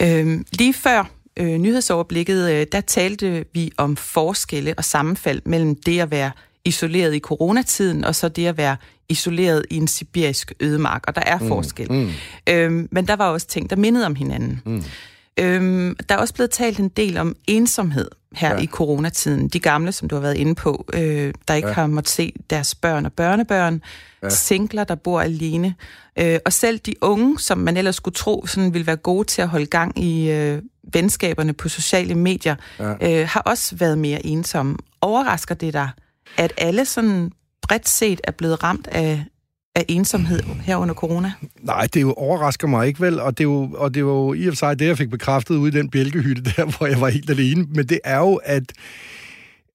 Øh, 0.00 0.40
lige 0.52 0.74
før 0.74 1.15
øh, 1.36 1.58
nyhedsoverblikket, 1.58 2.50
øh, 2.50 2.66
der 2.72 2.80
talte 2.80 3.44
vi 3.52 3.72
om 3.76 3.96
forskelle 3.96 4.74
og 4.76 4.84
sammenfald 4.84 5.42
mellem 5.44 5.74
det 5.74 6.00
at 6.00 6.10
være 6.10 6.30
isoleret 6.64 7.14
i 7.14 7.18
coronatiden, 7.18 8.04
og 8.04 8.14
så 8.14 8.28
det 8.28 8.46
at 8.46 8.56
være 8.56 8.76
isoleret 9.08 9.64
i 9.70 9.76
en 9.76 9.88
sibirisk 9.88 10.52
ødemark, 10.60 11.04
og 11.06 11.14
der 11.14 11.22
er 11.26 11.38
mm, 11.38 11.48
forskel. 11.48 11.92
Mm. 11.92 12.10
Øhm, 12.48 12.88
men 12.92 13.06
der 13.06 13.16
var 13.16 13.30
også 13.30 13.46
ting, 13.46 13.70
der 13.70 13.76
mindede 13.76 14.06
om 14.06 14.14
hinanden. 14.14 14.62
Mm. 14.64 14.84
Øhm, 15.40 15.96
der 16.08 16.14
er 16.14 16.18
også 16.18 16.34
blevet 16.34 16.50
talt 16.50 16.78
en 16.78 16.88
del 16.88 17.16
om 17.16 17.36
ensomhed 17.46 18.08
her 18.32 18.54
ja. 18.54 18.60
i 18.60 18.66
coronatiden. 18.66 19.48
De 19.48 19.60
gamle, 19.60 19.92
som 19.92 20.08
du 20.08 20.14
har 20.14 20.22
været 20.22 20.36
inde 20.36 20.54
på, 20.54 20.86
øh, 20.94 21.34
der 21.48 21.54
ikke 21.54 21.68
ja. 21.68 21.74
har 21.74 21.86
måttet 21.86 22.12
se 22.12 22.32
deres 22.50 22.74
børn 22.74 23.06
og 23.06 23.12
børnebørn, 23.12 23.82
ja. 24.22 24.28
singler, 24.28 24.84
der 24.84 24.94
bor 24.94 25.20
alene, 25.20 25.74
øh, 26.18 26.38
og 26.44 26.52
selv 26.52 26.78
de 26.78 26.94
unge, 27.00 27.38
som 27.38 27.58
man 27.58 27.76
ellers 27.76 27.96
skulle 27.96 28.14
tro 28.14 28.46
sådan 28.46 28.72
ville 28.72 28.86
være 28.86 28.96
gode 28.96 29.24
til 29.24 29.42
at 29.42 29.48
holde 29.48 29.66
gang 29.66 30.04
i 30.04 30.30
øh, 30.30 30.62
venskaberne 30.92 31.52
på 31.52 31.68
sociale 31.68 32.14
medier, 32.14 32.56
ja. 32.78 33.20
øh, 33.20 33.28
har 33.28 33.40
også 33.40 33.76
været 33.76 33.98
mere 33.98 34.26
ensomme. 34.26 34.76
Overrasker 35.00 35.54
det 35.54 35.72
dig, 35.72 35.90
at 36.36 36.52
alle 36.58 36.84
sådan 36.84 37.32
bredt 37.62 37.88
set 37.88 38.20
er 38.24 38.32
blevet 38.32 38.62
ramt 38.62 38.86
af, 38.86 39.24
af 39.74 39.84
ensomhed 39.88 40.42
her 40.42 40.76
under 40.76 40.94
corona? 40.94 41.32
Nej, 41.60 41.88
det 41.94 42.00
jo 42.00 42.12
overrasker 42.12 42.68
mig 42.68 42.86
ikke 42.86 43.00
vel, 43.00 43.20
og 43.20 43.38
det, 43.38 43.44
er 43.44 43.48
jo, 43.48 43.70
og 43.74 43.94
det 43.94 44.04
var 44.04 44.12
jo 44.12 44.32
i 44.32 44.46
og 44.46 44.52
for 44.52 44.56
sig 44.56 44.78
det, 44.78 44.86
jeg 44.86 44.98
fik 44.98 45.10
bekræftet 45.10 45.56
ude 45.56 45.68
i 45.68 45.78
den 45.78 45.90
bjælkehytte 45.90 46.42
der, 46.56 46.76
hvor 46.76 46.86
jeg 46.86 47.00
var 47.00 47.08
helt 47.08 47.30
alene. 47.30 47.66
Men 47.68 47.86
det 47.86 48.00
er 48.04 48.18
jo, 48.18 48.34
at 48.34 48.72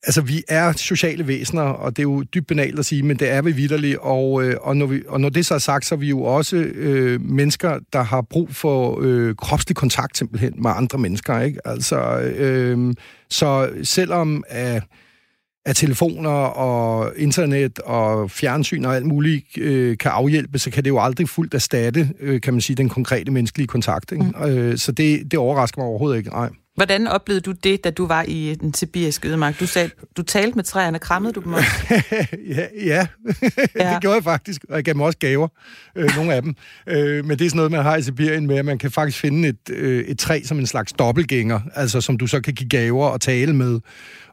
Altså, 0.04 0.22
vi 0.22 0.44
er 0.48 0.72
sociale 0.72 1.28
væsener, 1.28 1.62
og 1.62 1.96
det 1.96 2.00
er 2.00 2.04
jo 2.04 2.24
dybt 2.24 2.48
banalt 2.48 2.80
at 2.80 2.86
sige, 2.86 3.04
men 3.04 3.18
det 3.18 3.30
er 3.30 3.42
vi 3.42 3.52
vidderligt, 3.52 3.98
og, 4.02 4.44
øh, 4.44 4.56
og, 4.62 4.78
når, 4.78 4.86
vi, 4.86 5.02
og 5.08 5.22
når 5.22 5.30
det 5.30 5.46
så 5.46 5.54
er 5.54 5.60
sagt, 5.60 5.86
så 5.86 5.96
er 5.96 6.00
vi 6.00 6.10
jo 6.10 6.24
også 6.24 6.56
øh, 6.56 7.22
mennesker, 7.22 7.80
der 7.94 8.02
har 8.02 8.22
brug 8.22 8.56
for 8.56 9.00
øh, 9.02 9.36
kropslig 9.36 9.76
kontakt 9.76 10.18
simpelthen 10.18 10.54
med 10.58 10.72
andre 10.76 10.98
mennesker, 10.98 11.40
ikke? 11.40 11.68
Altså, 11.68 12.20
øh, 12.20 12.94
så 13.30 13.70
selvom 13.84 14.44
at, 14.48 14.84
at 15.66 15.76
telefoner 15.76 16.30
og 16.30 17.14
internet 17.18 17.80
og 17.80 18.32
fjernsyn 18.32 18.86
og 18.86 18.96
alt 18.96 19.06
muligt 19.06 19.58
øh, 19.58 19.98
kan 19.98 20.12
afhjælpe, 20.12 20.60
så 20.60 20.72
kan 20.72 20.84
det 20.84 20.90
jo 20.90 21.00
aldrig 21.00 21.30
fuldt 21.30 21.54
erstatte, 21.54 22.10
øh, 22.20 22.42
kan 22.42 22.54
man 22.54 22.62
sige, 22.62 22.76
den 22.78 22.90
konkrete 22.90 23.32
menneskelige 23.32 23.68
kontakt. 23.68 24.12
Ikke? 24.12 24.24
Mm. 24.24 24.44
Øh, 24.44 24.78
så 24.78 24.92
det, 24.92 25.32
det 25.32 25.40
overrasker 25.40 25.82
mig 25.82 25.88
overhovedet 25.88 26.18
ikke. 26.18 26.30
Nej. 26.30 26.50
Hvordan 26.82 27.08
oplevede 27.08 27.42
du 27.42 27.52
det, 27.52 27.84
da 27.84 27.90
du 27.90 28.06
var 28.06 28.26
i 28.28 28.56
den 28.62 28.74
sibiriske 28.74 29.28
ødemark? 29.28 29.60
Du 29.60 29.68
sagde, 29.68 29.90
du 30.18 30.24
talte 30.24 30.56
med 30.56 30.64
træerne, 30.64 31.00
krammede 31.00 31.34
du 31.34 31.42
dem 31.42 31.54
også? 31.54 31.70
ja, 32.56 32.66
ja. 32.86 33.08
ja. 33.76 33.94
det 33.94 34.02
gjorde 34.02 34.16
jeg 34.16 34.24
faktisk, 34.24 34.66
og 34.70 34.76
jeg 34.76 34.84
gav 34.84 34.94
dem 34.94 35.02
også 35.02 35.18
gaver, 35.18 35.48
øh, 35.96 36.10
nogle 36.16 36.34
af 36.34 36.42
dem. 36.42 36.56
Øh, 36.88 37.26
men 37.26 37.40
det 37.40 37.46
er 37.46 37.50
sådan 37.50 37.58
noget, 37.58 37.72
man 37.72 37.84
har 37.84 37.96
i 37.96 38.02
Sibirien 38.02 38.48
med, 38.48 38.58
at 38.58 38.66
man 38.66 38.78
kan 38.78 38.92
faktisk 38.92 39.20
finde 39.20 39.48
et, 39.48 39.70
øh, 39.70 40.04
et 40.04 40.20
træ 40.20 40.42
som 40.44 40.60
en 40.60 40.68
slags 40.68 40.94
dobbeltgænger, 40.94 41.60
altså 41.76 42.02
som 42.02 42.18
du 42.18 42.28
så 42.28 42.42
kan 42.42 42.54
give 42.54 42.70
gaver 42.70 43.06
og 43.06 43.22
tale 43.22 43.54
med 43.56 43.80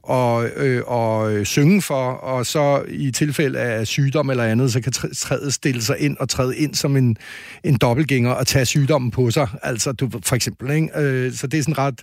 og, 0.09 0.49
øh, 0.57 0.83
og 0.87 1.47
synge 1.47 1.83
for, 1.83 2.11
og 2.11 2.47
så 2.47 2.83
i 2.89 3.11
tilfælde 3.11 3.59
af 3.59 3.87
sygdom 3.87 4.31
eller 4.31 4.45
andet, 4.45 4.73
så 4.73 4.81
kan 4.81 4.93
træet 5.17 5.55
stille 5.55 5.83
sig 5.83 5.99
ind 5.99 6.17
og 6.21 6.29
træde 6.29 6.57
ind 6.57 6.75
som 6.75 6.97
en, 6.97 7.17
en 7.65 7.77
dobbeltgænger 7.77 8.31
og 8.31 8.47
tage 8.47 8.65
sygdommen 8.65 9.11
på 9.11 9.31
sig, 9.31 9.49
altså 9.63 9.93
du, 9.93 10.11
for 10.25 10.37
eksempel. 10.37 10.71
Ikke? 10.71 10.89
Øh, 11.01 11.33
så 11.33 11.47
det 11.47 11.59
er 11.59 11.63
sådan 11.63 11.79
ret... 11.79 12.01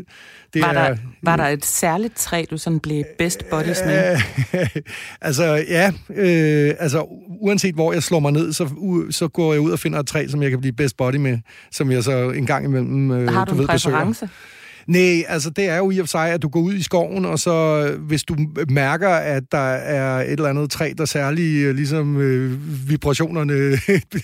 Det 0.53 0.61
var, 0.61 0.73
der, 0.73 0.79
er, 0.79 0.95
var 1.23 1.35
der 1.35 1.47
et 1.47 1.65
særligt 1.65 2.15
træ, 2.15 2.43
du 2.51 2.57
sådan 2.57 2.79
blev 2.79 3.03
best 3.17 3.45
buddies 3.49 3.81
med? 3.85 4.17
altså, 5.21 5.43
ja. 5.69 5.91
Øh, 6.09 6.73
altså, 6.79 7.05
uanset 7.41 7.75
hvor 7.75 7.93
jeg 7.93 8.03
slår 8.03 8.19
mig 8.19 8.31
ned, 8.31 8.53
så, 8.53 8.69
u, 8.77 9.11
så 9.11 9.27
går 9.27 9.53
jeg 9.53 9.61
ud 9.61 9.71
og 9.71 9.79
finder 9.79 9.99
et 9.99 10.07
træ, 10.07 10.27
som 10.27 10.43
jeg 10.43 10.49
kan 10.49 10.59
blive 10.59 10.73
best 10.73 10.97
buddy 10.97 11.15
med, 11.15 11.37
som 11.71 11.91
jeg 11.91 12.03
så 12.03 12.29
en 12.29 12.45
gang 12.45 12.65
imellem 12.65 13.11
øh, 13.11 13.33
Har 13.33 13.45
du, 13.45 13.51
du 13.51 13.55
en 13.55 13.59
ved, 13.59 13.67
præference? 13.67 14.25
Besøger. 14.25 14.54
Nej, 14.88 15.24
altså 15.28 15.50
det 15.50 15.69
er 15.69 15.78
jo 15.78 15.91
i 15.91 16.00
og 16.00 16.04
for 16.04 16.08
sig, 16.08 16.30
at 16.30 16.41
du 16.41 16.48
går 16.48 16.60
ud 16.60 16.74
i 16.74 16.84
skoven, 16.84 17.26
og 17.26 17.39
så 17.39 17.88
hvis 18.00 18.24
du 18.24 18.36
mærker, 18.69 19.10
at 19.10 19.43
der 19.52 19.58
er 19.58 20.21
et 20.21 20.32
eller 20.32 20.50
andet 20.50 20.71
træ, 20.71 20.93
der 20.98 21.06
særligt 21.06 21.65
øh, 21.67 21.76
ligesom 21.76 22.17
øh, 22.21 22.89
vibrationerne 22.89 23.54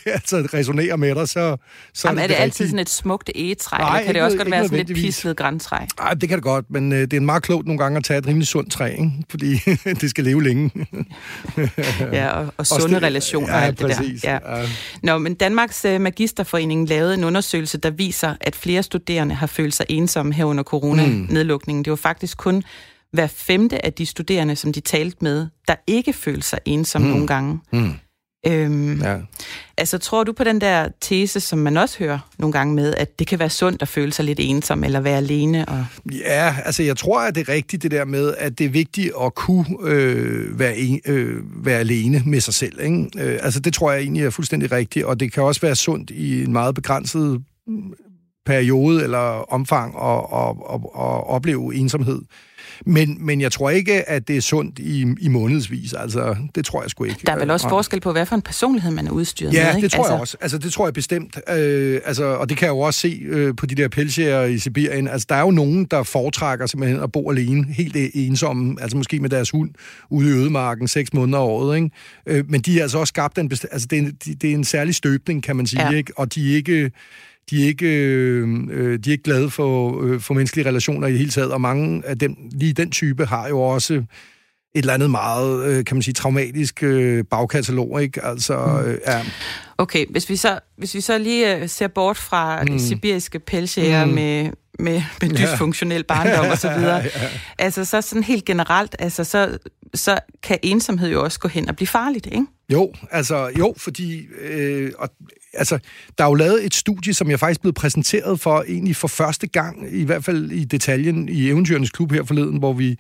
altså 0.06 0.48
resonerer 0.54 0.96
med 0.96 1.16
dig, 1.16 1.30
så, 1.30 1.58
så 1.94 2.08
Jamen, 2.08 2.24
er 2.24 2.28
det, 2.28 2.38
det 2.38 2.44
altid 2.44 2.66
sådan 2.66 2.80
et 2.80 2.90
smukt 2.90 3.30
egetræ, 3.36 3.78
Nej, 3.78 3.88
eller 3.88 4.06
kan 4.06 4.16
det 4.16 4.24
også 4.24 4.38
godt 4.38 4.52
være 4.52 4.64
sådan 4.64 4.80
et 4.80 4.88
pislet 4.88 5.38
græntræ? 5.38 5.78
Nej, 6.00 6.14
det 6.14 6.30
kan 6.30 6.38
det 6.38 6.44
godt, 6.44 6.66
men 6.70 6.94
øh, 6.94 7.00
det 7.00 7.14
er 7.14 7.20
meget 7.20 7.44
klogt 7.44 7.68
nogle 7.68 7.80
gange 7.80 7.98
at 7.98 8.04
tage 8.04 8.18
et 8.18 8.28
rimelig 8.28 8.48
sundt 8.48 8.72
træ, 8.72 8.92
ikke? 8.92 9.12
fordi 9.30 9.56
det 10.02 10.10
skal 10.10 10.24
leve 10.24 10.44
længe. 10.44 10.72
ja, 12.12 12.30
og, 12.30 12.54
og 12.58 12.68
sunde 12.68 12.96
og 12.96 13.04
relationer 13.04 13.48
ja, 13.48 13.56
og 13.56 13.66
alt 13.66 13.80
præcis, 13.80 14.22
det 14.22 14.24
der. 14.24 14.40
Ja. 14.46 14.60
Ja. 14.60 14.68
Nå, 15.04 15.18
men 15.18 15.34
Danmarks 15.34 15.86
uh, 15.86 16.02
Magisterforening 16.02 16.90
lavede 16.90 17.14
en 17.14 17.24
undersøgelse, 17.24 17.78
der 17.78 17.90
viser, 17.90 18.36
at 18.42 18.56
flere 18.56 18.84
studerende 18.84 19.36
har 19.36 19.48
følt 19.48 19.74
sig 19.74 19.86
ensomme 19.90 20.34
her 20.34 20.51
under 20.52 20.64
coronanedlukningen. 20.64 21.80
Mm. 21.80 21.84
Det 21.84 21.92
var 21.92 21.98
faktisk 21.98 22.38
kun 22.38 22.64
hver 23.14 23.28
femte 23.28 23.86
af 23.86 23.94
de 23.94 24.06
studerende, 24.06 24.56
som 24.56 24.74
de 24.74 24.80
talte 24.80 25.18
med, 25.22 25.48
der 25.68 25.76
ikke 25.88 26.14
følte 26.14 26.48
sig 26.48 26.60
ensomme 26.66 27.08
mm. 27.08 27.14
nogle 27.14 27.28
gange. 27.28 27.60
Mm. 27.74 27.94
Øhm, 28.48 29.02
ja. 29.02 29.18
Altså, 29.78 29.98
tror 29.98 30.24
du 30.24 30.34
på 30.34 30.44
den 30.44 30.62
der 30.62 30.88
tese, 31.02 31.40
som 31.40 31.60
man 31.60 31.78
også 31.78 32.00
hører 32.00 32.20
nogle 32.40 32.54
gange 32.54 32.76
med, 32.76 32.96
at 32.96 33.20
det 33.20 33.28
kan 33.28 33.40
være 33.40 33.50
sundt 33.50 33.82
at 33.82 33.88
føle 33.88 34.14
sig 34.14 34.26
lidt 34.26 34.40
ensom 34.42 34.84
eller 34.84 35.00
være 35.00 35.18
alene? 35.18 35.66
Og... 35.66 35.86
Ja, 36.12 36.56
altså 36.66 36.84
jeg 36.84 36.98
tror, 36.98 37.22
at 37.22 37.36
det 37.36 37.50
er 37.50 37.54
rigtigt 37.54 37.84
det 37.84 37.92
der 37.92 38.06
med, 38.06 38.34
at 38.38 38.58
det 38.58 38.66
er 38.66 38.70
vigtigt 38.70 39.12
at 39.22 39.36
kunne 39.36 39.66
øh, 39.84 40.60
være, 40.60 40.78
en, 40.78 41.02
øh, 41.06 41.66
være 41.66 41.80
alene 41.80 42.24
med 42.26 42.40
sig 42.40 42.54
selv. 42.54 42.82
Ikke? 42.82 43.10
Øh, 43.18 43.40
altså 43.42 43.60
det 43.60 43.74
tror 43.74 43.92
jeg 43.92 44.02
egentlig 44.02 44.24
er 44.24 44.30
fuldstændig 44.30 44.72
rigtigt, 44.72 45.06
og 45.06 45.20
det 45.20 45.32
kan 45.34 45.44
også 45.44 45.62
være 45.62 45.76
sundt 45.76 46.10
i 46.10 46.44
en 46.44 46.52
meget 46.54 46.76
begrænset 46.76 47.42
periode 48.46 49.04
eller 49.04 49.54
omfang 49.54 49.96
og, 49.96 50.34
og, 50.34 50.70
og, 50.70 50.96
og 50.96 51.28
opleve 51.28 51.76
ensomhed. 51.76 52.22
Men, 52.86 53.26
men 53.26 53.42
jeg 53.42 53.52
tror 53.52 53.70
ikke, 53.70 54.10
at 54.10 54.28
det 54.28 54.38
er 54.38 54.42
sundt 54.42 54.80
i, 54.80 55.06
i 55.20 55.28
månedsvis. 55.28 55.94
Altså, 55.94 56.36
det 56.56 56.66
tror 56.66 56.82
jeg 56.82 56.90
sgu 56.90 57.04
ikke. 57.04 57.20
Der 57.26 57.32
er 57.32 57.40
vel 57.40 57.52
også 57.52 57.70
forskel 57.70 58.00
på, 58.00 58.12
hvad 58.12 58.26
for 58.26 58.36
en 58.36 58.42
personlighed 58.42 58.92
man 58.92 59.08
er 59.08 59.12
udstyret 59.12 59.54
ja, 59.54 59.68
med, 59.68 59.76
ikke? 59.76 59.86
det 59.86 59.92
tror 59.92 60.04
altså... 60.04 60.14
jeg 60.14 60.22
også. 60.22 60.38
Altså, 60.42 60.58
det 60.58 60.74
tror 60.74 60.86
jeg 60.88 60.94
bestemt. 60.94 61.40
Øh, 61.50 62.02
altså, 62.06 62.26
og 62.26 62.50
det 62.50 62.58
kan 62.58 62.66
jeg 62.66 62.72
jo 62.72 62.80
også 62.80 63.00
se 63.00 63.22
øh, 63.26 63.56
på 63.56 63.66
de 63.66 63.76
der 63.76 63.88
pelsjæger 63.88 64.44
i 64.44 64.58
Sibirien. 64.58 65.08
Altså, 65.08 65.26
der 65.30 65.36
er 65.36 65.42
jo 65.42 65.52
nogen, 65.52 65.86
der 65.86 66.04
foretrækker 66.04 66.66
simpelthen 66.66 67.04
at 67.04 67.12
bo 67.12 67.32
alene, 67.32 67.66
helt 67.74 67.96
ensomme, 68.14 68.82
altså 68.82 68.98
måske 68.98 69.20
med 69.20 69.30
deres 69.30 69.50
hund 69.50 69.70
ude 70.10 70.30
i 70.30 70.32
ødemarken 70.32 70.88
seks 70.88 71.14
måneder 71.14 71.40
om 71.40 71.50
året. 71.50 71.76
Ikke? 71.76 71.90
Øh, 72.26 72.44
men 72.50 72.62
de 72.62 72.80
er 72.80 72.82
altså 72.82 72.98
også 72.98 73.12
skabt 73.12 73.38
en, 73.38 73.52
altså, 73.72 73.88
det 73.90 74.00
er 74.00 74.02
en, 74.02 74.18
det 74.42 74.50
er 74.50 74.56
en 74.56 74.64
særlig 74.64 74.96
støbning, 74.96 75.44
kan 75.44 75.56
man 75.56 75.68
sige. 75.68 75.88
Ja. 75.88 75.98
Ikke? 75.98 76.14
Og 76.18 76.36
de 76.36 76.52
er 76.52 76.56
ikke 76.56 76.92
de 77.52 77.64
er 77.64 77.68
ikke, 77.68 77.86
øh, 77.86 78.48
de 79.00 79.10
er 79.10 79.12
ikke 79.12 79.24
glade 79.24 79.50
for, 79.50 80.04
øh, 80.04 80.20
for 80.20 80.34
menneskelige 80.34 80.68
relationer 80.68 81.08
i 81.08 81.12
det 81.12 81.20
hele 81.20 81.32
taget, 81.32 81.52
og 81.52 81.62
mange 81.62 82.06
af 82.06 82.20
dem, 82.20 82.36
lige 82.52 82.74
den 82.74 82.92
type, 82.92 83.26
har 83.26 83.48
jo 83.48 83.62
også 83.62 83.94
et 83.94 84.80
eller 84.80 84.94
andet 84.94 85.12
meget, 85.12 85.66
øh, 85.66 85.86
kan 85.86 85.96
man 85.96 86.02
sige, 86.02 86.14
traumatisk 86.14 86.84
øh, 86.84 87.24
bagkatalog, 87.26 88.02
ikke? 88.02 88.26
Altså, 88.26 88.58
mm. 88.58 88.90
øh, 88.90 88.98
ja. 89.08 89.22
Okay, 89.78 90.06
hvis 90.10 90.30
vi 90.30 90.36
så, 90.36 90.60
hvis 90.78 90.96
vi 90.96 91.02
så 91.02 91.18
lige 91.18 91.58
øh, 91.58 91.70
ser 91.70 91.88
bort 91.88 92.18
fra 92.18 92.64
mm. 92.64 92.68
de 92.68 92.80
sibiriske 92.80 93.40
pelsjæger 93.40 94.06
mm. 94.06 94.12
med, 94.12 94.50
med, 94.80 95.04
med 95.22 95.30
dysfunktionel 95.30 96.04
barndom 96.04 96.50
og 96.52 96.58
så 96.58 96.74
videre, 96.78 96.98
ja. 96.98 97.10
altså 97.58 97.86
så 97.86 98.02
sådan 98.02 98.24
helt 98.24 98.46
generelt, 98.46 98.96
altså 99.00 99.24
så, 99.24 99.58
så 99.94 100.20
kan 100.44 100.58
ensomhed 100.64 101.10
jo 101.10 101.24
også 101.24 101.40
gå 101.40 101.48
hen 101.48 101.70
og 101.70 101.76
blive 101.76 101.88
farligt, 101.88 102.26
ikke? 102.26 102.46
Jo, 102.72 102.94
altså 103.12 103.52
jo, 103.60 103.74
fordi 103.78 104.26
øh, 104.42 104.92
og, 104.98 105.10
altså, 105.54 105.80
der 106.18 106.24
er 106.24 106.28
jo 106.28 106.34
lavet 106.34 106.66
et 106.66 106.74
studie, 106.74 107.14
som 107.14 107.30
jeg 107.30 107.40
faktisk 107.40 107.62
blev 107.62 107.74
præsenteret 107.74 108.40
for 108.40 108.64
egentlig 108.68 108.96
for 108.96 109.08
første 109.08 109.48
gang, 109.48 109.94
i 109.94 110.04
hvert 110.04 110.24
fald 110.24 110.52
i 110.52 110.64
detaljen 110.64 111.30
i 111.30 111.50
Eventyrernes 111.50 111.92
Klub 111.92 112.12
her 112.12 112.24
forleden, 112.24 112.58
hvor 112.58 112.74
vi 112.74 113.00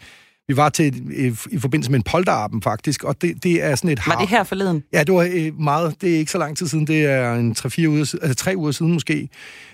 vi 0.51 0.57
var 0.57 0.69
til 0.69 1.17
i, 1.25 1.35
i 1.51 1.59
forbindelse 1.59 1.91
med 1.91 1.99
en 1.99 2.03
polterappen, 2.03 2.61
faktisk, 2.61 3.03
og 3.03 3.21
det, 3.21 3.43
det 3.43 3.63
er 3.63 3.75
sådan 3.75 3.89
et... 3.89 3.99
Var 4.07 4.15
det 4.15 4.29
her 4.29 4.43
forleden? 4.43 4.83
Ja, 4.93 5.03
det 5.03 5.13
var 5.13 5.29
øh, 5.33 5.59
meget... 5.59 6.01
Det 6.01 6.13
er 6.13 6.17
ikke 6.17 6.31
så 6.31 6.37
lang 6.37 6.57
tid 6.57 6.67
siden, 6.67 6.87
det 6.87 7.05
er 7.05 7.33
en 7.33 7.55
3-4 7.59 7.87
uger, 7.87 8.15
altså 8.21 8.35
3 8.35 8.57
uger 8.57 8.71
siden 8.71 8.93
måske. 8.93 9.29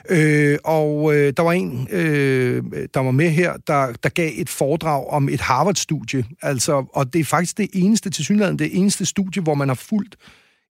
Øh, 0.09 0.57
og 0.63 1.15
øh, 1.15 1.33
der 1.37 1.43
var 1.43 1.51
en, 1.51 1.87
øh, 1.91 2.63
der 2.93 2.99
var 2.99 3.11
med 3.11 3.29
her, 3.29 3.53
der, 3.67 3.93
der 4.03 4.09
gav 4.09 4.31
et 4.35 4.49
foredrag 4.49 5.07
om 5.07 5.29
et 5.29 5.41
Harvard-studie, 5.41 6.23
altså, 6.41 6.85
og 6.93 7.13
det 7.13 7.19
er 7.19 7.25
faktisk 7.25 7.57
det 7.57 7.69
eneste, 7.73 8.09
til 8.09 8.25
synligheden, 8.25 8.59
det 8.59 8.77
eneste 8.77 9.05
studie, 9.05 9.41
hvor 9.41 9.53
man 9.53 9.67
har 9.67 9.75
fulgt 9.75 10.15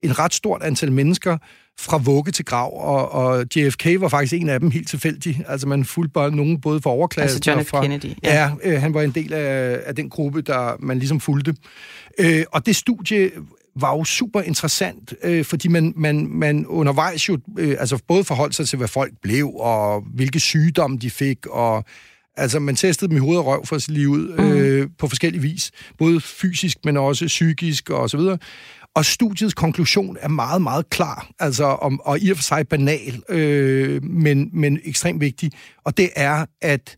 en 0.04 0.20
ret 0.20 0.34
stort 0.34 0.64
antal 0.64 0.92
mennesker 0.92 1.38
fra 1.80 1.98
vugge 1.98 2.32
til 2.32 2.46
grav, 2.46 2.74
og, 2.74 3.12
og 3.12 3.46
JFK 3.56 3.86
var 4.00 4.08
faktisk 4.08 4.34
en 4.34 4.50
af 4.50 4.60
dem 4.60 4.72
helt 4.72 4.90
tilfældig. 4.90 5.44
Altså 5.48 5.68
man 5.68 5.86
fulgte 5.86 6.14
bare 6.14 6.32
nogen 6.32 6.62
både 6.62 6.82
fra 6.82 6.90
overklassen 6.90 7.36
altså 7.36 7.52
John 7.52 7.66
F. 7.66 7.70
fra... 7.70 7.82
Kennedy. 7.82 8.14
Ja, 8.24 8.44
ja 8.44 8.52
øh, 8.64 8.82
han 8.82 8.94
var 8.94 9.02
en 9.02 9.12
del 9.12 9.34
af, 9.34 9.80
af 9.86 9.96
den 9.96 10.10
gruppe, 10.10 10.42
der 10.42 10.76
man 10.80 11.00
ligesom 11.00 11.20
fulgte. 11.20 11.56
Øh, 12.20 12.44
og 12.52 12.66
det 12.66 12.76
studie 12.76 13.32
var 13.76 13.98
jo 13.98 14.04
super 14.04 14.42
interessant, 14.42 15.14
øh, 15.24 15.46
fordi 15.46 15.68
man, 15.68 15.94
man, 15.96 16.28
man 16.28 16.66
undervejs 16.66 17.30
jo 17.30 17.38
øh, 17.60 17.76
altså 17.80 18.00
både 18.08 18.24
forholdt 18.24 18.56
sig 18.56 18.68
til, 18.68 18.78
hvad 18.78 18.88
folk 18.88 19.14
blev, 19.22 19.50
og 19.56 20.04
hvilke 20.16 20.40
sygdomme 20.40 20.98
de 20.98 21.10
fik, 21.10 21.46
og 21.46 21.86
Altså, 22.40 22.60
man 22.60 22.76
testede 22.76 23.10
dem 23.10 23.18
i 23.18 23.20
hoved 23.20 23.38
og 23.38 23.46
røv 23.46 23.66
for 23.66 23.76
at 23.76 23.82
se 23.82 23.92
lige 23.92 24.10
ud 24.10 24.38
mm. 24.38 24.52
øh, 24.52 24.88
på 25.00 25.08
forskellige 25.08 25.42
vis. 25.42 25.72
Både 25.98 26.22
fysisk, 26.22 26.78
men 26.86 26.98
også 26.98 27.26
psykisk 27.26 27.90
og 27.90 28.10
så 28.10 28.18
videre. 28.18 28.38
Og 28.98 29.06
studiets 29.06 29.54
konklusion 29.54 30.18
er 30.22 30.28
meget, 30.28 30.62
meget 30.62 30.90
klar, 30.90 31.30
altså 31.40 31.64
om, 31.64 32.00
og 32.00 32.20
i 32.20 32.30
og 32.30 32.38
for 32.38 32.44
sig 32.44 32.68
banal, 32.68 33.24
øh, 33.30 34.04
men, 34.04 34.50
men 34.54 34.80
ekstremt 34.84 35.22
vigtig. 35.22 35.52
Og 35.84 35.98
det 35.98 36.10
er, 36.16 36.46
at 36.62 36.98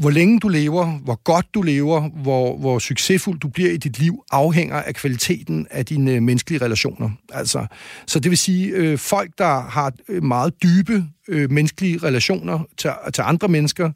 hvor 0.00 0.10
længe 0.10 0.40
du 0.40 0.48
lever, 0.48 0.86
hvor 0.86 1.22
godt 1.22 1.46
du 1.54 1.62
lever, 1.62 2.08
hvor, 2.22 2.58
hvor 2.58 2.78
succesfuld 2.78 3.40
du 3.40 3.48
bliver 3.48 3.70
i 3.70 3.76
dit 3.76 3.98
liv, 3.98 4.24
afhænger 4.30 4.76
af 4.76 4.94
kvaliteten 4.94 5.66
af 5.70 5.86
dine 5.86 6.12
øh, 6.12 6.22
menneskelige 6.22 6.64
relationer. 6.64 7.10
Altså, 7.32 7.66
så 8.06 8.18
det 8.18 8.30
vil 8.30 8.38
sige, 8.38 8.68
øh, 8.68 8.98
folk, 8.98 9.30
der 9.38 9.60
har 9.60 9.92
øh, 10.08 10.22
meget 10.22 10.62
dybe 10.62 11.04
øh, 11.28 11.50
menneskelige 11.50 11.98
relationer 11.98 12.58
til, 12.76 12.90
til 13.14 13.22
andre 13.22 13.48
mennesker, 13.48 13.90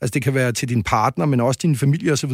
altså 0.00 0.10
det 0.14 0.22
kan 0.22 0.34
være 0.34 0.52
til 0.52 0.68
din 0.68 0.82
partner, 0.82 1.26
men 1.26 1.40
også 1.40 1.60
din 1.62 1.76
familie 1.76 2.12
osv., 2.12 2.32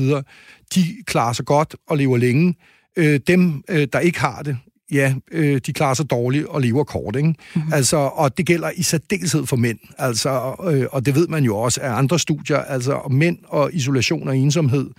de 0.75 0.85
klarer 1.07 1.33
sig 1.33 1.45
godt 1.45 1.77
og 1.89 1.97
lever 1.97 2.17
længe. 2.17 2.55
Øh, 2.97 3.21
dem, 3.27 3.63
øh, 3.69 3.89
der 3.93 3.99
ikke 3.99 4.21
har 4.21 4.43
det, 4.43 4.57
ja, 4.93 5.15
øh, 5.33 5.61
de 5.67 5.73
klarer 5.73 5.95
sig 5.95 6.11
dårligt 6.11 6.47
og 6.47 6.61
lever 6.61 6.85
kort, 6.85 7.17
ikke? 7.17 7.29
Mm-hmm. 7.29 7.73
Altså, 7.73 7.97
og 7.97 8.39
det 8.39 8.47
gælder 8.47 8.71
i 8.77 8.83
særdeleshed 8.83 9.47
for 9.47 9.57
mænd. 9.57 9.79
Altså, 9.99 10.55
øh, 10.71 10.87
og 10.93 11.07
det 11.07 11.15
ved 11.15 11.29
man 11.29 11.45
jo 11.45 11.57
også 11.57 11.81
af 11.81 11.91
andre 11.91 12.19
studier. 12.19 12.59
Altså, 12.59 13.01
mænd 13.11 13.39
og 13.49 13.71
isolation 13.73 14.29
og 14.29 14.37
ensomhed, 14.37 14.91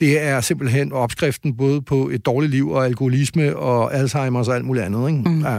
det 0.00 0.20
er 0.20 0.40
simpelthen 0.40 0.92
opskriften 0.92 1.56
både 1.56 1.82
på 1.82 2.08
et 2.08 2.26
dårligt 2.26 2.50
liv 2.50 2.70
og 2.70 2.84
alkoholisme 2.86 3.56
og 3.56 3.94
Alzheimer 3.94 4.48
og 4.48 4.54
alt 4.54 4.64
muligt 4.64 4.84
andet, 4.84 5.08
ikke? 5.08 5.28
Mm. 5.30 5.42
Ja. 5.42 5.58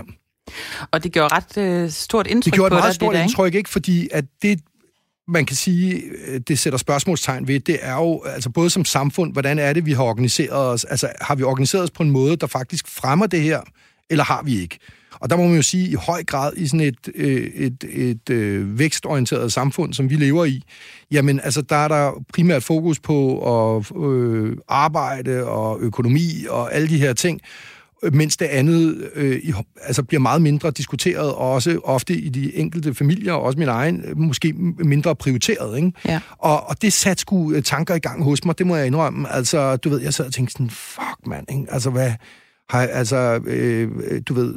Og 0.91 1.03
det 1.03 1.11
gjorde 1.11 1.36
ret 1.36 1.57
øh, 1.57 1.89
stort 1.89 2.27
indtryk 2.27 2.45
Det 2.45 2.53
gjorde 2.53 2.67
et 2.67 2.71
meget 2.71 2.88
dig, 2.88 2.95
stort 2.95 3.11
det 3.11 3.17
der, 3.17 3.23
indtryk, 3.23 3.55
ikke? 3.55 3.69
Fordi 3.69 4.09
at 4.11 4.25
det, 4.41 4.59
man 5.32 5.45
kan 5.45 5.55
sige, 5.55 6.03
øh, 6.27 6.41
det 6.47 6.59
sætter 6.59 6.79
spørgsmålstegn 6.79 7.47
ved, 7.47 7.59
det 7.59 7.77
er 7.82 7.95
jo, 7.95 8.23
altså 8.23 8.49
både 8.49 8.69
som 8.69 8.86
samfund, 8.86 9.34
hvordan 9.34 9.59
er 9.59 9.73
det, 9.73 9.86
vi 9.86 9.93
har 9.93 10.03
organiseret 10.03 10.67
os? 10.67 10.84
Altså, 10.84 11.09
har 11.21 11.36
vi 11.36 11.43
organiseret 11.43 11.84
os 11.84 11.91
på 11.91 12.03
en 12.03 12.11
måde, 12.11 12.36
der 12.36 12.47
faktisk 12.47 12.88
fremmer 12.88 13.27
det 13.27 13.41
her, 13.41 13.61
eller 14.09 14.23
har 14.23 14.43
vi 14.43 14.61
ikke? 14.61 14.79
Og 15.21 15.29
der 15.29 15.38
må 15.38 15.47
man 15.47 15.55
jo 15.55 15.61
sige, 15.61 15.89
i 15.89 15.93
høj 15.93 16.23
grad 16.23 16.53
i 16.57 16.67
sådan 16.67 16.79
et, 16.79 17.09
øh, 17.15 17.51
et, 17.55 17.84
et, 17.84 18.29
et 18.29 18.79
vækstorienteret 18.79 19.53
samfund, 19.53 19.93
som 19.93 20.09
vi 20.09 20.15
lever 20.15 20.45
i, 20.45 20.63
jamen 21.11 21.39
altså, 21.43 21.61
der 21.61 21.75
er 21.75 21.88
der 21.88 22.23
primært 22.34 22.63
fokus 22.63 22.99
på 22.99 23.38
at 23.77 23.91
øh, 24.03 24.57
arbejde 24.67 25.45
og 25.45 25.79
økonomi 25.79 26.45
og 26.49 26.73
alle 26.73 26.89
de 26.89 26.97
her 26.97 27.13
ting, 27.13 27.41
mens 28.14 28.38
det 28.38 28.45
andet 28.45 29.10
øh, 29.16 29.36
i, 29.43 29.54
altså 29.82 30.04
bliver 30.04 30.22
meget 30.22 30.41
mindre 30.41 30.72
diskuteret, 30.72 31.34
og 31.34 31.52
også 31.52 31.80
ofte 31.84 32.14
i 32.14 32.30
de 32.30 32.56
enkelte 32.56 32.93
familier, 32.93 33.34
og 33.34 33.41
også 33.41 33.60
min 33.60 33.68
egen, 33.68 34.04
måske 34.16 34.54
mindre 34.78 35.16
prioriteret. 35.16 35.78
Ikke? 35.78 35.91
Ja. 36.06 36.20
Og, 36.38 36.70
og 36.70 36.82
det 36.82 36.93
satte 36.93 37.22
sgu 37.22 37.54
øh, 37.54 37.64
tanker 37.64 37.95
i 37.95 37.99
gang 37.99 38.24
hos 38.24 38.45
mig, 38.45 38.58
det 38.58 38.68
må 38.68 38.76
jeg 38.76 38.88
indrømme. 38.88 39.34
Altså, 39.34 39.76
du 39.76 39.89
ved, 39.89 40.02
jeg 40.02 40.14
sad 40.14 40.26
og 40.26 40.34
tænkte 40.34 40.52
sådan, 40.52 40.70
fuck 40.70 41.28
mand, 41.28 41.45
ikke? 41.52 41.66
altså 41.70 41.89
hvad, 41.89 42.12
har, 42.70 42.82
altså, 42.82 43.41
øh, 43.45 43.89
du 44.26 44.34
ved, 44.34 44.56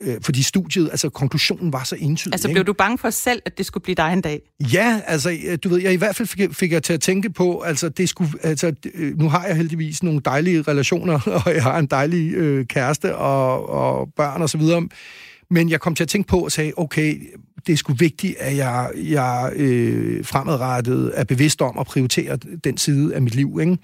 øh, 0.00 0.16
fordi 0.22 0.42
studiet, 0.42 0.88
altså 0.90 1.08
konklusionen 1.08 1.72
var 1.72 1.84
så 1.84 1.96
entydig. 1.98 2.34
Altså 2.34 2.48
blev 2.48 2.64
du 2.64 2.72
bange 2.72 2.98
for 2.98 3.10
selv, 3.10 3.42
at 3.44 3.58
det 3.58 3.66
skulle 3.66 3.82
blive 3.82 3.94
dig 3.94 4.12
en 4.12 4.20
dag? 4.20 4.40
Ja, 4.72 5.00
altså 5.06 5.30
øh, 5.46 5.58
du 5.64 5.68
ved, 5.68 5.80
jeg 5.80 5.92
i 5.92 5.96
hvert 5.96 6.16
fald 6.16 6.28
fik, 6.28 6.54
fik 6.54 6.72
jeg 6.72 6.82
til 6.82 6.92
at 6.92 7.00
tænke 7.00 7.30
på, 7.30 7.60
altså 7.60 7.88
det 7.88 8.08
skulle, 8.08 8.30
altså 8.42 8.72
øh, 8.94 9.18
nu 9.18 9.28
har 9.28 9.46
jeg 9.46 9.56
heldigvis 9.56 10.02
nogle 10.02 10.20
dejlige 10.24 10.62
relationer, 10.62 11.20
og 11.46 11.54
jeg 11.54 11.62
har 11.62 11.78
en 11.78 11.86
dejlig 11.86 12.34
øh, 12.34 12.66
kæreste 12.66 13.16
og, 13.16 13.68
og 13.68 14.08
børn 14.16 14.42
og 14.42 14.50
så 14.50 14.58
videre, 14.58 14.88
men 15.50 15.70
jeg 15.70 15.80
kom 15.80 15.94
til 15.94 16.04
at 16.04 16.08
tænke 16.08 16.28
på 16.28 16.38
og 16.38 16.52
sagde, 16.52 16.72
okay, 16.76 17.34
det 17.66 17.72
er 17.72 17.76
sgu 17.76 17.92
vigtigt, 17.92 18.34
at 18.38 18.56
jeg, 18.56 18.90
jeg 18.96 19.52
øh, 19.56 20.24
fremadrettet 20.24 21.12
er 21.14 21.24
bevidst 21.24 21.62
om 21.62 21.78
at 21.78 21.86
prioritere 21.86 22.36
den 22.36 22.76
side 22.76 23.14
af 23.14 23.22
mit 23.22 23.34
liv. 23.34 23.58
Ikke? 23.60 23.78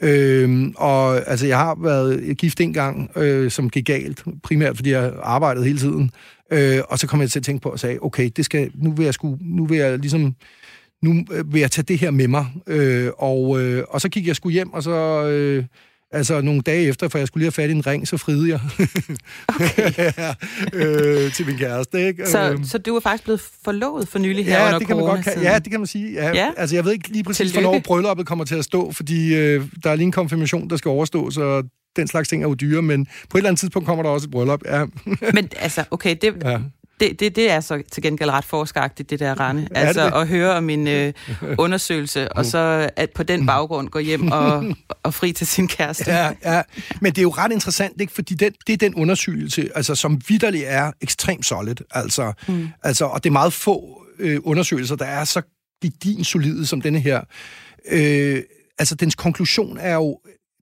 Øh, 0.00 0.72
og 0.76 1.28
altså, 1.30 1.46
jeg 1.46 1.58
har 1.58 1.78
været 1.82 2.38
gift 2.38 2.60
en 2.60 2.72
gang, 2.72 3.10
øh, 3.16 3.50
som 3.50 3.70
gik 3.70 3.84
galt, 3.84 4.24
primært 4.42 4.76
fordi 4.76 4.90
jeg 4.90 5.12
arbejdede 5.22 5.64
hele 5.64 5.78
tiden. 5.78 6.10
Øh, 6.52 6.80
og 6.88 6.98
så 6.98 7.06
kom 7.06 7.20
jeg 7.20 7.30
til 7.30 7.38
at 7.38 7.44
tænke 7.44 7.62
på 7.62 7.68
og 7.68 7.80
sagde, 7.80 7.98
okay, 8.02 8.30
det 8.36 8.44
skal, 8.44 8.70
nu 8.74 8.92
vil 8.92 9.04
jeg 9.04 9.14
sgu, 9.14 9.38
nu 9.40 9.66
vil 9.66 9.78
jeg 9.78 9.98
ligesom 9.98 10.34
nu 11.02 11.24
øh, 11.32 11.52
vil 11.52 11.60
jeg 11.60 11.70
tage 11.70 11.84
det 11.84 11.98
her 11.98 12.10
med 12.10 12.28
mig. 12.28 12.46
Øh, 12.66 13.10
og, 13.18 13.62
øh, 13.62 13.84
og 13.88 14.00
så 14.00 14.08
gik 14.08 14.26
jeg 14.26 14.36
sgu 14.36 14.48
hjem, 14.48 14.72
og 14.72 14.82
så... 14.82 15.26
Øh, 15.28 15.64
Altså 16.14 16.40
nogle 16.40 16.60
dage 16.60 16.86
efter, 16.88 17.08
for 17.08 17.18
jeg 17.18 17.26
skulle 17.26 17.40
lige 17.42 17.46
have 17.56 17.64
fat 17.64 17.70
i 17.70 17.72
en 17.72 17.86
ring, 17.86 18.08
så 18.08 18.16
friede 18.16 18.48
jeg. 18.48 18.60
Okay. 19.48 19.92
ja, 20.18 20.34
øh, 20.72 21.32
til 21.32 21.46
min 21.46 21.56
kæreste, 21.58 22.06
ikke? 22.06 22.26
Så, 22.26 22.50
Øhm. 22.50 22.64
så 22.64 22.78
du 22.78 22.96
er 22.96 23.00
faktisk 23.00 23.24
blevet 23.24 23.40
forlovet 23.64 24.08
for 24.08 24.18
nylig 24.18 24.44
her 24.44 24.58
Ja, 24.58 24.66
under 24.66 24.78
det 24.78 24.86
kan 24.86 24.96
man 24.96 25.04
godt 25.04 25.24
coronatiden? 25.24 25.42
Ja, 25.52 25.58
det 25.58 25.70
kan 25.70 25.80
man 25.80 25.86
sige. 25.86 26.12
Ja. 26.12 26.26
Ja. 26.28 26.34
ja. 26.34 26.50
Altså, 26.56 26.76
jeg 26.76 26.84
ved 26.84 26.92
ikke 26.92 27.08
lige 27.08 27.24
præcis, 27.24 27.36
Tillykke. 27.38 27.60
hvornår 27.60 27.80
brylluppet 27.84 28.26
kommer 28.26 28.44
til 28.44 28.54
at 28.54 28.64
stå, 28.64 28.92
fordi 28.92 29.34
øh, 29.34 29.64
der 29.84 29.90
er 29.90 29.94
lige 29.96 30.06
en 30.06 30.12
konfirmation, 30.12 30.70
der 30.70 30.76
skal 30.76 30.88
overstås, 30.88 31.36
og 31.36 31.64
den 31.96 32.08
slags 32.08 32.28
ting 32.28 32.42
er 32.44 32.48
jo 32.48 32.54
dyre, 32.54 32.82
men 32.82 33.06
på 33.30 33.36
et 33.36 33.40
eller 33.40 33.48
andet 33.48 33.60
tidspunkt 33.60 33.86
kommer 33.86 34.02
der 34.02 34.10
også 34.10 34.24
et 34.26 34.30
bryllup. 34.30 34.60
Ja. 34.66 34.84
Men 35.34 35.48
altså, 35.58 35.84
okay, 35.90 36.16
det, 36.22 36.34
ja. 36.44 36.58
Det, 37.00 37.20
det, 37.20 37.36
det 37.36 37.50
er 37.50 37.60
så 37.60 37.82
til 37.92 38.02
gengæld 38.02 38.30
ret 38.30 38.44
forskeragtigt, 38.44 39.10
det 39.10 39.20
der 39.20 39.34
Rane. 39.40 39.68
Altså 39.74 40.04
det? 40.04 40.12
at 40.14 40.28
høre 40.28 40.56
om 40.56 40.70
en 40.70 40.88
øh, 40.88 41.12
undersøgelse, 41.58 42.32
og 42.32 42.46
så 42.46 42.90
at 42.96 43.10
på 43.10 43.22
den 43.22 43.46
baggrund 43.50 43.88
gå 43.88 43.98
hjem 43.98 44.32
og, 44.32 44.64
og 45.02 45.14
fri 45.14 45.32
til 45.32 45.46
sin 45.46 45.68
kæreste. 45.68 46.10
Ja, 46.10 46.32
ja. 46.44 46.62
Men 47.00 47.12
det 47.12 47.18
er 47.18 47.22
jo 47.22 47.30
ret 47.30 47.52
interessant, 47.52 48.00
ikke? 48.00 48.12
fordi 48.12 48.34
den, 48.34 48.52
det 48.66 48.72
er 48.72 48.76
den 48.76 48.94
undersøgelse, 48.94 49.68
altså, 49.74 49.94
som 49.94 50.20
vidderligt 50.28 50.64
er 50.66 50.92
ekstremt 51.00 51.46
solid. 51.46 51.76
Altså, 51.90 52.32
mm. 52.48 52.68
altså, 52.82 53.04
og 53.04 53.24
det 53.24 53.30
er 53.30 53.32
meget 53.32 53.52
få 53.52 54.02
øh, 54.18 54.40
undersøgelser, 54.44 54.96
der 54.96 55.04
er 55.04 55.24
så 55.24 55.42
gedin 55.82 56.24
solide 56.24 56.66
som 56.66 56.80
denne 56.80 57.00
her. 57.00 57.20
Øh, 57.90 58.42
altså, 58.78 58.94
dens 58.94 59.14
konklusion 59.14 59.78
er 59.78 59.94
jo 59.94 60.20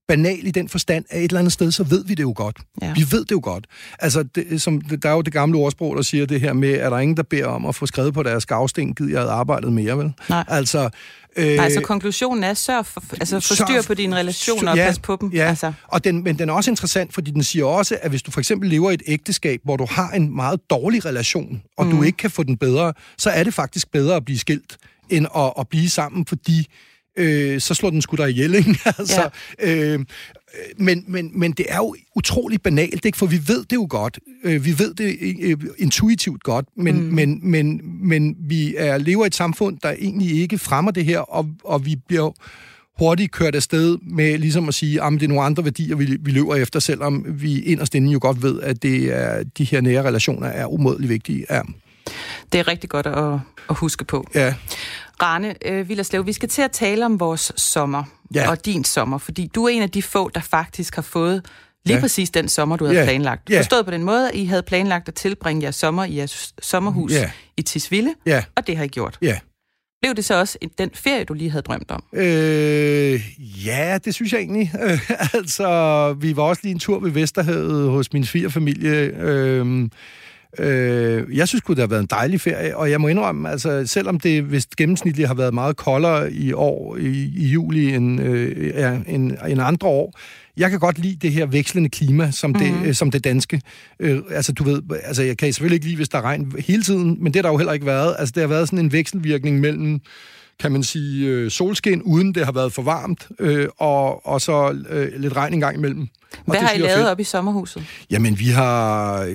banal 0.09 0.47
i 0.47 0.51
den 0.51 0.69
forstand, 0.69 1.05
at 1.11 1.19
et 1.19 1.25
eller 1.25 1.39
andet 1.39 1.53
sted, 1.53 1.73
så 1.73 1.83
ved 1.83 2.05
vi 2.05 2.15
det 2.15 2.23
jo 2.23 2.33
godt. 2.37 2.57
Ja. 2.83 2.93
Vi 2.95 3.07
ved 3.11 3.21
det 3.21 3.31
jo 3.31 3.41
godt. 3.43 3.67
Altså, 3.99 4.23
det, 4.23 4.63
som, 4.63 4.81
der 4.81 5.09
er 5.09 5.13
jo 5.13 5.21
det 5.21 5.33
gamle 5.33 5.59
ordsprog, 5.59 5.97
der 5.97 6.03
siger 6.03 6.27
det 6.27 6.41
her 6.41 6.53
med, 6.53 6.73
at 6.73 6.91
der 6.91 6.97
er 6.97 7.01
ingen, 7.01 7.17
der 7.17 7.23
beder 7.23 7.47
om 7.47 7.67
at 7.67 7.75
få 7.75 7.87
skrevet 7.87 8.15
på 8.15 8.23
deres 8.23 8.47
gravsten, 8.47 8.95
gider 8.95 9.11
jeg 9.11 9.21
havde 9.21 9.33
arbejdet 9.33 9.73
mere, 9.73 9.99
vel? 9.99 10.13
Nej. 10.29 10.45
Altså, 10.49 10.91
Øh, 11.37 11.57
Nej, 11.57 11.71
så 11.71 11.81
konklusionen 11.81 12.45
er, 12.45 12.55
sørg 12.55 12.87
for, 12.87 13.03
altså, 13.21 13.41
få 13.41 13.55
styr 13.55 13.83
på 13.87 13.95
dine 13.95 14.17
relationer 14.17 14.71
og 14.71 14.77
ja, 14.77 14.87
pas 14.87 14.99
på 14.99 15.17
dem. 15.21 15.31
Ja, 15.33 15.49
altså. 15.49 15.73
og 15.89 16.05
den, 16.05 16.25
men 16.25 16.39
den 16.39 16.49
er 16.49 16.53
også 16.53 16.71
interessant, 16.71 17.15
fordi 17.15 17.31
den 17.31 17.43
siger 17.43 17.65
også, 17.65 17.99
at 18.03 18.11
hvis 18.11 18.23
du 18.23 18.31
for 18.31 18.41
eksempel 18.41 18.71
lever 18.71 18.91
i 18.91 18.95
et 18.95 19.03
ægteskab, 19.07 19.61
hvor 19.65 19.77
du 19.77 19.87
har 19.91 20.11
en 20.11 20.37
meget 20.37 20.71
dårlig 20.71 21.05
relation, 21.05 21.63
og 21.79 21.87
mm. 21.87 21.97
du 21.97 22.03
ikke 22.03 22.17
kan 22.17 22.31
få 22.31 22.43
den 22.43 22.57
bedre, 22.57 22.93
så 23.19 23.31
er 23.31 23.45
det 23.45 23.55
faktisk 23.55 23.93
bedre 23.93 24.17
at 24.17 24.25
blive 24.25 24.39
skilt, 24.39 24.77
end 25.11 25.27
at, 25.37 25.53
at 25.59 25.69
blive 25.69 25.89
sammen, 25.89 26.27
fordi 26.27 26.67
øh, 27.17 27.61
så 27.61 27.75
slår 27.75 27.91
den 27.91 28.03
sgu 28.03 28.17
der 28.17 28.27
ihjel, 28.27 28.55
ikke? 28.61 28.79
altså, 28.85 29.31
ja. 29.63 29.93
øh, 29.93 30.01
men, 30.79 31.05
men, 31.07 31.31
men 31.35 31.53
det 31.53 31.67
er 31.69 31.77
jo 31.77 31.95
utroligt 32.17 32.63
banalt, 32.63 33.05
ikke? 33.05 33.19
for 33.19 33.27
vi 33.27 33.41
ved 33.47 33.65
det 33.65 33.77
jo 33.77 33.87
godt. 33.91 34.19
Øh, 34.45 34.65
vi 34.65 34.79
ved 34.79 34.95
det 34.95 35.17
øh, 35.41 35.57
intuitivt 35.79 36.43
godt, 36.43 36.67
men, 36.77 37.03
mm. 37.03 37.15
men, 37.15 37.41
men, 37.43 37.81
men 38.09 38.37
vi 38.41 38.75
er, 38.77 38.99
lever 38.99 39.25
i 39.25 39.27
et 39.27 39.35
samfund, 39.35 39.79
der 39.83 39.91
egentlig 39.91 40.41
ikke 40.41 40.59
fremmer 40.59 40.91
det 40.91 41.05
her, 41.05 41.19
og, 41.19 41.49
og 41.65 41.87
vi 41.87 41.97
bliver 42.09 42.33
hurtigt 42.99 43.33
kørt 43.33 43.55
afsted 43.55 43.99
med 44.03 44.39
ligesom 44.39 44.69
at 44.69 44.75
sige, 44.75 45.03
at 45.03 45.13
det 45.13 45.23
er 45.23 45.29
nogle 45.29 45.43
andre 45.43 45.65
værdier, 45.65 45.97
vi, 45.97 46.17
vi 46.21 46.31
løber 46.31 46.55
efter, 46.55 46.81
selvom 46.81 47.25
vi 47.29 47.61
inderst 47.61 47.95
inde 47.95 48.13
jo 48.13 48.19
godt 48.23 48.43
ved, 48.43 48.61
at 48.61 48.83
det 48.83 49.05
er, 49.05 49.43
de 49.59 49.65
her 49.65 49.81
nære 49.81 50.03
relationer 50.03 50.47
er 50.47 50.67
umådeligt 50.67 51.11
vigtige. 51.11 51.47
Ja. 51.51 51.61
Det 52.53 52.61
er 52.61 52.69
rigtig 52.69 52.91
godt 52.91 53.07
at, 53.07 53.39
at 53.71 53.77
huske 53.77 54.05
på. 54.05 54.27
Ja. 54.35 54.55
Rane 55.23 55.55
øh, 55.67 55.89
Villerslev, 55.89 56.27
vi 56.27 56.33
skal 56.33 56.49
til 56.49 56.63
at 56.63 56.71
tale 56.71 57.07
om 57.07 57.21
vores 57.21 57.53
sommer 57.57 58.05
ja. 58.35 58.51
og 58.51 58.65
din 58.65 58.85
sommer, 58.85 59.19
fordi 59.19 59.51
du 59.55 59.65
er 59.65 59.69
en 59.69 59.83
af 59.83 59.91
de 59.91 60.03
få, 60.03 60.29
der 60.29 60.41
faktisk 60.41 60.95
har 60.95 61.03
fået 61.03 61.47
lige 61.85 61.97
ja. 61.97 62.01
præcis 62.01 62.31
den 62.31 62.49
sommer, 62.49 62.77
du 62.77 62.85
havde 62.85 62.99
ja. 62.99 63.05
planlagt. 63.05 63.51
Ja. 63.51 63.59
Forstået 63.59 63.85
på 63.85 63.91
den 63.91 64.05
måde, 64.05 64.29
at 64.29 64.35
I 64.35 64.45
havde 64.45 64.63
planlagt 64.63 65.09
at 65.09 65.15
tilbringe 65.15 65.63
jeres 65.63 65.77
sommer 65.77 66.05
i 66.05 66.17
jeres 66.17 66.55
sommerhus 66.63 67.13
ja. 67.13 67.31
i 67.57 67.63
Tisvilde, 67.63 68.15
ja. 68.27 68.45
og 68.57 68.67
det 68.67 68.77
har 68.77 68.85
I 68.85 68.89
gjort. 68.89 69.19
Ja. 69.23 69.39
Blev 70.03 70.15
det 70.15 70.25
så 70.25 70.39
også 70.39 70.59
den 70.79 70.91
ferie, 70.95 71.25
du 71.25 71.35
lige 71.35 71.51
havde 71.51 71.63
drømt 71.63 71.91
om? 71.91 72.05
Øh, 72.13 73.21
ja, 73.67 73.99
det 74.05 74.15
synes 74.15 74.33
jeg 74.33 74.41
egentlig. 74.41 74.73
altså, 75.35 76.13
vi 76.21 76.37
var 76.37 76.43
også 76.43 76.61
lige 76.65 76.73
en 76.73 76.79
tur 76.79 77.01
ved 77.01 77.11
Vesterhavet 77.11 77.91
hos 77.91 78.13
min 78.13 78.25
svigerfamilie. 78.25 78.93
Øh, 79.19 79.89
Øh, 80.59 81.37
jeg 81.37 81.49
synes 81.49 81.63
det 81.69 81.79
har 81.79 81.87
været 81.87 82.01
en 82.01 82.07
dejlig 82.11 82.41
ferie, 82.41 82.77
og 82.77 82.91
jeg 82.91 83.01
må 83.01 83.09
indrømme, 83.09 83.51
altså 83.51 83.87
selvom 83.87 84.21
det 84.21 84.53
vist 84.53 84.77
gennemsnitligt 84.77 85.29
har 85.29 85.35
været 85.35 85.55
meget 85.55 85.77
koldere 85.77 86.33
i 86.33 86.53
år, 86.53 86.97
i, 86.97 87.33
i 87.37 87.47
juli, 87.47 87.95
end, 87.95 88.21
øh, 88.21 88.67
ja, 88.69 88.99
end, 89.09 89.33
end 89.49 89.61
andre 89.63 89.89
år, 89.89 90.19
jeg 90.57 90.71
kan 90.71 90.79
godt 90.79 90.99
lide 90.99 91.17
det 91.17 91.33
her 91.33 91.47
vekslende 91.47 91.89
klima, 91.89 92.31
som 92.31 92.55
det, 92.55 92.73
mm. 92.73 92.83
øh, 92.83 92.95
som 92.95 93.11
det 93.11 93.25
danske. 93.25 93.61
Øh, 94.01 94.21
altså, 94.31 94.53
du 94.53 94.65
ved, 94.65 94.83
altså, 95.05 95.23
jeg 95.23 95.37
kan 95.37 95.53
selvfølgelig 95.53 95.77
ikke 95.77 95.87
lide, 95.87 95.97
hvis 95.97 96.09
der 96.09 96.19
er 96.19 96.23
regn 96.23 96.53
hele 96.59 96.83
tiden, 96.83 97.17
men 97.21 97.27
det 97.27 97.37
har 97.37 97.43
der 97.43 97.51
jo 97.51 97.57
heller 97.57 97.73
ikke 97.73 97.87
været. 97.87 98.17
Altså, 98.19 98.33
det 98.33 98.41
har 98.41 98.49
været 98.49 98.69
sådan 98.69 98.79
en 98.79 98.93
vekselvirkning 98.93 99.61
mellem 99.61 100.01
kan 100.61 100.73
man 100.73 100.83
sige, 100.83 101.29
øh, 101.29 101.51
solskin, 101.51 102.03
uden 102.03 102.35
det 102.35 102.45
har 102.45 102.53
været 102.53 102.73
for 102.73 102.83
varmt, 102.83 103.29
øh, 103.39 103.69
og, 103.79 104.27
og 104.27 104.41
så 104.41 104.77
øh, 104.91 105.09
lidt 105.17 105.37
regn 105.37 105.55
en 105.55 105.61
gang 105.61 105.77
imellem. 105.77 106.09
Hvad 106.47 106.61
har 106.61 106.73
I 106.73 106.79
lavet 106.79 107.11
op 107.11 107.21
i 107.21 107.25
sommerhuset? 107.25 107.85
Jamen, 108.11 108.39
vi 108.39 108.47
har 108.47 109.27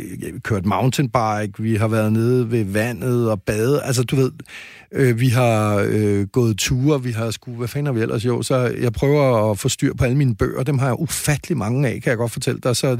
kørt 0.43 0.65
mountainbike, 0.65 1.53
vi 1.57 1.75
har 1.75 1.87
været 1.87 2.13
nede 2.13 2.51
ved 2.51 2.63
vandet 2.63 3.31
og 3.31 3.41
bade. 3.41 3.81
Altså, 3.83 4.03
du 4.03 4.15
ved, 4.15 4.31
øh, 4.91 5.19
vi 5.19 5.27
har 5.27 5.85
øh, 5.89 6.27
gået 6.27 6.57
ture, 6.57 7.03
vi 7.03 7.11
har 7.11 7.31
sgu... 7.31 7.51
Hvad 7.51 7.67
fanden 7.67 7.85
har 7.85 7.93
vi 7.93 8.01
ellers? 8.01 8.25
Jo, 8.25 8.41
så 8.41 8.73
jeg 8.81 8.93
prøver 8.93 9.51
at 9.51 9.59
få 9.59 9.69
styr 9.69 9.93
på 9.93 10.03
alle 10.03 10.17
mine 10.17 10.35
bøger. 10.35 10.63
Dem 10.63 10.79
har 10.79 10.85
jeg 10.85 10.99
ufattelig 10.99 11.57
mange 11.57 11.89
af, 11.89 12.01
kan 12.01 12.09
jeg 12.09 12.17
godt 12.17 12.31
fortælle 12.31 12.59
dig. 12.63 12.75
Så, 12.75 12.97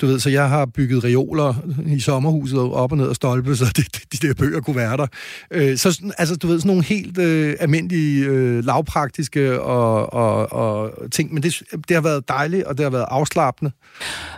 du 0.00 0.06
ved, 0.06 0.20
så 0.20 0.30
jeg 0.30 0.48
har 0.48 0.66
bygget 0.66 1.04
reoler 1.04 1.54
i 1.86 2.00
sommerhuset 2.00 2.58
op 2.58 2.92
og 2.92 2.98
ned 2.98 3.06
og 3.06 3.16
stolpe, 3.16 3.56
så 3.56 3.64
de, 3.76 3.82
de 4.16 4.28
der 4.28 4.34
bøger 4.34 4.60
kunne 4.60 4.76
være 4.76 4.96
der. 4.96 5.06
Øh, 5.50 5.76
så 5.76 6.02
altså, 6.18 6.36
du 6.36 6.46
ved, 6.46 6.58
sådan 6.58 6.68
nogle 6.68 6.84
helt 6.84 7.18
øh, 7.18 7.56
almindelige, 7.60 8.24
øh, 8.24 8.64
lavpraktiske 8.64 9.60
og, 9.60 10.12
og, 10.12 10.52
og 10.52 10.92
ting. 11.10 11.34
Men 11.34 11.42
det, 11.42 11.62
det 11.88 11.94
har 11.94 12.00
været 12.00 12.28
dejligt, 12.28 12.64
og 12.64 12.78
det 12.78 12.84
har 12.84 12.90
været 12.90 13.06
afslappende 13.08 13.37
afslappende. 13.38 13.72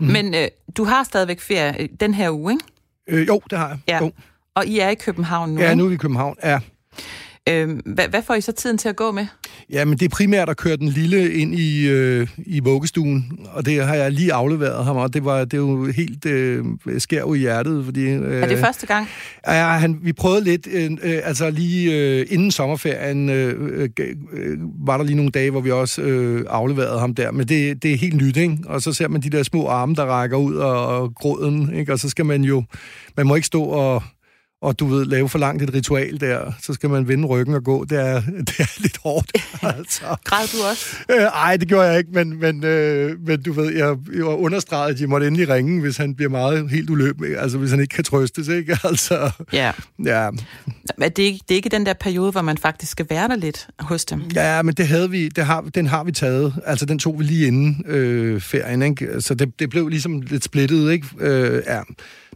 Mm. 0.00 0.06
Men 0.06 0.34
øh, 0.34 0.48
du 0.76 0.84
har 0.84 1.04
stadigvæk 1.04 1.40
ferie 1.40 1.82
øh, 1.82 1.88
den 2.00 2.14
her 2.14 2.30
uge, 2.30 2.52
ikke? 2.52 2.64
Øh, 3.20 3.28
jo, 3.28 3.40
det 3.50 3.58
har 3.58 3.68
jeg. 3.68 3.78
Ja. 3.88 3.98
Jo. 3.98 4.12
Og 4.54 4.66
I 4.66 4.78
er 4.78 4.88
i 4.88 4.94
København 4.94 5.50
nu, 5.50 5.60
Ja, 5.60 5.74
nu 5.74 5.84
er 5.84 5.88
vi 5.88 5.94
i 5.94 5.98
København, 5.98 6.36
ja. 6.44 6.60
Øh, 7.48 7.78
hvad, 7.86 8.08
hvad 8.08 8.22
får 8.22 8.34
I 8.34 8.40
så 8.40 8.52
tiden 8.52 8.78
til 8.78 8.88
at 8.88 8.96
gå 8.96 9.10
med? 9.10 9.26
Jamen, 9.72 9.98
det 9.98 10.04
er 10.04 10.08
primært 10.08 10.48
at 10.48 10.56
køre 10.56 10.76
den 10.76 10.88
lille 10.88 11.32
ind 11.32 11.54
i, 11.54 11.88
øh, 11.88 12.28
i 12.36 12.60
vuggestuen, 12.60 13.38
og 13.52 13.66
det 13.66 13.84
har 13.84 13.94
jeg 13.94 14.12
lige 14.12 14.32
afleveret 14.32 14.84
ham, 14.84 14.96
og 14.96 15.14
det, 15.14 15.24
var, 15.24 15.44
det 15.44 15.54
er 15.54 15.58
jo 15.58 15.84
helt 15.86 16.26
øh, 16.26 16.64
skær 16.98 17.34
i 17.34 17.38
hjertet, 17.38 17.84
fordi... 17.84 18.00
Øh, 18.00 18.42
er 18.42 18.46
det 18.46 18.58
første 18.58 18.86
gang? 18.86 19.08
Ja, 19.46 19.66
han, 19.66 19.98
vi 20.02 20.12
prøvede 20.12 20.44
lidt, 20.44 20.68
øh, 20.72 20.90
øh, 21.02 21.18
altså 21.24 21.50
lige 21.50 21.92
øh, 21.92 22.26
inden 22.30 22.50
sommerferien 22.50 23.28
øh, 23.28 23.88
øh, 24.32 24.58
var 24.86 24.96
der 24.96 25.04
lige 25.04 25.16
nogle 25.16 25.30
dage, 25.30 25.50
hvor 25.50 25.60
vi 25.60 25.70
også 25.70 26.02
øh, 26.02 26.44
afleverede 26.48 27.00
ham 27.00 27.14
der, 27.14 27.30
men 27.30 27.48
det, 27.48 27.82
det 27.82 27.92
er 27.92 27.96
helt 27.96 28.16
nyt, 28.16 28.36
ikke? 28.36 28.58
Og 28.66 28.82
så 28.82 28.92
ser 28.92 29.08
man 29.08 29.20
de 29.20 29.30
der 29.30 29.42
små 29.42 29.66
arme, 29.66 29.94
der 29.94 30.04
rækker 30.04 30.36
ud 30.36 30.54
og, 30.54 30.86
og 30.86 31.14
gråden, 31.14 31.74
ikke? 31.74 31.92
Og 31.92 31.98
så 31.98 32.08
skal 32.08 32.26
man 32.26 32.44
jo... 32.44 32.62
Man 33.16 33.26
må 33.26 33.34
ikke 33.34 33.46
stå 33.46 33.62
og 33.62 34.02
og 34.62 34.78
du 34.78 34.86
ved, 34.86 35.04
lave 35.04 35.28
for 35.28 35.38
langt 35.38 35.62
et 35.62 35.74
ritual 35.74 36.20
der, 36.20 36.52
så 36.62 36.72
skal 36.72 36.90
man 36.90 37.08
vende 37.08 37.26
ryggen 37.26 37.54
og 37.54 37.64
gå. 37.64 37.84
Det 37.84 37.98
er, 38.00 38.22
det 38.48 38.60
er 38.60 38.80
lidt 38.80 38.98
hårdt. 39.02 39.32
Altså. 39.62 40.16
Græd 40.24 40.46
du 40.52 40.64
også? 40.70 40.96
Øh, 41.10 41.22
ej, 41.22 41.56
det 41.56 41.68
gjorde 41.68 41.88
jeg 41.88 41.98
ikke, 41.98 42.10
men, 42.12 42.40
men, 42.40 42.64
øh, 42.64 43.20
men 43.26 43.42
du 43.42 43.52
ved, 43.52 43.72
jeg, 43.72 43.96
jeg 44.16 44.24
var 44.24 44.34
understreget, 44.34 44.92
at 44.92 44.98
de 44.98 45.06
måtte 45.06 45.26
endelig 45.26 45.48
ringe, 45.48 45.80
hvis 45.80 45.96
han 45.96 46.14
bliver 46.14 46.30
meget 46.30 46.70
helt 46.70 46.90
uløbelig, 46.90 47.38
altså 47.38 47.58
hvis 47.58 47.70
han 47.70 47.80
ikke 47.80 47.94
kan 47.94 48.04
trøstes, 48.04 48.48
ikke? 48.48 48.78
Altså, 48.90 49.30
ja. 49.52 49.72
ja. 50.04 50.30
Men 50.98 51.10
det 51.10 51.18
er, 51.18 51.26
ikke, 51.26 51.40
det 51.48 51.54
er 51.54 51.56
ikke 51.56 51.68
den 51.68 51.86
der 51.86 51.92
periode, 51.92 52.32
hvor 52.32 52.42
man 52.42 52.58
faktisk 52.58 52.92
skal 52.92 53.06
være 53.10 53.28
der 53.28 53.36
lidt 53.36 53.68
hos 53.78 54.04
dem? 54.04 54.22
Ja, 54.34 54.62
men 54.62 54.74
det 54.74 54.88
havde 54.88 55.10
vi, 55.10 55.28
det 55.28 55.44
har, 55.44 55.60
den 55.60 55.86
har 55.86 56.04
vi 56.04 56.12
taget. 56.12 56.54
Altså, 56.66 56.86
den 56.86 56.98
tog 56.98 57.18
vi 57.18 57.24
lige 57.24 57.46
inden 57.46 57.84
øh, 57.86 58.40
ferien, 58.40 58.82
ikke? 58.82 59.20
Så 59.20 59.34
det, 59.34 59.58
det 59.58 59.70
blev 59.70 59.88
ligesom 59.88 60.20
lidt 60.20 60.44
splittet, 60.44 60.92
ikke? 60.92 61.06
Øh, 61.18 61.62
ja. 61.66 61.80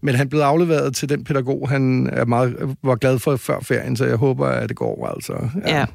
Men 0.05 0.14
han 0.14 0.28
blev 0.28 0.40
afleveret 0.40 0.96
til 0.96 1.09
den 1.09 1.24
pædagog, 1.24 1.68
han 1.68 2.11
er 2.12 2.24
meget, 2.24 2.76
var 2.82 2.94
glad 2.94 3.18
for 3.18 3.36
før 3.36 3.61
ferien, 3.61 3.96
så 3.96 4.05
jeg 4.05 4.16
håber, 4.16 4.46
at 4.46 4.68
det 4.68 4.76
går 4.76 5.07
altså. 5.07 5.32
Ja. 5.66 5.78
ja. 5.78 5.86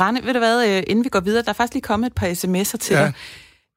Rane, 0.00 0.20
ved 0.24 0.32
du 0.32 0.38
hvad, 0.38 0.68
øh, 0.68 0.82
inden 0.86 1.04
vi 1.04 1.08
går 1.08 1.20
videre, 1.20 1.42
der 1.42 1.48
er 1.48 1.52
faktisk 1.52 1.74
lige 1.74 1.82
kommet 1.82 2.06
et 2.06 2.14
par 2.14 2.26
sms'er 2.26 2.76
til 2.76 2.94
ja. 2.94 3.02
dig. 3.02 3.12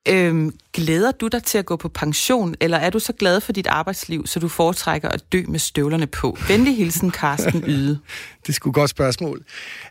Øhm, 0.10 0.54
glæder 0.74 1.12
du 1.12 1.28
dig 1.28 1.44
til 1.44 1.58
at 1.58 1.66
gå 1.66 1.76
på 1.76 1.90
pension, 1.90 2.56
eller 2.60 2.78
er 2.78 2.90
du 2.90 3.00
så 3.00 3.14
glad 3.14 3.42
for 3.42 3.54
dit 3.54 3.68
arbejdsliv, 3.68 4.28
så 4.28 4.40
du 4.40 4.48
foretrækker 4.48 5.10
at 5.10 5.24
dø 5.32 5.44
med 5.48 5.60
støvlerne 5.60 6.08
på? 6.08 6.38
Venlig 6.48 6.78
hilsen, 6.78 7.12
Carsten 7.12 7.64
Yde. 7.68 7.90
det 8.42 8.50
er 8.50 8.54
sgu 8.54 8.70
et 8.70 8.76
godt 8.76 8.90
spørgsmål. 8.90 9.44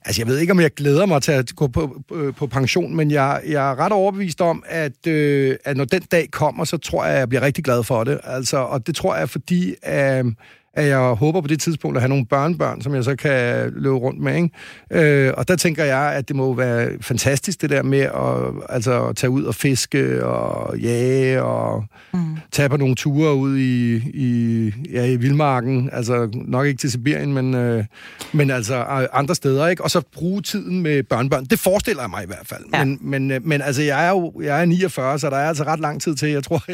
Altså, 0.04 0.20
jeg 0.20 0.28
ved 0.28 0.38
ikke, 0.38 0.50
om 0.50 0.60
jeg 0.60 0.74
glæder 0.74 1.06
mig 1.06 1.22
til 1.22 1.32
at 1.32 1.52
gå 1.56 1.66
på, 1.66 2.02
på, 2.08 2.32
på 2.36 2.46
pension, 2.46 2.96
men 2.96 3.10
jeg, 3.10 3.42
jeg 3.46 3.70
er 3.70 3.78
ret 3.78 3.92
overbevist 3.92 4.40
om, 4.40 4.62
at, 4.66 5.06
øh, 5.06 5.56
at 5.64 5.76
når 5.76 5.84
den 5.84 6.02
dag 6.02 6.30
kommer, 6.30 6.64
så 6.64 6.76
tror 6.76 7.04
jeg, 7.04 7.14
at 7.14 7.18
jeg 7.18 7.28
bliver 7.28 7.42
rigtig 7.42 7.64
glad 7.64 7.82
for 7.82 8.04
det. 8.04 8.20
Altså, 8.24 8.56
og 8.56 8.86
det 8.86 8.96
tror 8.96 9.16
jeg, 9.16 9.30
fordi... 9.30 9.74
Øh, 9.88 10.24
at 10.76 10.86
jeg 10.86 10.98
håber 10.98 11.40
på 11.40 11.48
det 11.48 11.60
tidspunkt 11.60 11.96
at 11.96 12.02
have 12.02 12.08
nogle 12.08 12.26
børnebørn, 12.26 12.82
som 12.82 12.94
jeg 12.94 13.04
så 13.04 13.16
kan 13.16 13.72
løbe 13.76 13.96
rundt 13.96 14.20
med. 14.20 14.36
Ikke? 14.36 15.26
Øh, 15.26 15.32
og 15.36 15.48
der 15.48 15.56
tænker 15.56 15.84
jeg, 15.84 16.12
at 16.14 16.28
det 16.28 16.36
må 16.36 16.54
være 16.54 16.90
fantastisk, 17.00 17.62
det 17.62 17.70
der 17.70 17.82
med 17.82 18.00
at, 18.00 18.64
altså, 18.68 19.06
at 19.06 19.16
tage 19.16 19.30
ud 19.30 19.44
og 19.44 19.54
fiske 19.54 20.24
og 20.24 20.78
jage 20.78 21.42
og 21.42 21.84
mm. 22.12 22.36
tage 22.52 22.68
på 22.68 22.76
nogle 22.76 22.94
ture 22.94 23.34
ud 23.34 23.56
i, 23.56 23.94
i, 24.14 24.72
ja, 24.92 25.04
i 25.04 25.16
vildmarken. 25.16 25.90
Altså 25.92 26.28
nok 26.34 26.66
ikke 26.66 26.78
til 26.78 26.90
Sibirien, 26.90 27.34
men, 27.34 27.54
øh, 27.54 27.84
men 28.32 28.50
altså 28.50 28.74
andre 29.12 29.34
steder. 29.34 29.68
Ikke? 29.68 29.84
Og 29.84 29.90
så 29.90 30.02
bruge 30.12 30.42
tiden 30.42 30.82
med 30.82 31.02
børnebørn. 31.02 31.44
Det 31.44 31.58
forestiller 31.58 32.02
jeg 32.02 32.10
mig 32.10 32.22
i 32.22 32.26
hvert 32.26 32.46
fald. 32.46 32.64
Ja. 32.74 32.84
Men, 32.84 32.98
men, 33.00 33.30
øh, 33.30 33.40
men 33.46 33.62
altså, 33.62 33.82
jeg 33.82 34.06
er 34.06 34.10
jo 34.10 34.32
jeg 34.42 34.60
er 34.60 34.64
49, 34.64 35.18
så 35.18 35.30
der 35.30 35.36
er 35.36 35.48
altså 35.48 35.64
ret 35.64 35.80
lang 35.80 36.02
tid 36.02 36.14
til. 36.14 36.28
Jeg 36.28 36.44
tror, 36.44 36.64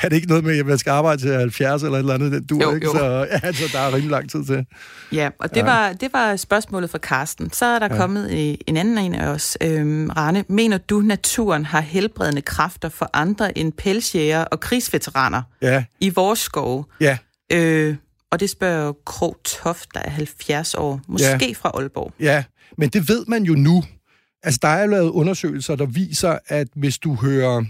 at 0.00 0.10
det 0.10 0.12
ikke 0.12 0.28
noget 0.28 0.44
med, 0.44 0.58
at 0.58 0.66
man 0.66 0.78
skal 0.78 0.90
arbejde 0.90 1.22
til 1.22 1.34
70 1.34 1.82
eller 1.82 1.94
et 1.94 1.98
eller 1.98 2.14
andet. 2.14 2.50
Du, 2.50 2.60
jo, 2.62 2.74
ikke? 2.74 2.86
Jo. 2.86 2.92
Så, 2.92 3.26
altså, 3.42 3.64
der 3.72 3.78
er 3.78 3.88
rimelig 3.88 4.10
lang 4.10 4.30
tid 4.30 4.44
til. 4.44 4.66
Ja, 5.12 5.30
og 5.38 5.50
det, 5.50 5.56
ja. 5.56 5.64
Var, 5.64 5.92
det 5.92 6.12
var 6.12 6.36
spørgsmålet 6.36 6.90
fra 6.90 6.98
Karsten. 6.98 7.52
Så 7.52 7.66
er 7.66 7.78
der 7.78 7.88
ja. 7.90 7.96
kommet 7.96 8.58
en 8.68 8.76
anden 8.76 8.98
en 8.98 9.14
af 9.14 9.28
os. 9.28 9.56
Øhm, 9.60 10.10
Rane, 10.10 10.44
mener 10.48 10.78
du, 10.78 11.00
naturen 11.00 11.64
har 11.64 11.80
helbredende 11.80 12.42
kræfter 12.42 12.88
for 12.88 13.10
andre 13.12 13.58
end 13.58 13.72
pelsjæger 13.72 14.44
og 14.44 14.60
krigsveteraner 14.60 15.42
ja. 15.62 15.84
i 16.00 16.08
vores 16.08 16.38
skove? 16.38 16.84
Ja. 17.00 17.18
Øh, 17.52 17.96
og 18.30 18.40
det 18.40 18.50
spørger 18.50 18.92
Krog 19.06 19.36
Toft, 19.44 19.88
der 19.94 20.00
er 20.00 20.10
70 20.10 20.74
år, 20.74 21.00
måske 21.08 21.46
ja. 21.46 21.52
fra 21.56 21.70
Aalborg. 21.74 22.12
Ja, 22.20 22.44
men 22.78 22.88
det 22.88 23.08
ved 23.08 23.24
man 23.28 23.42
jo 23.42 23.54
nu. 23.54 23.84
Altså, 24.42 24.58
der 24.62 24.68
er 24.68 24.82
jo 24.82 24.90
lavet 24.90 25.10
undersøgelser, 25.10 25.76
der 25.76 25.86
viser, 25.86 26.38
at 26.46 26.68
hvis 26.74 26.98
du 26.98 27.14
hører, 27.14 27.64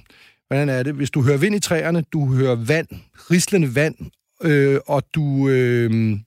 hvordan 0.48 0.68
er 0.68 0.82
det, 0.82 0.94
hvis 0.94 1.10
du 1.10 1.22
hører 1.22 1.36
vind 1.36 1.54
i 1.54 1.60
træerne, 1.60 2.04
du 2.12 2.34
hører 2.34 2.54
vand, 2.54 2.88
rislende 3.30 3.74
vand 3.74 3.94
øh, 4.42 4.80
og 4.86 5.02
du... 5.14 5.48
Øh, 5.48 6.18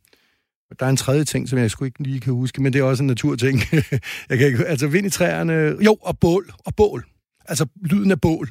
der 0.80 0.86
er 0.86 0.90
en 0.90 0.98
tredje 0.98 1.24
ting, 1.24 1.50
som 1.50 1.60
jeg 1.60 1.72
sgu 1.72 1.86
ikke 1.86 2.04
lige 2.04 2.20
kan 2.20 2.34
huske, 2.34 2.62
men 2.62 2.74
det 2.74 2.80
er 2.80 2.84
også 2.84 3.04
en 3.04 3.08
naturting. 3.08 3.60
jeg 4.30 4.38
kan 4.38 4.48
ikke, 4.48 4.66
altså 4.66 4.88
vind 4.88 5.08
i 5.08 5.10
træerne... 5.10 5.54
Jo, 5.86 5.98
og 6.02 6.20
bål. 6.20 6.52
Og 6.66 6.76
bål. 6.76 7.06
altså 7.46 7.66
lyden 7.82 8.12
af 8.12 8.22
bål, 8.22 8.50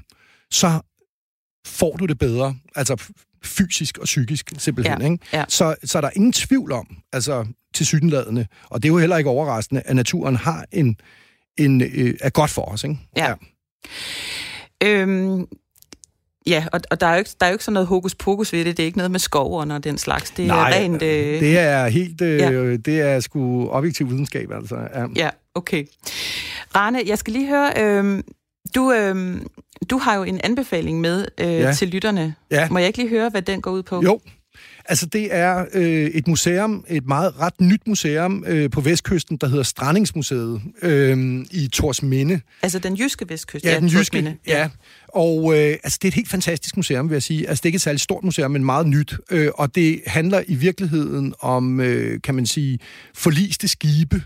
så 0.51 0.81
får 1.67 1.97
du 1.97 2.07
det 2.07 2.19
bedre, 2.19 2.57
altså 2.75 3.13
fysisk 3.45 3.99
og 3.99 4.05
psykisk, 4.05 4.53
simpelthen. 4.59 5.01
Ja, 5.01 5.13
Ikke? 5.13 5.27
ja. 5.33 5.45
Så, 5.49 5.77
så 5.85 5.99
er 5.99 6.03
der 6.03 6.11
ingen 6.17 6.33
tvivl 6.33 6.73
om, 6.73 6.97
altså 7.13 7.47
til 7.75 7.87
sydenladende, 7.87 8.47
og 8.65 8.83
det 8.83 8.89
er 8.89 8.93
jo 8.93 8.99
heller 8.99 9.17
ikke 9.17 9.31
overraskende, 9.31 9.83
at 9.85 9.97
naturen 9.97 10.37
har 10.37 10.67
en, 10.73 10.97
en 11.57 11.83
øh, 11.83 12.15
er 12.21 12.31
godt 12.31 12.51
for 12.51 12.63
os. 12.63 12.85
Ikke? 12.85 12.99
Ja. 13.17 13.35
Øhm, 14.85 15.47
ja, 16.47 16.65
og, 16.73 16.81
og 16.91 17.01
der, 17.01 17.07
er 17.07 17.13
jo 17.13 17.19
ikke, 17.19 17.31
der 17.41 17.47
er 17.47 17.51
jo 17.51 17.55
ikke 17.55 17.65
sådan 17.65 17.73
noget 17.73 17.87
hokus 17.87 18.15
pokus 18.15 18.53
ved 18.53 18.65
det. 18.65 18.77
Det 18.77 18.83
er 18.83 18.87
ikke 18.87 18.99
noget 18.99 19.11
med 19.11 19.21
skoverne 19.21 19.75
og 19.75 19.85
den 19.85 19.99
slags. 19.99 20.31
Det 20.31 20.47
Nej, 20.47 20.71
er 20.71 20.75
rent... 20.75 21.03
Øh, 21.03 21.41
det 21.41 21.59
er 21.59 21.87
helt, 21.89 22.21
øh, 22.21 22.39
ja. 22.39 22.77
det 22.77 23.01
er 23.01 23.21
sgu 23.21 23.69
objektiv 23.69 24.11
videnskab, 24.11 24.53
altså. 24.53 24.77
Ja. 24.95 25.07
Ja, 25.17 25.31
okay. 25.55 25.85
Rane, 26.77 27.01
jeg 27.07 27.19
skal 27.19 27.33
lige 27.33 27.49
høre... 27.49 27.73
Øh, 27.79 28.23
du, 28.75 28.93
øh, 28.93 29.41
du 29.91 29.99
har 29.99 30.15
jo 30.17 30.23
en 30.23 30.41
anbefaling 30.45 31.01
med 31.01 31.27
øh, 31.41 31.47
Ja. 31.47 31.73
til 31.73 31.89
lytterne. 31.89 32.35
Ja. 32.51 32.69
Må 32.71 32.79
jeg 32.79 32.87
ikke 32.87 32.99
lige 32.99 33.09
høre, 33.09 33.29
hvad 33.29 33.43
den 33.43 33.61
går 33.63 33.71
ud 33.71 33.83
på? 33.83 34.03
Jo, 34.05 34.21
altså 34.91 35.07
det 35.07 35.35
er 35.35 35.65
øh, 35.73 36.07
et 36.07 36.29
museum, 36.29 36.85
et 36.89 37.07
meget 37.07 37.41
ret 37.41 37.61
nyt 37.61 37.81
museum 37.87 38.45
øh, 38.47 38.71
på 38.71 38.81
Vestkysten, 38.81 39.37
der 39.37 39.49
hedder 39.49 39.63
Strandingsmuseet 39.63 40.61
øh, 40.83 41.45
i 41.51 41.69
Torsminde. 41.73 42.41
Altså 42.63 42.79
den 42.79 42.95
jyske 42.95 43.29
vestkyst. 43.29 43.65
Ja, 43.65 43.77
den 43.77 43.85
jyske. 43.85 43.99
Torsminde. 43.99 44.37
Ja. 44.47 44.69
Og 45.09 45.59
øh, 45.59 45.77
altså, 45.85 45.99
det 46.03 46.05
er 46.05 46.09
et 46.09 46.15
helt 46.15 46.29
fantastisk 46.29 46.77
museum, 46.77 47.09
vil 47.09 47.15
jeg 47.15 47.23
sige. 47.23 47.49
Altså, 47.49 47.63
det 47.63 47.65
er 47.65 47.69
ikke 47.69 47.77
et 47.77 47.83
særligt 47.83 48.03
stort 48.03 48.25
museum, 48.25 48.51
men 48.51 48.65
meget 48.65 48.87
nyt. 48.87 49.15
Øh, 49.31 49.51
og 49.55 49.75
det 49.75 50.01
handler 50.07 50.43
i 50.47 50.55
virkeligheden 50.55 51.35
om, 51.41 51.81
øh, 51.81 52.21
kan 52.23 52.35
man 52.35 52.47
sige, 52.47 52.79
forliste 53.15 53.69
skibe 53.69 54.17
øh, 54.17 54.23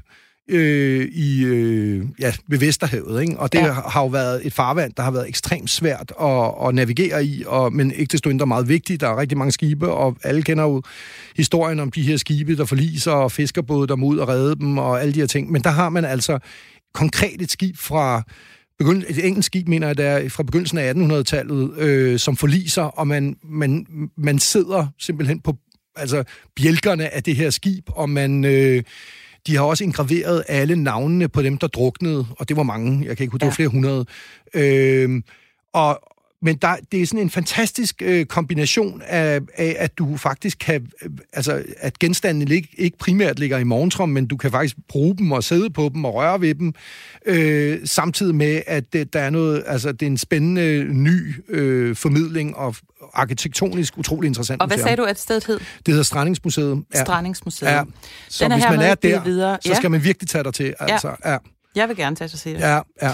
i, 0.48 1.44
øh, 1.44 2.04
ja, 2.20 2.32
ved 2.48 2.58
Vesterhavet. 2.58 3.22
Ikke? 3.22 3.38
Og 3.38 3.52
det 3.52 3.58
Ja. 3.58 3.72
har 3.72 4.00
jo 4.00 4.06
været 4.06 4.46
et 4.46 4.52
farvand, 4.52 4.92
der 4.96 5.02
har 5.02 5.10
været 5.10 5.28
ekstremt 5.28 5.70
svært 5.70 6.12
at, 6.20 6.50
at 6.68 6.74
navigere 6.74 7.24
i, 7.26 7.44
og, 7.46 7.72
men 7.72 7.92
ikke 7.92 8.12
desto 8.12 8.28
mindre 8.28 8.46
meget 8.46 8.68
vigtigt. 8.68 9.00
Der 9.00 9.08
er 9.08 9.20
rigtig 9.20 9.38
mange 9.38 9.52
skibe, 9.52 9.88
og 9.92 10.16
alle 10.22 10.42
kender 10.42 10.64
jo 10.64 10.82
historien 11.36 11.80
om 11.80 11.90
de 11.90 12.02
her 12.02 12.16
skibe, 12.16 12.56
der 12.56 12.64
forliser, 12.64 13.12
og 13.12 13.32
fiskerbåde, 13.32 13.88
der 13.88 13.96
må 13.96 14.06
ud 14.06 14.18
og 14.18 14.28
redde 14.28 14.56
dem, 14.56 14.78
og 14.78 15.02
alle 15.02 15.14
de 15.14 15.20
her 15.20 15.26
ting. 15.26 15.52
Men 15.52 15.62
der 15.62 15.70
har 15.70 15.88
man 15.88 16.04
altså 16.04 16.38
konkret 16.94 17.42
et 17.42 17.50
skib 17.50 17.76
fra 17.78 18.22
begyndelsen, 18.78 19.14
et 19.18 19.26
enkelt 19.26 19.44
skib, 19.44 19.68
mener 19.68 19.86
jeg, 19.86 19.98
der 19.98 20.04
er 20.04 20.28
fra 20.28 20.42
begyndelsen 20.42 20.78
af 20.78 20.92
1800-tallet, 20.92 21.78
øh, 21.78 22.18
som 22.18 22.36
forliser, 22.36 22.82
og 22.82 23.06
man, 23.06 23.36
man, 23.44 23.86
man 24.18 24.38
sidder 24.38 24.86
simpelthen 24.98 25.40
på 25.40 25.56
altså, 25.96 26.24
bjælkerne 26.56 27.14
af 27.14 27.22
det 27.22 27.36
her 27.36 27.50
skib, 27.50 27.84
og 27.88 28.10
man... 28.10 28.44
Øh, 28.44 28.82
de 29.46 29.56
har 29.56 29.64
også 29.64 29.84
indgraveret 29.84 30.44
alle 30.48 30.76
navnene 30.76 31.28
på 31.28 31.42
dem, 31.42 31.58
der 31.58 31.66
druknede, 31.66 32.26
og 32.38 32.48
det 32.48 32.56
var 32.56 32.62
mange, 32.62 33.06
jeg 33.06 33.16
kan 33.16 33.24
ikke 33.24 33.32
huske, 33.32 33.40
det 33.40 33.46
var 33.46 33.50
Ja. 33.50 33.54
flere 33.54 33.68
hundrede. 33.68 34.06
Øh, 34.54 35.22
og, 35.72 36.00
men 36.44 36.56
der, 36.56 36.76
det 36.92 37.02
er 37.02 37.06
sådan 37.06 37.20
en 37.20 37.30
fantastisk 37.30 38.02
øh, 38.04 38.26
kombination 38.26 39.02
af, 39.06 39.40
af, 39.56 39.76
at 39.78 39.98
du 39.98 40.16
faktisk 40.16 40.58
kan, 40.58 40.86
øh, 41.02 41.10
altså 41.32 41.62
at 41.78 41.98
genstandene 41.98 42.54
ikke, 42.54 42.68
ikke 42.78 42.98
primært 42.98 43.38
ligger 43.38 43.58
i 43.58 43.64
morgentrum, 43.64 44.08
men 44.08 44.26
du 44.26 44.36
kan 44.36 44.50
faktisk 44.50 44.76
bruge 44.88 45.16
dem 45.16 45.32
og 45.32 45.44
sidde 45.44 45.70
på 45.70 45.90
dem 45.94 46.04
og 46.04 46.14
røre 46.14 46.40
ved 46.40 46.54
dem, 46.54 46.72
øh, 47.26 47.78
samtidig 47.84 48.34
med, 48.34 48.62
at 48.66 48.92
det, 48.92 49.12
der 49.12 49.20
er 49.20 49.30
noget, 49.30 49.64
altså 49.66 49.92
det 49.92 50.02
er 50.02 50.06
en 50.06 50.18
spændende 50.18 50.84
ny 50.94 51.34
øh, 51.48 51.96
formidling 51.96 52.56
og 52.56 52.74
arkitektonisk 53.14 53.98
utrolig 53.98 54.28
interessant 54.28 54.60
Og 54.60 54.66
hvad 54.66 54.76
museum. 54.76 54.86
sagde 54.86 54.96
du, 54.96 55.04
at 55.04 55.18
stedet 55.18 55.46
hed? 55.46 55.58
Det 55.58 55.88
hedder 55.88 56.02
Strandingsmuseet. 56.02 56.82
Ja. 56.94 57.04
Strandingsmuseet. 57.04 57.68
Ja. 57.70 57.82
Så 58.28 58.44
Den 58.44 58.52
er 58.52 58.56
hvis 58.56 58.64
man 58.70 58.80
er 58.80 58.94
der, 58.94 59.24
videre. 59.24 59.58
så 59.62 59.68
Ja. 59.68 59.74
skal 59.74 59.90
man 59.90 60.04
virkelig 60.04 60.28
tage 60.28 60.44
dig 60.44 60.54
til. 60.54 60.74
Altså, 60.80 61.10
ja. 61.24 61.36
Jeg 61.74 61.88
vil 61.88 61.96
gerne 61.96 62.16
tage 62.16 62.28
sig 62.28 62.38
til 62.40 62.54
det. 62.54 62.60
Ja, 62.60 62.80
ja. 63.02 63.12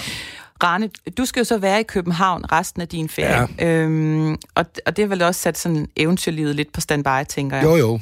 Rane, 0.63 0.91
du 1.19 1.25
skal 1.25 1.41
jo 1.41 1.45
så 1.45 1.59
være 1.59 1.81
i 1.81 1.83
København 1.83 2.53
resten 2.53 2.83
af 2.83 2.89
din 2.89 3.09
ferie. 3.09 3.49
Ja. 3.59 3.67
Øhm, 3.67 4.33
og, 4.33 4.67
og 4.87 4.97
det 4.97 4.99
har 4.99 5.07
vel 5.07 5.23
også 5.23 5.41
sat 5.41 5.59
sådan 5.59 5.89
eventyrlivet 5.97 6.57
lidt 6.57 6.73
på 6.73 6.81
standby, 6.81 7.25
tænker 7.29 7.57
jeg. 7.57 7.65
Jo, 7.65 7.77
jo. 7.77 7.99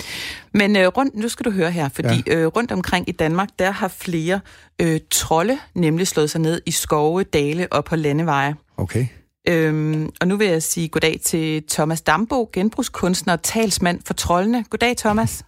Men 0.55 0.77
øh, 0.77 0.87
rundt, 0.87 1.15
nu 1.15 1.29
skal 1.29 1.45
du 1.45 1.51
høre 1.51 1.71
her, 1.71 1.89
fordi 1.89 2.23
ja. 2.27 2.35
øh, 2.35 2.47
rundt 2.47 2.73
omkring 2.73 3.09
i 3.09 3.13
Danmark, 3.13 3.49
der 3.59 3.71
har 3.71 3.89
flere 3.89 4.41
øh, 4.79 5.01
trolde 5.11 5.59
nemlig 5.75 6.09
slået 6.09 6.31
sig 6.31 6.41
ned 6.41 6.63
i 6.67 6.71
skove, 6.71 7.25
dale 7.25 7.69
og 7.73 7.85
på 7.85 7.97
landeveje. 7.97 8.57
Okay. 8.77 9.07
Øhm, 9.49 10.11
og 10.21 10.29
nu 10.29 10.37
vil 10.37 10.47
jeg 10.47 10.63
sige 10.63 10.89
goddag 10.89 11.21
til 11.25 11.63
Thomas 11.71 12.01
Dambo, 12.01 12.51
genbrugskunstner 12.53 13.33
og 13.33 13.43
talsmand 13.43 14.01
for 14.07 14.15
troldene. 14.15 14.65
Goddag, 14.71 14.97
Thomas. 14.97 15.45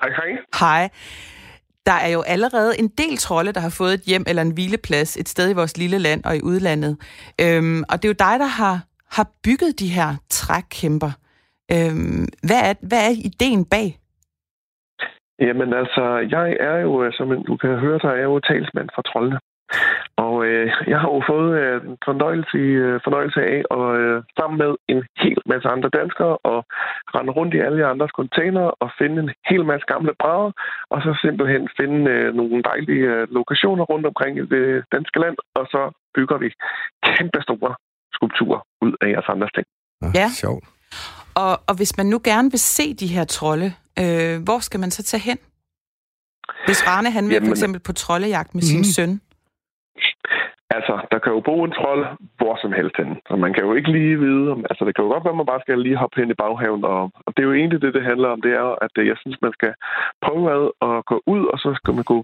Hej, 0.00 0.10
hej. 0.10 0.26
Hej. 0.60 0.88
Der 1.90 1.98
er 2.06 2.10
jo 2.16 2.22
allerede 2.34 2.72
en 2.82 2.88
del 3.02 3.16
trolde, 3.16 3.52
der 3.56 3.62
har 3.66 3.74
fået 3.80 3.94
et 3.94 4.04
hjem 4.10 4.24
eller 4.30 4.42
en 4.42 4.54
hvileplads 4.56 5.16
et 5.16 5.28
sted 5.28 5.46
i 5.50 5.58
vores 5.60 5.78
lille 5.82 5.98
land 6.06 6.20
og 6.28 6.36
i 6.36 6.42
udlandet. 6.50 6.92
Øhm, 7.44 7.80
og 7.90 7.94
det 7.96 8.04
er 8.04 8.12
jo 8.14 8.22
dig, 8.26 8.34
der 8.44 8.50
har, 8.60 8.76
har 9.16 9.26
bygget 9.44 9.80
de 9.82 9.88
her 9.98 10.10
trækkæmper. 10.38 11.12
Øhm, 11.74 12.24
hvad, 12.48 12.60
er, 12.68 12.74
hvad 12.88 13.02
er 13.08 13.14
ideen 13.30 13.62
bag? 13.74 13.88
Jamen 15.46 15.70
altså, 15.82 16.04
jeg 16.36 16.46
er 16.70 16.76
jo, 16.86 16.92
øh, 17.04 17.12
som 17.12 17.26
du 17.48 17.56
kan 17.62 17.74
høre, 17.84 17.98
der 17.98 18.12
er 18.20 18.26
jo 18.30 18.40
talsmand 18.40 18.88
for 18.94 19.02
troldene. 19.02 19.38
Og 20.26 20.34
øh, 20.48 20.66
jeg 20.92 20.98
har 21.02 21.08
jo 21.16 21.20
fået 21.32 21.50
øh, 21.62 21.76
en 21.90 21.96
fornøjelse, 22.08 22.58
øh, 22.84 23.00
fornøjelse 23.06 23.40
af 23.54 23.60
at 23.76 23.84
øh, 24.02 24.16
sammen 24.38 24.56
med 24.62 24.70
en 24.92 25.00
hel 25.22 25.38
masse 25.52 25.68
andre 25.74 25.90
danskere 26.00 26.34
og 26.52 26.58
rende 27.14 27.32
rundt 27.38 27.52
i 27.54 27.60
alle 27.66 27.86
andres 27.92 28.12
containere 28.20 28.70
og 28.82 28.88
finde 29.00 29.16
en 29.24 29.30
hel 29.50 29.62
masse 29.70 29.86
gamle 29.92 30.12
brædder, 30.22 30.52
og 30.92 30.98
så 31.04 31.10
simpelthen 31.24 31.62
finde 31.80 31.98
øh, 32.14 32.34
nogle 32.40 32.62
dejlige 32.70 33.04
øh, 33.14 33.22
lokationer 33.38 33.84
rundt 33.92 34.06
omkring 34.10 34.32
i 34.38 34.44
det 34.54 34.66
danske 34.94 35.18
land, 35.24 35.36
og 35.58 35.64
så 35.72 35.80
bygger 36.16 36.36
vi 36.44 36.48
kæmpe 37.08 37.38
store 37.46 37.72
skulpturer 38.16 38.60
ud 38.84 38.92
af 39.00 39.06
jeres 39.14 39.28
andres 39.34 39.52
ting. 39.56 39.66
Ah, 40.02 40.10
Ja. 40.20 40.28
Sjovt. 40.42 40.64
Og, 41.44 41.52
og 41.68 41.74
hvis 41.76 41.96
man 41.96 42.06
nu 42.06 42.18
gerne 42.24 42.50
vil 42.50 42.60
se 42.60 42.94
de 42.94 43.06
her 43.06 43.24
trolde, 43.24 43.68
øh, 44.02 44.34
hvor 44.46 44.58
skal 44.58 44.80
man 44.80 44.90
så 44.90 45.02
tage 45.02 45.20
hen? 45.20 45.38
Hvis 46.66 46.86
Rane 46.88 47.10
han 47.10 47.24
vil 47.28 47.32
Jamen- 47.34 47.48
for 47.48 47.54
eksempel 47.54 47.80
på 47.80 47.92
troldejagt 47.92 48.54
med 48.54 48.62
sin 48.62 48.78
Mhm. 48.78 48.84
søn. 48.84 49.20
Altså, 50.70 50.94
der 51.12 51.18
kan 51.18 51.32
jo 51.32 51.40
bo 51.40 51.64
en 51.64 51.72
trold 51.80 52.06
hvor 52.38 52.58
som 52.62 52.72
helst 52.72 52.96
hen. 53.00 53.10
Så 53.28 53.36
man 53.36 53.52
kan 53.52 53.64
jo 53.64 53.72
ikke 53.74 53.92
lige 53.92 54.18
vide, 54.26 54.50
om, 54.54 54.60
altså 54.70 54.84
det 54.84 54.94
kan 54.94 55.04
jo 55.04 55.10
godt 55.10 55.24
være, 55.24 55.36
at 55.36 55.40
man 55.42 55.52
bare 55.52 55.64
skal 55.64 55.78
lige 55.78 56.02
hoppe 56.02 56.20
hen 56.20 56.30
i 56.30 56.40
baghaven. 56.42 56.84
Og, 56.84 57.02
og 57.26 57.30
det 57.34 57.40
er 57.42 57.48
jo 57.50 57.54
egentlig 57.60 57.82
det, 57.82 57.94
det 57.94 58.08
handler 58.10 58.28
om. 58.28 58.40
Det 58.40 58.52
er, 58.52 58.68
at 58.84 58.94
øh, 58.98 59.06
jeg 59.06 59.16
synes, 59.20 59.38
man 59.42 59.52
skal 59.58 59.72
prøve 60.24 60.44
ad 60.56 60.64
at 60.88 61.04
gå 61.10 61.16
ud, 61.34 61.42
og 61.52 61.58
så 61.58 61.70
skal 61.78 61.94
man 61.94 62.04
gå 62.12 62.18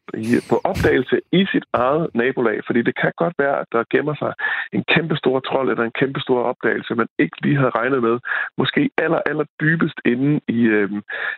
på 0.51 0.57
opdagelse 0.71 1.17
i 1.33 1.47
sit 1.53 1.67
eget 1.73 2.05
nabolag. 2.15 2.59
Fordi 2.67 2.83
det 2.83 2.95
kan 3.03 3.13
godt 3.17 3.35
være, 3.39 3.57
at 3.63 3.69
der 3.73 3.85
gemmer 3.93 4.15
sig 4.15 4.33
en 4.73 4.85
kæmpe 4.95 5.17
stor 5.17 5.41
trold 5.41 5.69
eller 5.71 5.85
en 5.85 5.99
kæmpe 6.01 6.21
stor 6.21 6.41
opdagelse, 6.51 6.95
man 6.95 7.09
ikke 7.19 7.37
lige 7.43 7.57
havde 7.57 7.77
regnet 7.81 8.03
med. 8.03 8.17
Måske 8.59 8.91
aller, 8.99 9.21
aller 9.27 9.45
dybest 9.61 9.99
inde 10.05 10.41
i, 10.49 10.61
øh, 10.77 10.91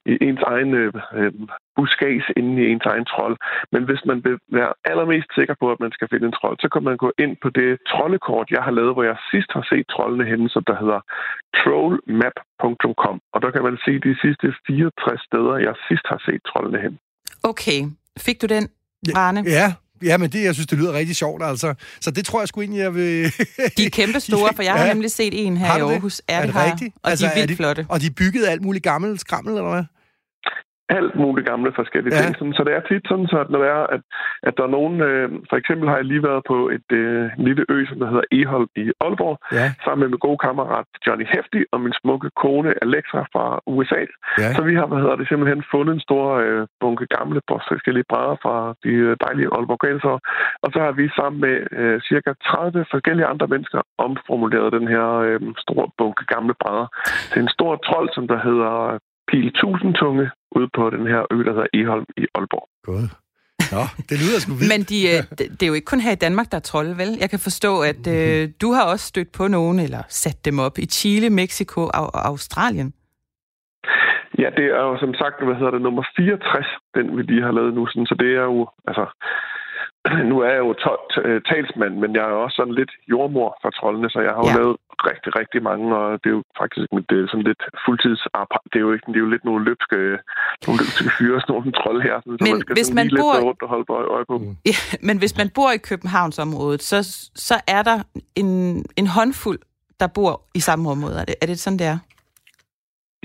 i 0.06 0.12
ens 0.20 0.42
egen 0.52 0.74
øh, 0.74 0.92
øh, 1.14 1.32
buskads, 1.76 2.26
inde 2.36 2.62
i 2.62 2.70
ens 2.72 2.86
egen 2.92 3.04
trold. 3.04 3.36
Men 3.72 3.82
hvis 3.84 4.02
man 4.04 4.24
vil 4.24 4.38
være 4.52 4.72
allermest 4.84 5.30
sikker 5.34 5.54
på, 5.60 5.66
at 5.72 5.80
man 5.80 5.92
skal 5.92 6.08
finde 6.10 6.26
en 6.26 6.38
trold, 6.40 6.56
så 6.60 6.68
kan 6.68 6.82
man 6.84 6.95
gå 7.04 7.08
ind 7.24 7.32
på 7.42 7.48
det 7.58 7.68
troldekort, 7.92 8.46
jeg 8.56 8.62
har 8.66 8.72
lavet, 8.78 8.92
hvor 8.94 9.04
jeg 9.10 9.16
sidst 9.32 9.50
har 9.56 9.64
set 9.70 9.86
troldene 9.94 10.24
henne, 10.30 10.46
som 10.54 10.62
der 10.70 10.76
hedder 10.82 11.00
trollmap.com. 11.58 13.16
Og 13.34 13.38
der 13.44 13.50
kan 13.54 13.62
man 13.68 13.76
se 13.84 13.92
de 14.06 14.12
sidste 14.24 14.46
64 14.66 15.20
steder, 15.28 15.54
jeg 15.66 15.74
sidst 15.88 16.06
har 16.12 16.20
set 16.26 16.40
troldene 16.50 16.78
hen. 16.84 16.94
Okay, 17.50 17.80
fik 18.26 18.42
du 18.42 18.46
den, 18.54 18.64
Rane? 19.16 19.40
Ja, 19.58 19.68
ja, 20.10 20.16
men 20.18 20.30
det, 20.30 20.40
jeg 20.44 20.54
synes, 20.54 20.66
det 20.66 20.78
lyder 20.78 20.92
rigtig 20.92 21.16
sjovt, 21.16 21.42
altså. 21.44 21.74
Så 22.00 22.10
det 22.10 22.24
tror 22.26 22.40
jeg 22.40 22.48
sgu 22.48 22.60
egentlig, 22.60 22.80
jeg 22.80 22.94
vil... 22.94 23.24
De 23.78 23.84
er 23.86 23.90
kæmpe 23.92 24.20
store, 24.20 24.50
for 24.56 24.62
jeg 24.62 24.72
har 24.74 24.84
Ja. 24.86 24.92
nemlig 24.92 25.10
set 25.10 25.46
en 25.46 25.56
her 25.56 25.66
Har 25.66 25.78
i? 25.78 25.80
Aarhus. 25.80 26.22
Ja, 26.28 26.34
Er 26.36 26.46
det 26.46 26.54
det 26.54 26.62
rigtigt? 26.72 26.94
Og 27.02 27.10
Altså, 27.10 27.24
de 27.26 27.30
er 27.30 27.32
er 27.34 27.38
vildt 27.40 27.48
de- 27.50 27.56
flotte. 27.56 27.86
Og 27.88 28.00
de 28.00 28.06
er 28.06 28.10
bygget 28.18 28.44
af 28.44 28.50
alt 28.52 28.62
muligt 28.62 28.84
gammelt 28.84 29.20
skrammel, 29.20 29.54
eller 29.56 29.70
hvad? 29.74 29.84
Alt 30.88 31.14
muligt 31.22 31.48
gamle 31.48 31.70
forskellige 31.80 32.14
Ja. 32.14 32.20
ting. 32.22 32.36
Sådan, 32.38 32.54
så 32.58 32.62
det 32.66 32.72
er 32.74 32.80
tit 32.90 33.04
sådan, 33.10 33.26
så 33.32 33.36
at 33.44 33.50
når 33.50 33.58
det 33.62 33.70
er, 33.78 33.84
at, 33.96 34.02
at 34.48 34.52
der 34.56 34.64
er 34.64 34.72
nogen... 34.78 34.94
Øh, 35.08 35.28
for 35.50 35.56
eksempel 35.56 35.88
har 35.88 35.96
jeg 35.96 36.04
lige 36.12 36.22
været 36.30 36.42
på 36.52 36.56
et 36.76 36.88
øh, 37.02 37.24
lille 37.46 37.64
ø, 37.74 37.76
som 37.88 37.98
der 38.00 38.08
hedder 38.12 38.26
Eholm 38.38 38.68
i 38.82 38.84
Aalborg, 39.04 39.36
Ja. 39.58 39.66
sammen 39.84 40.00
med 40.02 40.08
min 40.12 40.24
gode 40.26 40.38
kammerat 40.46 40.86
Johnny 41.06 41.26
Hefti 41.32 41.60
og 41.72 41.78
min 41.84 41.94
smukke 42.00 42.28
kone 42.42 42.70
Alexa 42.84 43.20
fra 43.34 43.44
USA. 43.74 44.02
Ja. 44.42 44.48
Så 44.56 44.60
vi 44.68 44.74
har, 44.78 44.86
hvad 44.86 45.00
hedder 45.02 45.16
det, 45.16 45.28
simpelthen 45.28 45.64
fundet 45.74 45.92
en 45.94 46.00
stor 46.08 46.24
øh, 46.44 46.66
bunke 46.80 47.06
gamle 47.16 47.40
forskellige 47.70 48.08
brædder 48.10 48.36
fra 48.44 48.56
de 48.84 48.92
øh, 49.06 49.16
dejlige 49.24 49.48
Aalborgensere. 49.56 50.18
Og 50.64 50.68
så 50.72 50.78
har 50.86 50.92
vi 51.00 51.04
sammen 51.18 51.38
med 51.46 51.56
øh, 51.80 52.00
cirka 52.10 52.30
30 52.44 52.84
forskellige 52.94 53.26
andre 53.32 53.46
mennesker 53.54 53.80
omformuleret 54.06 54.72
den 54.78 54.86
her 54.94 55.06
øh, 55.26 55.40
store 55.64 55.86
bunke 55.98 56.24
gamle 56.34 56.54
brædder 56.62 56.88
til 57.32 57.42
en 57.42 57.48
stor 57.56 57.72
trold, 57.86 58.08
som 58.16 58.24
der 58.32 58.38
hedder 58.48 58.72
Pil 59.28 59.52
Tusindtunge, 59.58 60.30
ude 60.56 60.68
på 60.76 60.90
den 60.90 61.06
her 61.12 61.20
ø, 61.34 61.36
der 61.46 61.52
hedder 61.56 61.66
Eholm 61.74 62.06
i 62.16 62.24
Aalborg. 62.34 62.68
Godt. 62.82 63.12
Nå, 63.74 63.82
det 64.08 64.16
lyder 64.22 64.38
sgu 64.40 64.52
vildt. 64.54 64.72
Men 64.72 64.82
de, 64.90 64.98
øh, 65.12 65.20
det, 65.38 65.44
det 65.56 65.62
er 65.62 65.70
jo 65.72 65.78
ikke 65.78 65.90
kun 65.92 66.00
her 66.06 66.12
i 66.12 66.22
Danmark, 66.26 66.48
der 66.52 66.58
er 66.62 66.66
trolde, 66.70 66.94
vel? 67.02 67.10
Jeg 67.22 67.30
kan 67.30 67.38
forstå, 67.48 67.72
at 67.90 68.02
øh, 68.16 68.48
du 68.62 68.68
har 68.76 68.84
også 68.92 69.06
stødt 69.06 69.30
på 69.38 69.44
nogen, 69.48 69.78
eller 69.86 70.02
sat 70.08 70.44
dem 70.44 70.58
op 70.66 70.78
i 70.78 70.86
Chile, 70.86 71.30
Mexico 71.30 71.80
og, 71.98 72.06
og 72.16 72.26
Australien. 72.26 72.94
Ja, 74.42 74.48
det 74.58 74.66
er 74.78 74.82
jo 74.88 74.94
som 75.04 75.14
sagt, 75.14 75.44
hvad 75.46 75.56
hedder 75.58 75.74
det, 75.76 75.82
nummer 75.82 76.04
64, 76.16 76.66
den 76.96 77.16
vi 77.16 77.22
lige 77.22 77.42
har 77.42 77.52
lavet 77.52 77.74
nu. 77.74 77.86
Sådan, 77.86 78.06
så 78.06 78.16
det 78.22 78.30
er 78.40 78.46
jo, 78.52 78.68
altså, 78.88 79.04
nu 80.30 80.36
er 80.40 80.50
jeg 80.56 80.62
jo 80.66 80.72
talsmand, 81.50 81.94
men 82.02 82.10
jeg 82.16 82.22
er 82.22 82.36
også 82.44 82.56
sådan 82.56 82.74
lidt 82.74 82.92
jordmor 83.10 83.58
for 83.62 83.70
troldene, 83.70 84.10
så 84.10 84.20
jeg 84.20 84.32
har 84.36 84.42
jo 84.44 84.50
ja. 84.50 84.56
lavet 84.56 84.76
rigtig, 85.10 85.30
rigtig 85.40 85.62
mange, 85.62 85.96
og 85.96 86.06
det 86.24 86.28
er 86.30 86.36
jo 86.38 86.42
faktisk 86.60 86.86
det 87.10 87.16
er 87.22 87.26
sådan 87.32 87.48
lidt 87.50 87.62
fuldtidsarbejde. 87.84 88.68
Det 88.72 88.78
er 88.78 88.84
jo, 88.88 88.92
ikke, 88.92 89.06
det 89.06 89.16
er 89.16 89.24
jo 89.26 89.32
lidt 89.34 89.44
nogle 89.44 89.64
løbske, 89.64 89.98
nogle 90.66 90.78
løbske 90.82 91.10
fyre, 91.18 91.40
sådan 91.40 91.52
nogle 91.54 91.72
trolde 91.72 92.02
her, 92.08 92.16
så 92.20 92.28
men 92.44 92.52
man 92.52 92.60
skal 92.60 92.74
hvis 92.78 92.92
man 92.98 93.06
bor... 93.20 93.34
lidt 93.34 93.44
rundt 93.48 93.62
og 93.62 93.68
holde 93.68 93.86
øje 94.16 94.26
på. 94.32 94.38
Mm. 94.38 94.56
Ja, 94.70 94.78
men 95.08 95.18
hvis 95.18 95.34
man 95.40 95.48
bor 95.56 95.70
i 95.78 95.80
Københavnsområdet, 95.90 96.82
så, 96.90 96.98
så 97.48 97.56
er 97.76 97.82
der 97.88 97.98
en, 98.40 98.48
en 99.00 99.06
håndfuld, 99.16 99.60
der 100.00 100.08
bor 100.18 100.32
i 100.54 100.60
samme 100.60 100.90
område. 100.90 101.16
Er 101.20 101.24
det, 101.24 101.34
er 101.42 101.46
det 101.46 101.58
sådan, 101.58 101.78
det 101.78 101.86
er? 101.86 101.98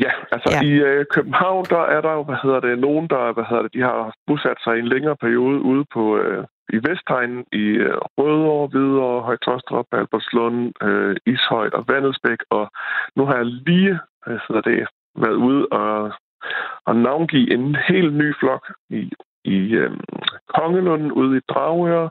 Ja, 0.06 0.12
altså 0.32 0.50
ja. 0.56 0.62
i 0.70 0.72
øh, 0.90 1.06
København, 1.16 1.66
der 1.70 1.84
er 1.96 2.02
der 2.02 2.12
jo, 2.12 2.24
hvad 2.24 2.40
hedder 2.44 2.60
det, 2.60 2.80
nogen, 2.80 3.08
der, 3.14 3.34
hvad 3.34 3.46
hedder 3.50 3.64
det, 3.64 3.74
de 3.74 3.82
har 3.82 4.14
bosat 4.28 4.58
sig 4.64 4.74
i 4.76 4.80
en 4.80 4.88
længere 4.88 5.16
periode 5.16 5.60
ude 5.72 5.86
på, 5.94 6.18
øh, 6.18 6.44
i 6.76 6.78
Vestegnen, 6.88 7.46
i 7.52 7.66
øh, 7.86 7.98
Rødovre, 8.18 8.68
Hvidovre, 8.68 9.22
Højtostrup, 9.22 9.86
Albertslund, 9.92 10.84
øh, 10.88 11.16
Ishøj 11.26 11.70
og 11.74 11.86
Vandelsbæk, 11.88 12.40
og 12.50 12.72
nu 13.16 13.26
har 13.26 13.36
jeg 13.36 13.46
lige, 13.46 14.00
hvad 14.26 14.40
hedder 14.48 14.62
det, 14.62 14.88
været 15.16 15.38
ude 15.48 15.68
og, 15.72 16.14
og 16.86 16.96
navngive 16.96 17.54
en 17.54 17.76
helt 17.88 18.14
ny 18.14 18.36
flok 18.40 18.64
i, 18.90 19.12
i 19.44 19.58
øh, 19.82 19.92
Kongelunden 20.56 21.12
ude 21.12 21.38
i 21.38 21.42
Dragør, 21.50 22.10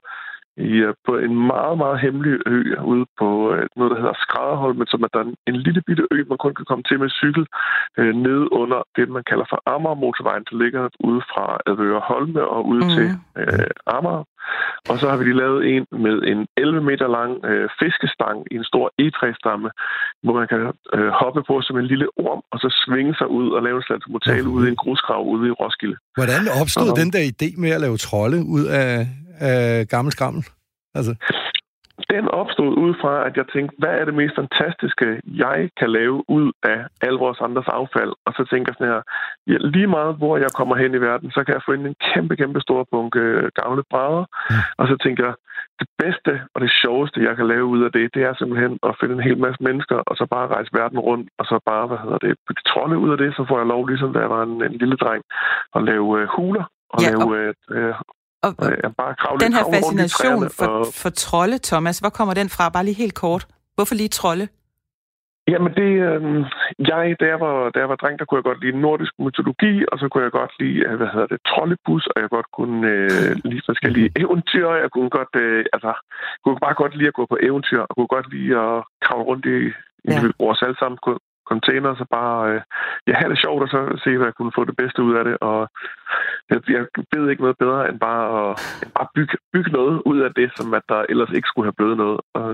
i, 0.57 0.71
øh, 0.87 0.95
på 1.07 1.13
en 1.19 1.35
meget, 1.53 1.79
meget 1.79 2.01
hemmelig 2.01 2.41
ø 2.47 2.59
ude 2.93 3.07
på 3.19 3.53
øh, 3.53 3.67
noget, 3.77 3.91
der 3.91 4.01
hedder 4.03 4.23
Skrædderholmen, 4.25 4.87
som 4.87 5.03
er 5.03 5.11
der 5.13 5.25
en 5.47 5.57
lille 5.57 5.83
bitte 5.87 6.07
ø, 6.11 6.25
man 6.29 6.39
kun 6.39 6.55
kan 6.55 6.65
komme 6.65 6.85
til 6.85 7.01
med 7.01 7.11
cykel 7.11 7.47
øh, 7.99 8.15
nede 8.15 8.53
under 8.53 8.83
det, 8.97 9.09
man 9.09 9.25
kalder 9.31 9.45
for 9.51 9.61
Amager-motorvejen, 9.75 10.45
der 10.51 10.57
ligger 10.63 10.89
ude 11.01 11.23
fra 11.33 11.59
Advøre 11.67 12.01
Holme 12.01 12.43
og 12.55 12.67
ud 12.67 12.83
mm. 12.83 12.91
til 12.95 13.09
øh, 13.41 13.71
Amager. 13.87 14.25
Og 14.91 14.97
så 15.01 15.05
har 15.11 15.17
vi 15.17 15.25
lige 15.25 15.41
lavet 15.45 15.61
en 15.73 15.85
med 16.05 16.15
en 16.33 16.41
11 16.57 16.81
meter 16.91 17.09
lang 17.19 17.33
øh, 17.51 17.69
fiskestang 17.81 18.37
i 18.53 18.55
en 18.61 18.67
stor 18.71 18.87
egetræstamme, 19.03 19.69
hvor 20.25 20.35
man 20.41 20.47
kan 20.53 20.61
øh, 20.97 21.11
hoppe 21.21 21.41
på 21.49 21.55
som 21.67 21.75
en 21.81 21.87
lille 21.93 22.07
orm, 22.27 22.43
og 22.53 22.59
så 22.63 22.69
svinge 22.85 23.15
sig 23.21 23.29
ud 23.39 23.49
og 23.57 23.61
lave 23.67 23.77
en 23.81 23.87
slags 23.89 24.05
mm. 24.09 24.53
ude 24.57 24.65
i 24.69 24.71
en 24.75 24.81
grusgrav 24.83 25.23
ude 25.35 25.45
i 25.51 25.53
Roskilde. 25.61 25.97
Hvordan 26.19 26.43
opstod 26.61 26.91
og, 26.91 26.97
den 27.03 27.09
der 27.15 27.23
idé 27.33 27.49
med 27.63 27.71
at 27.77 27.81
lave 27.81 27.97
trolde 27.97 28.39
ud 28.57 28.65
af, 28.83 29.07
af 29.51 29.89
gammel 29.89 30.13
skrammel? 30.13 30.45
Altså. 30.95 31.13
Den 32.15 32.29
opstod 32.29 32.73
ud 32.85 32.93
fra, 33.03 33.27
at 33.27 33.37
jeg 33.37 33.47
tænkte, 33.55 33.77
hvad 33.79 33.95
er 34.01 34.05
det 34.05 34.15
mest 34.15 34.35
fantastiske, 34.43 35.21
jeg 35.45 35.71
kan 35.79 35.91
lave 35.91 36.31
ud 36.37 36.53
af 36.63 36.81
al 37.01 37.17
vores 37.25 37.41
andres 37.41 37.69
affald? 37.69 38.13
Og 38.27 38.33
så 38.37 38.43
tænker 38.51 38.67
jeg 38.69 38.77
sådan 38.79 38.93
her, 38.93 39.03
ja, 39.51 39.57
lige 39.75 39.91
meget 39.97 40.17
hvor 40.17 40.37
jeg 40.37 40.51
kommer 40.59 40.77
hen 40.77 40.95
i 40.95 41.01
verden, 41.09 41.31
så 41.31 41.41
kan 41.45 41.55
jeg 41.55 41.63
få 41.67 41.73
ind 41.73 41.87
en 41.87 42.01
kæmpe, 42.09 42.37
kæmpe 42.37 42.61
stor 42.61 42.87
bunke 42.93 43.51
gamle 43.61 43.83
brædder. 43.91 44.25
Mm. 44.51 44.57
Og 44.79 44.85
så 44.89 44.97
tænker 45.05 45.25
jeg, 45.29 45.35
det 45.81 45.89
bedste 46.03 46.33
og 46.55 46.61
det 46.65 46.73
sjoveste, 46.83 47.27
jeg 47.29 47.37
kan 47.37 47.47
lave 47.47 47.65
ud 47.65 47.81
af 47.87 47.93
det, 47.93 48.15
det 48.15 48.23
er 48.23 48.35
simpelthen 48.35 48.79
at 48.89 48.97
finde 49.01 49.15
en 49.15 49.27
hel 49.29 49.39
masse 49.39 49.63
mennesker, 49.63 49.99
og 50.11 50.15
så 50.17 50.25
bare 50.35 50.53
rejse 50.55 50.71
verden 50.73 50.99
rundt, 50.99 51.29
og 51.39 51.45
så 51.51 51.57
bare, 51.67 51.87
hvad 51.87 51.99
hedder 52.05 52.19
det, 52.19 52.33
bygge 52.47 52.63
trolde 52.67 52.99
ud 52.99 53.11
af 53.15 53.19
det, 53.19 53.31
så 53.37 53.43
får 53.49 53.59
jeg 53.59 53.67
lov, 53.67 53.87
ligesom 53.87 54.13
da 54.13 54.19
jeg 54.19 54.31
var 54.31 54.43
en, 54.43 54.63
en 54.65 54.77
lille 54.83 54.97
dreng, 54.97 55.23
at 55.77 55.83
lave 55.91 56.03
uh, 56.03 56.29
huler 56.37 56.65
og 56.95 56.99
ja, 57.03 57.11
lave 57.11 57.49
og... 57.49 57.89
uh, 57.91 57.95
og, 58.43 58.51
og 58.85 58.97
bare 58.97 59.15
den 59.41 59.53
her 59.53 59.65
fascination 59.75 60.51
for, 60.59 60.67
og... 60.67 60.87
for 61.03 61.11
trolde, 61.11 61.59
Thomas, 61.59 61.99
hvor 61.99 62.09
kommer 62.09 62.35
den 62.35 62.49
fra? 62.49 62.69
Bare 62.69 62.85
lige 62.85 62.95
helt 62.95 63.15
kort. 63.15 63.47
Hvorfor 63.77 63.95
lige 63.95 64.09
trolde? 64.09 64.49
Jamen 65.53 65.73
det, 65.81 65.91
øh, 66.09 66.23
jeg, 66.91 67.17
da 67.21 67.27
jeg, 67.33 67.41
var, 67.41 67.71
da 67.71 67.79
jeg 67.83 67.89
var 67.89 67.97
dreng, 67.97 68.19
der 68.19 68.25
kunne 68.25 68.39
jeg 68.41 68.49
godt 68.51 68.65
lide 68.65 68.81
nordisk 68.81 69.13
mytologi, 69.19 69.73
og 69.93 69.99
så 69.99 70.09
kunne 70.09 70.25
jeg 70.25 70.33
godt 70.41 70.53
lide, 70.61 70.79
øh, 70.87 70.97
hvad 70.97 71.11
hedder 71.13 71.27
det, 71.27 71.41
troldebus, 71.51 72.07
og 72.07 72.17
jeg 72.23 72.29
godt 72.37 72.49
kunne 72.59 72.89
øh, 72.95 73.31
lide 73.51 73.63
forskellige 73.71 74.11
eventyr. 74.23 74.69
Jeg 74.85 74.91
kunne 74.91 75.11
godt, 75.19 75.35
øh, 75.45 75.65
altså, 75.73 75.93
kunne 76.45 76.59
bare 76.67 76.75
godt 76.83 76.97
lide 76.97 77.09
at 77.09 77.19
gå 77.21 77.27
på 77.27 77.39
eventyr, 77.49 77.81
og 77.89 77.93
kunne 77.97 78.15
godt 78.17 78.29
lide 78.35 78.51
at 78.67 78.77
kravle 79.05 79.25
rundt 79.31 79.45
i, 79.47 79.59
i 80.09 80.13
ja. 80.13 80.21
vores 80.39 80.63
alle 80.63 80.79
sammen 80.83 80.99
container, 81.53 81.91
så 82.01 82.05
bare 82.19 82.39
øh, 82.53 82.61
ja, 83.09 83.15
have 83.21 83.31
det 83.33 83.43
sjovt, 83.45 83.63
og 83.65 83.69
så 83.75 83.81
se, 84.05 84.11
hvad 84.17 84.29
jeg 84.31 84.37
kunne 84.39 84.57
få 84.59 84.63
det 84.71 84.77
bedste 84.83 85.01
ud 85.09 85.15
af 85.21 85.25
det. 85.29 85.37
Og 85.51 85.59
jeg, 86.51 86.59
jeg 86.77 86.85
ved 87.15 87.31
ikke 87.31 87.45
noget 87.47 87.59
bedre, 87.65 87.81
end 87.89 87.99
bare 88.09 88.25
at 88.41 88.53
bare 88.99 89.09
bygge, 89.17 89.37
bygge 89.55 89.71
noget 89.79 89.97
ud 90.11 90.19
af 90.27 90.31
det, 90.39 90.49
som 90.57 90.67
at 90.79 90.85
der 90.93 91.01
ellers 91.13 91.33
ikke 91.37 91.51
skulle 91.51 91.67
have 91.69 91.79
blevet 91.81 91.97
noget. 92.03 92.21
Og, 92.39 92.49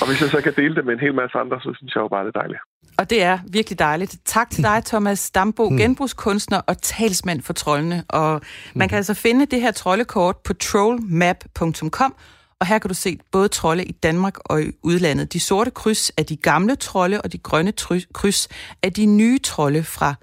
og 0.00 0.04
hvis 0.08 0.20
jeg 0.22 0.30
så 0.34 0.40
kan 0.46 0.54
dele 0.60 0.74
det 0.76 0.84
med 0.84 0.94
en 0.94 1.04
hel 1.06 1.14
masse 1.14 1.38
andre, 1.42 1.56
så 1.64 1.70
synes 1.78 1.92
jeg 1.94 2.02
jo 2.02 2.08
bare, 2.14 2.24
det 2.26 2.32
er 2.34 2.40
dejligt. 2.42 2.62
Og 3.00 3.10
det 3.10 3.22
er 3.22 3.38
virkelig 3.52 3.78
dejligt. 3.78 4.12
Tak 4.24 4.50
til 4.50 4.64
dig, 4.64 4.82
Thomas 4.84 5.30
Dambo, 5.30 5.68
mm. 5.68 5.76
genbrugskunstner 5.76 6.60
og 6.66 6.82
talsmand 6.82 7.42
for 7.42 7.52
trollene. 7.52 8.04
Og 8.08 8.40
man 8.74 8.88
kan 8.88 8.96
altså 8.96 9.14
finde 9.14 9.46
det 9.46 9.60
her 9.60 9.72
troldekort 9.72 10.36
på 10.44 10.52
trollmap.com, 10.52 12.14
og 12.60 12.66
her 12.66 12.78
kan 12.78 12.88
du 12.88 12.94
se 12.94 13.18
både 13.32 13.48
trolde 13.48 13.84
i 13.84 13.92
Danmark 13.92 14.38
og 14.44 14.62
i 14.62 14.72
udlandet. 14.82 15.32
De 15.32 15.40
sorte 15.40 15.70
kryds 15.70 16.12
er 16.16 16.22
de 16.22 16.36
gamle 16.36 16.76
trolde, 16.76 17.20
og 17.20 17.32
de 17.32 17.38
grønne 17.38 17.72
kryds 18.12 18.48
er 18.82 18.90
de 18.90 19.06
nye 19.06 19.38
trolde 19.38 19.82
fra 19.82 20.14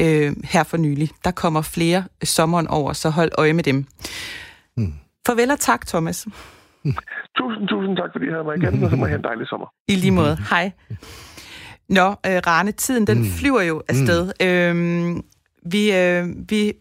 øh, 0.00 0.32
her 0.44 0.62
for 0.62 0.76
nylig. 0.76 1.10
Der 1.24 1.30
kommer 1.30 1.62
flere 1.62 2.04
sommeren 2.24 2.68
over, 2.68 2.92
så 2.92 3.10
hold 3.10 3.30
øje 3.38 3.52
med 3.52 3.64
dem. 3.64 3.86
Mm. 4.76 4.94
Farvel 5.26 5.50
og 5.50 5.60
tak, 5.60 5.86
Thomas. 5.86 6.26
Tusind, 7.38 7.68
tusind 7.68 7.96
tak, 7.96 8.10
fordi 8.12 8.26
I 8.26 8.30
havde 8.30 8.44
mig 8.44 8.56
igen, 8.56 8.84
og 8.84 8.90
så 8.90 8.96
må 8.96 9.06
I 9.06 9.08
have 9.08 9.18
en 9.18 9.24
dejlig 9.24 9.46
sommer. 9.46 9.66
I 9.88 9.94
lige 9.94 10.10
måde. 10.10 10.36
Hej. 10.50 10.72
Nå, 11.88 12.08
øh, 12.08 12.40
Rane, 12.46 12.72
tiden 12.72 13.06
den 13.06 13.18
mm. 13.18 13.24
flyver 13.24 13.62
jo 13.62 13.82
afsted. 13.88 14.32
Mm. 14.40 14.46
Øhm, 14.46 15.24
vi, 15.66 15.92
øh, 15.92 16.26
vi 16.48 16.72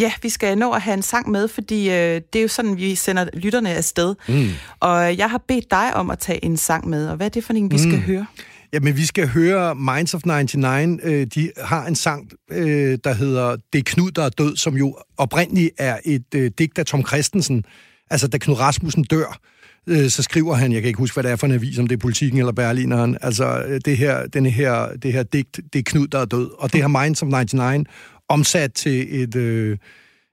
Ja, 0.00 0.12
vi 0.22 0.28
skal 0.28 0.58
nå 0.58 0.72
at 0.72 0.82
have 0.82 0.94
en 0.94 1.02
sang 1.02 1.30
med, 1.30 1.48
fordi 1.48 1.90
øh, 1.90 2.20
det 2.32 2.36
er 2.36 2.42
jo 2.42 2.48
sådan, 2.48 2.76
vi 2.76 2.94
sender 2.94 3.26
lytterne 3.34 3.74
afsted. 3.74 4.14
Mm. 4.28 4.48
Og 4.80 5.18
jeg 5.18 5.30
har 5.30 5.42
bedt 5.48 5.70
dig 5.70 5.94
om 5.94 6.10
at 6.10 6.18
tage 6.18 6.44
en 6.44 6.56
sang 6.56 6.88
med, 6.88 7.08
og 7.08 7.16
hvad 7.16 7.26
er 7.26 7.30
det 7.30 7.44
for 7.44 7.52
en, 7.52 7.70
vi 7.70 7.78
skal 7.78 7.94
mm. 7.94 8.00
høre? 8.00 8.26
Jamen, 8.72 8.96
vi 8.96 9.06
skal 9.06 9.28
høre 9.28 9.74
Minds 9.74 10.14
of 10.14 10.22
99. 10.24 11.00
Øh, 11.04 11.26
de 11.26 11.50
har 11.56 11.86
en 11.86 11.94
sang, 11.94 12.30
øh, 12.50 12.98
der 13.04 13.14
hedder 13.14 13.56
Det 13.72 13.78
er 13.78 13.82
Knud, 13.86 14.10
der 14.10 14.22
er 14.22 14.28
død, 14.28 14.56
som 14.56 14.76
jo 14.76 14.96
oprindeligt 15.16 15.70
er 15.78 15.98
et 16.04 16.34
øh, 16.34 16.50
digt 16.58 16.78
af 16.78 16.86
Tom 16.86 17.06
Christensen. 17.06 17.64
Altså, 18.10 18.28
da 18.28 18.38
Knud 18.38 18.60
Rasmussen 18.60 19.04
dør, 19.04 19.38
øh, 19.86 20.10
så 20.10 20.22
skriver 20.22 20.54
han, 20.54 20.72
jeg 20.72 20.82
kan 20.82 20.88
ikke 20.88 20.98
huske, 20.98 21.14
hvad 21.14 21.24
det 21.24 21.32
er 21.32 21.36
for 21.36 21.46
en 21.46 21.52
avis, 21.52 21.78
om 21.78 21.86
det 21.86 21.96
er 21.96 22.00
Politiken 22.00 22.38
eller 22.38 22.52
Berlineren, 22.52 23.18
altså 23.20 23.62
øh, 23.68 23.80
det 23.84 23.96
her, 23.96 24.26
denne 24.26 24.50
her, 24.50 24.96
det 25.02 25.12
her 25.12 25.22
digt, 25.22 25.60
det 25.72 25.78
er 25.78 25.82
Knud, 25.86 26.08
der 26.08 26.18
er 26.18 26.24
død. 26.24 26.50
Og 26.58 26.72
det 26.72 26.80
har 26.80 26.88
Minds 26.88 27.22
of 27.22 27.28
99 27.28 27.88
omsat 28.30 28.72
til 28.72 29.22
et, 29.22 29.36
øh, 29.36 29.78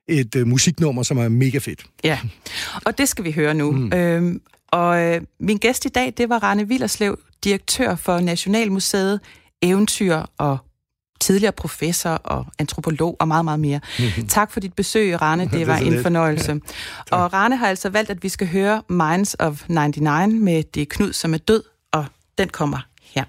et 0.07 0.35
øh, 0.35 0.47
musiknummer, 0.47 1.03
som 1.03 1.17
er 1.17 1.29
mega 1.29 1.57
fedt. 1.57 1.85
Ja, 2.03 2.19
og 2.85 2.97
det 2.97 3.09
skal 3.09 3.23
vi 3.23 3.31
høre 3.31 3.53
nu. 3.53 3.71
Mm. 3.71 3.93
Øhm, 3.93 4.41
og 4.71 5.01
øh, 5.01 5.21
min 5.39 5.57
gæst 5.57 5.85
i 5.85 5.89
dag, 5.89 6.13
det 6.17 6.29
var 6.29 6.43
Rane 6.43 6.67
Villerslev, 6.67 7.19
direktør 7.43 7.95
for 7.95 8.19
Nationalmuseet, 8.19 9.19
eventyr 9.61 10.21
og 10.37 10.57
tidligere 11.19 11.51
professor 11.51 12.09
og 12.09 12.45
antropolog 12.59 13.17
og 13.19 13.27
meget, 13.27 13.45
meget 13.45 13.59
mere. 13.59 13.79
Mm-hmm. 13.99 14.27
Tak 14.27 14.51
for 14.51 14.59
dit 14.59 14.73
besøg, 14.73 15.21
Rane. 15.21 15.49
Det 15.53 15.67
var 15.67 15.77
en 15.77 15.93
lidt. 15.93 16.01
fornøjelse. 16.01 16.51
Ja, 17.11 17.17
og 17.17 17.33
Rane 17.33 17.57
har 17.57 17.67
altså 17.67 17.89
valgt, 17.89 18.09
at 18.09 18.23
vi 18.23 18.29
skal 18.29 18.47
høre 18.47 18.81
Minds 18.89 19.35
of 19.39 19.63
99 19.69 20.33
med 20.33 20.63
Det 20.63 20.89
Knud, 20.89 21.13
som 21.13 21.33
er 21.33 21.37
død, 21.37 21.63
og 21.91 22.05
den 22.37 22.49
kommer 22.49 22.79
her. 23.01 23.23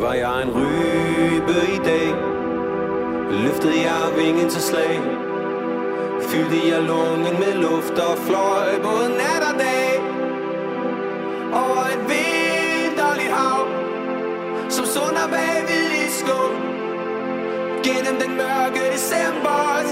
Var 0.00 0.14
jeg 0.14 0.42
en 0.42 0.48
løbe 1.38 1.72
i 1.72 1.78
dag, 1.84 2.14
løftede 3.30 3.80
jeg 3.82 4.16
vingen 4.16 4.50
til 4.50 4.62
slag, 4.62 5.00
fyldte 6.20 6.68
jeg 6.68 6.82
lungen 6.82 7.34
med 7.40 7.54
luft 7.54 7.98
og 7.98 8.18
fløj 8.18 8.82
både 8.82 9.08
nat 9.08 9.42
og 9.50 9.58
dag. 9.58 10.00
Over 11.52 11.84
et 11.94 12.02
vinterligt 12.10 13.32
hav, 13.32 13.66
som 14.68 14.84
sunder 14.84 15.28
bag 15.30 15.64
i 16.00 16.10
skum. 16.18 16.54
Gennem 17.86 18.16
den 18.22 18.36
mørke 18.36 18.82
december, 18.94 19.82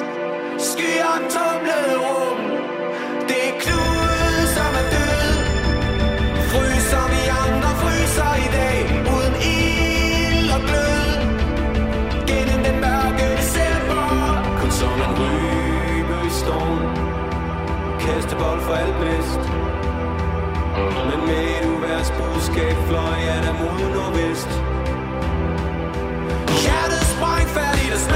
skyer 0.59 1.17
tumlede 1.35 1.97
rum. 2.05 2.41
Det 3.29 3.41
er 3.49 3.55
Knud, 3.61 4.47
som 4.57 4.73
er 4.81 4.87
død, 4.95 5.35
fryser 6.51 7.07
vi 7.13 7.21
andre 7.26 7.26
kastebold 18.07 18.61
for 18.67 18.75
alt 18.83 18.97
bedst. 19.05 19.43
Men 21.09 21.21
med 21.29 21.43
et 21.57 21.67
uværs 21.75 22.11
budskab 22.19 22.77
fløj 22.89 23.17
jeg 23.29 23.39
der 23.47 23.55
mod 23.61 23.79
nordvest 23.97 24.51
Hjertet 26.63 27.03
sprang 27.13 27.47
færdigt 27.57 27.93
og 27.97 28.01
smerte 28.07 28.16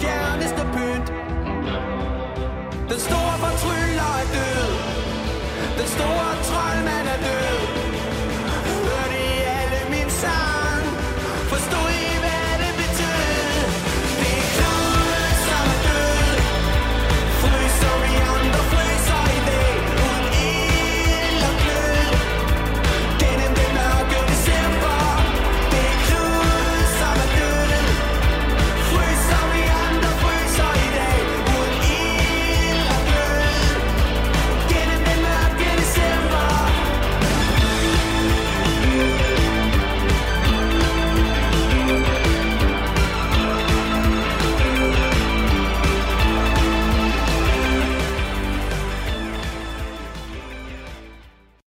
fjerneste 0.00 0.62
pynt. 0.74 1.08
Den 2.90 3.00
store 3.08 3.34
fortryller 3.44 4.10
er 4.22 4.26
død. 4.36 4.70
Den 5.78 5.88
store 5.96 6.29